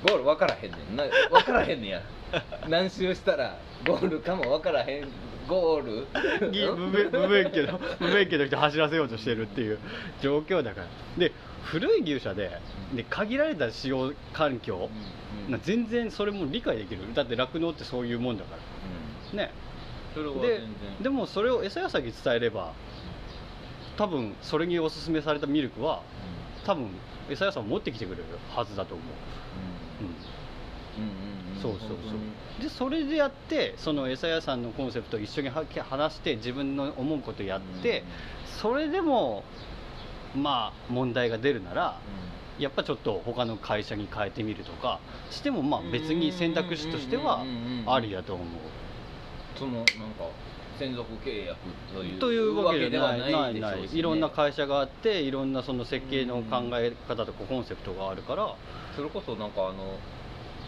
[0.07, 0.95] ゴール分からへんねん。
[0.95, 2.01] な分からへんねんや。
[2.67, 5.07] 何周したらゴールかも分からへん。
[5.47, 6.07] ゴール。
[7.11, 9.79] 無免許の無免許の人走らせようとしてるっていう
[10.21, 10.87] 状況だから。
[11.17, 11.31] で
[11.63, 12.59] 古い牛舎で
[12.93, 14.89] で限られた使用環境、
[15.47, 17.13] うんな全然それも理解できる。
[17.13, 18.57] だって酪農ってそういうもんだか
[19.33, 19.37] うん。
[19.37, 19.53] らね
[20.15, 20.69] で然。
[21.01, 22.73] でもそれを餌屋さんに伝えれば
[23.97, 26.03] 多分それにおすすめされたミルクは
[26.65, 26.89] 多分
[27.29, 28.23] 餌屋さん持ってきてくれる
[28.53, 29.07] はずだと思う、
[30.01, 30.07] うん。
[30.07, 31.09] うん。
[31.09, 32.19] うんうんそうそうそう。
[32.61, 38.03] でそれでやってその餌屋さんのコンセプトを一緒には話して自分の思うことやって、
[38.61, 39.43] それでも
[40.37, 41.99] まあ問題が出るなら
[42.59, 44.99] やっぱちょっと他の会社に変えてみるとか
[45.29, 47.43] してもまあ別に選択肢としては
[47.85, 48.47] ありだと思う。
[49.57, 50.29] そのなんか
[50.79, 51.57] 専属契約
[51.91, 53.89] というというわけではないないない。
[53.91, 58.55] いろんな会社があっていろんなその設計の考え方とかコンセプトがあるから。
[58.95, 59.97] それこそなんかあの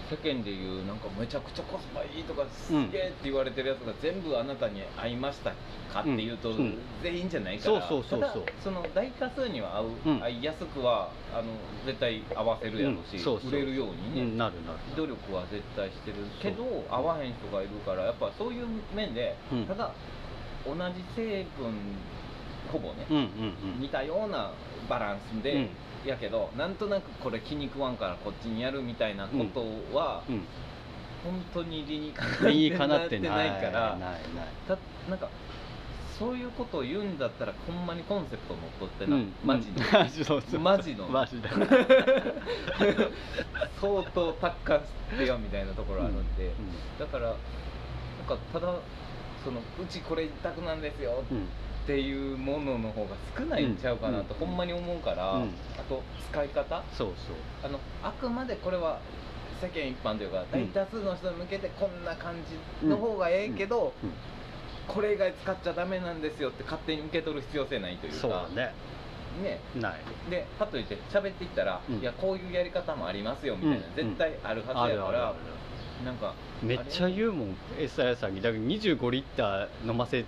[0.10, 5.52] 世間でいうなんかめちゃくちゃコスパいいとかすげえって言われてるやつが全部あなたに合いました
[5.94, 6.78] かっていうと、うんうん。
[7.04, 7.82] 全員じゃないから。
[7.88, 8.44] そうそうそうそう。
[8.44, 10.24] ただその大多数には合う、うん。
[10.24, 11.44] 合いやすくはあの
[11.86, 13.52] 絶対合わせるやろうし、うんそうそう。
[13.52, 16.18] 売れるようにね、うんなるなる努力は絶対してる。
[16.42, 19.66] けどそう合わへん人がいるからやっぱそういう面で、うん。
[19.66, 19.94] ただ
[20.66, 21.74] 同じ成分
[22.72, 23.20] ほぼね、うんう
[23.78, 23.80] ん。
[23.80, 24.52] 似たような
[24.90, 25.70] バランスで、うん
[26.06, 30.36] やけどなんとなくこれ気に食わんからこっちにやるみたいなことは、うん。
[30.36, 30.44] うん
[31.24, 34.00] 本当に理にかなってないからない。
[34.00, 34.22] ない
[34.68, 34.78] た
[35.10, 35.30] なんか
[36.18, 39.34] そういうことを言うんだったらほんまにコンセプト乗っ取ってな、うん。
[39.44, 40.64] マジで、うん。
[40.64, 41.10] マジの。
[43.82, 46.54] 相当達観してよみたいなところあるんで、
[46.98, 47.38] だからなん
[48.26, 48.76] かただ
[49.44, 51.48] そのうちこれ一択なんですようんうん
[51.84, 55.42] っていうものの方が少ないんちゃうかなとうんほんまに思うから、うん。
[55.78, 56.84] あと使い方？
[56.92, 57.36] そうそう。
[57.64, 59.00] あのあくまでこれは
[59.62, 62.36] 世間一般というか大多数の人に向けてこんな感
[62.82, 64.12] じの方がええけど、うん。
[64.88, 68.74] これ以外使っちゃダメなんですよって勝手に受け取る必要性ないというかそうだね。
[69.44, 69.60] ね。
[69.80, 70.00] ない。
[70.32, 72.00] でかといって喋っていったら、うん。
[72.00, 73.96] いやこういうやり方もありますよみたいな、うん。
[73.96, 75.36] 絶対あるはずやから、
[76.06, 77.56] なんかめっちゃ言うもん。
[77.80, 78.42] 餌屋さんに。
[78.42, 80.26] だから25リッター飲ませ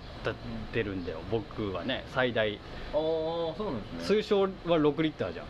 [0.72, 1.18] てるんだよ。
[1.30, 2.54] 僕はね最大。
[2.54, 2.58] ああ
[2.94, 4.04] そうなんですね。
[4.04, 5.46] 通称は6リッターじゃん。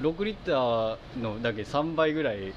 [0.00, 2.54] 6リッターのだけ3倍ぐらい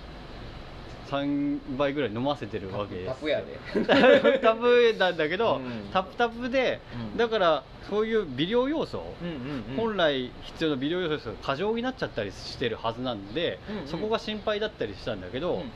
[1.09, 4.39] 3倍ぐらい飲ませてるわけですタプやで。
[4.39, 5.89] タプなんだけど、うん。
[5.91, 6.79] タプタプで、
[7.11, 7.17] うん。
[7.17, 9.75] だからそういう微量要素、うんうんうん。
[9.75, 13.87] 本来必要な微量要素が過剰になっちゃったりしてるはずなんで、うんうん。
[13.87, 15.71] そこが心配だったりしたんだけど、うん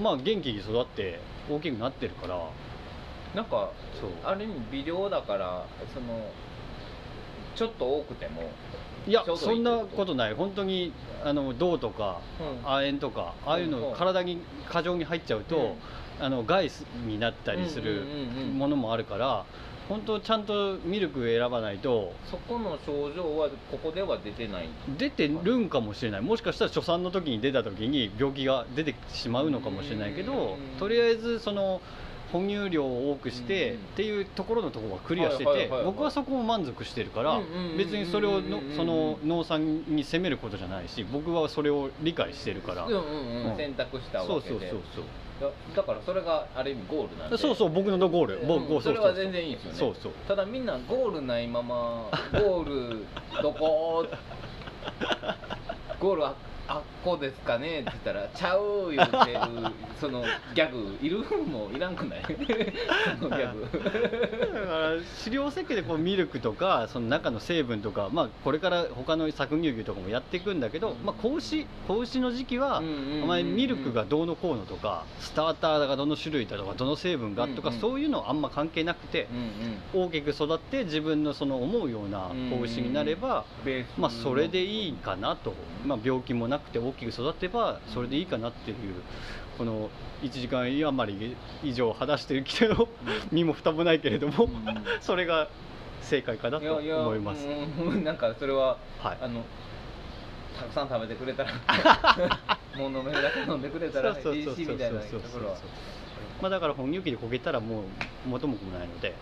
[0.00, 1.20] まあ元気に育って
[1.50, 2.38] 大きくなってるから。
[3.34, 3.70] なんか
[4.00, 4.10] そう。
[4.24, 6.30] ある意味微量だからその
[7.54, 8.50] ちょっと多くても
[9.06, 10.34] いやちょうどそんなことない。
[10.34, 10.92] 本当に
[11.22, 12.70] あの銅とかうん。
[12.70, 13.92] 亜鉛とかああいうのうんう。
[13.92, 15.76] ん体に過剰に入っちゃうと、
[16.20, 16.70] あの害
[17.06, 18.58] になったりするうんうんうんうん。
[18.58, 19.44] ものもあるから
[19.88, 24.68] 本当ちゃんとミルク選ばないとそこの症状はここでは出てない
[24.98, 26.20] 出てるんかもしれない。
[26.22, 30.78] もしかしたら初産の時に出た時に病気が出てしまうのかもしれないけどうん。
[30.78, 31.80] とりあえずその
[32.32, 33.76] 哺乳量を多くしてうん。
[33.76, 37.40] っていうところのところはクリアしてて僕はそこも満足してるから
[37.78, 42.88] 別にそれをのその農産に責めることじゃないし僕はそれを理解してるから。
[43.56, 44.48] 選択したわけで。
[44.48, 45.04] そうそうそうそう
[45.40, 47.36] だだからそれがある意味ゴールなんで。
[47.36, 48.82] そうそう僕のゴール、僕うん。
[48.82, 49.78] それは全然いいですよね。
[49.78, 50.12] そうそう。
[50.26, 53.04] ただみんなゴールないまま ゴール
[53.42, 54.06] どこ？
[56.00, 56.34] ゴールあ
[56.68, 57.80] あっこですかね？
[57.80, 59.38] って言ったら「ちゃう」言うてる
[60.00, 60.24] その
[60.54, 62.22] ギャグいるもういらんくない？
[63.20, 63.66] そのギャグ。
[63.72, 72.82] だから飼料石でこうミルクとかその中の成分とか、まあ、これから他の搾乳牛とかもやっていくんだけど、まあ、子牛子牛の時期は、
[73.22, 79.28] お前ミルクがどうのこうのとかスターターがどの種類だとかどの成分がとか、そういうのはあんま関係なくて
[79.94, 83.44] 大きく育って自分のその思うような子牛になれば、
[83.98, 85.54] まあ、それでいいかなと、
[85.84, 88.76] まあ、病気もなくて大きく育てばそれでいいかなっていう
[89.58, 89.90] この
[90.22, 92.88] 1時間余り以上話してるけど
[93.30, 94.52] 身も蓋もないけれども、うん。
[95.00, 95.48] それが
[96.02, 97.46] 正解かなと思います。
[97.46, 98.04] うん。
[98.04, 99.18] なんかそれははい。
[99.20, 99.44] あの
[100.58, 101.52] たくさん食べてくれたら
[102.78, 105.56] もう飲めるだけ飲んでくれたらいいしみたいなところは。
[106.40, 107.82] まあ、だから本乳期でこけたらもう
[108.26, 109.14] 元も子もないので。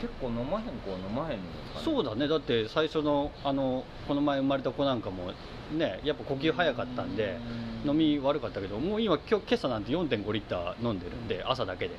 [0.00, 1.40] 結構飲まへん子は飲まへんのね
[1.84, 2.28] そうだね。
[2.28, 5.32] だって最初のあのこの前生まれた子なんかも
[5.72, 7.40] ねやっぱ呼吸早かったんで
[7.84, 11.96] うん飲み悪かったけどもう今今日今朝なんて4.5リッター飲んでるんで朝だけで。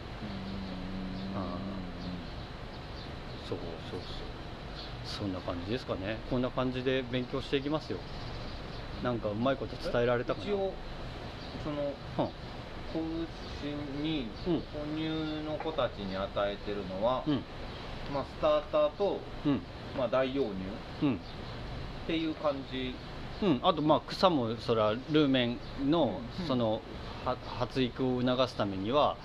[3.50, 3.58] そう
[3.90, 4.20] そうそう。
[5.06, 6.20] そんな感じですかね。
[6.30, 7.98] こんな感じで勉強していきますよ。
[9.04, 10.46] なんかうまいこと伝えられたかな。
[10.46, 10.74] 一応
[11.64, 12.32] そのうん。
[12.94, 13.00] 子
[13.62, 14.54] 牛にうん。
[14.60, 17.44] 哺乳の子たちに与えてるのは、うん。
[18.14, 19.62] まあ、スターターと、うん。
[19.98, 21.16] まあ、大葉乳うん。
[21.16, 21.20] っ
[22.06, 22.96] ていう感じ
[23.42, 26.48] うん、あとまあ草もそれはルーメンのうん。
[26.48, 26.82] その
[27.26, 29.18] は発育を促すためには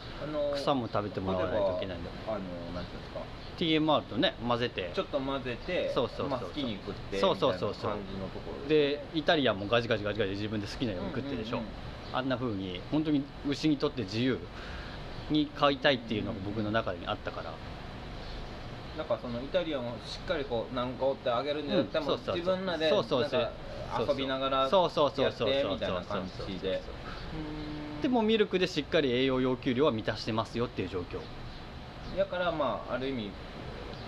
[0.57, 2.11] 草も食べてもらわないといけないんだ。
[2.27, 2.39] あの
[2.74, 3.20] なんていうんですか。
[3.57, 4.91] TMR とね混ぜて。
[4.95, 7.93] ちょっと混ぜてそうそうそうまあ、好きに食ってそうそうそうそう。
[8.69, 11.69] でイタリアンもガジガジガジガジ自分で好きなように食ってるでしょ、うんうん
[12.15, 14.39] あんな風に本当に牛にとって自由
[15.31, 17.53] に飼いたいっていうのが僕の中にあったから、
[18.96, 22.36] なんかそのイタリアンをしっかりこう何個ってあげるんじゃなくても、うんそうそうそう。
[22.36, 23.50] 自分らでなんか
[24.08, 25.70] 遊びながらやってそうそうそうそうそう。
[25.72, 26.80] みたいな感じで。
[28.02, 31.18] でもミルクでしっかり栄養要求量は満たしてますよっていう状況。
[32.16, 33.30] だからまあある意味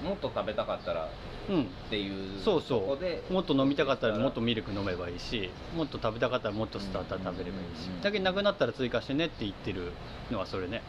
[0.05, 1.09] もっと食べたかったら
[1.49, 2.97] うんっていうそうそ
[3.31, 3.33] う。
[3.33, 7.89] もっと飲みたかったらもっとミルク飲めばいいしもっと食べたかったらもっとスターター食べればいいし。
[7.89, 8.01] うん。
[8.03, 9.91] だけどなくなったら追加してねって言ってる
[10.31, 10.83] のはそれね。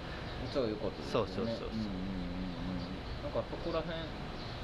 [0.53, 1.31] そういうことですよね。
[1.33, 1.67] そうそうそうそう。
[1.69, 2.16] うん
[3.27, 3.97] なんかそこら辺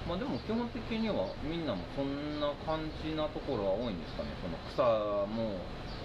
[0.08, 4.30] まあでも基本的にはみんなもそんな感じなところは多いんですかね。
[4.42, 5.56] その草も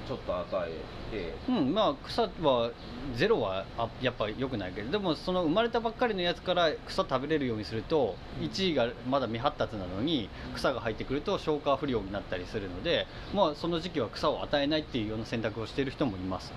[0.06, 0.72] ちょっと与え
[1.10, 1.34] て。
[1.48, 2.70] うんまあ草は
[3.16, 8.46] ゼロはあやっぱ良くないけどでもその生まれたばっかりのやつから草食べれるようにするとうん。
[8.46, 16.52] 1位がまだ未発達なのに草が入ってくると消化不良になったりするのでまあその時期は草を与えないっていうような選択をしている人もいます。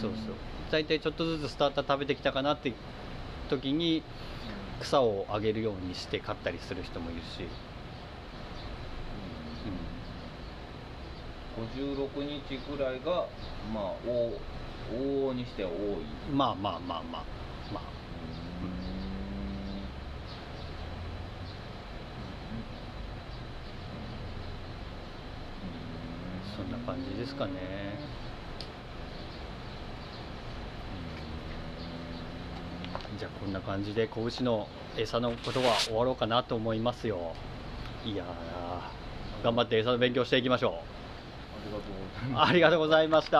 [0.00, 0.34] そうそう。
[0.70, 2.72] 大体ちょっとずつスターター食べてきたかなって
[3.48, 4.02] 時に
[4.82, 7.48] 草をあげるようにして飼ったりする人もいるし、
[11.56, 13.26] 56日ぐらいが
[13.72, 14.32] まあ往
[14.90, 15.78] 往々にしては多い。
[16.30, 17.24] うん、まあまあまあまあ。
[17.72, 17.82] まあ。
[26.56, 26.70] そん。
[26.70, 28.11] な感じですかね
[33.22, 34.66] じゃあこんな感じで子牛の
[34.98, 37.36] 餌のことは終わろうかなと思いますよ
[38.04, 43.38] いやー頑張って餌の勉強していきましょうありがとうございますありがとうございました。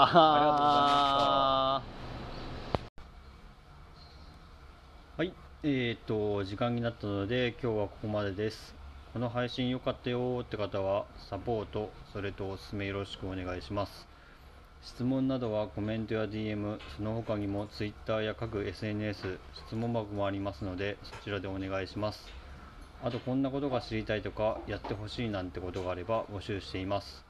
[5.17, 5.33] はい、
[5.65, 8.77] えっ、と時間になったので今日はここまでです。
[9.13, 14.12] この配信良かったよって方はサポートそれとおすすめよろしくお願いします。
[14.83, 22.29] 質問などはコメントや DM、その他にも Twitter や各 SNS、質問箱もありますので、そちらでお願いします。
[23.03, 27.25] あと、こんなことが知りたいとか、やってほしいなんてことがあれば募集しています。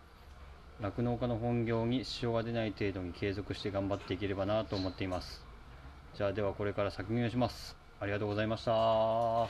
[0.80, 5.44] 酪農家の本業に支障が出ない程度に継続して頑張っていければなと思っています。
[6.14, 7.76] じゃあ、ではこれから作業します。
[8.00, 9.48] ありがとうございました。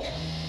[0.00, 0.47] you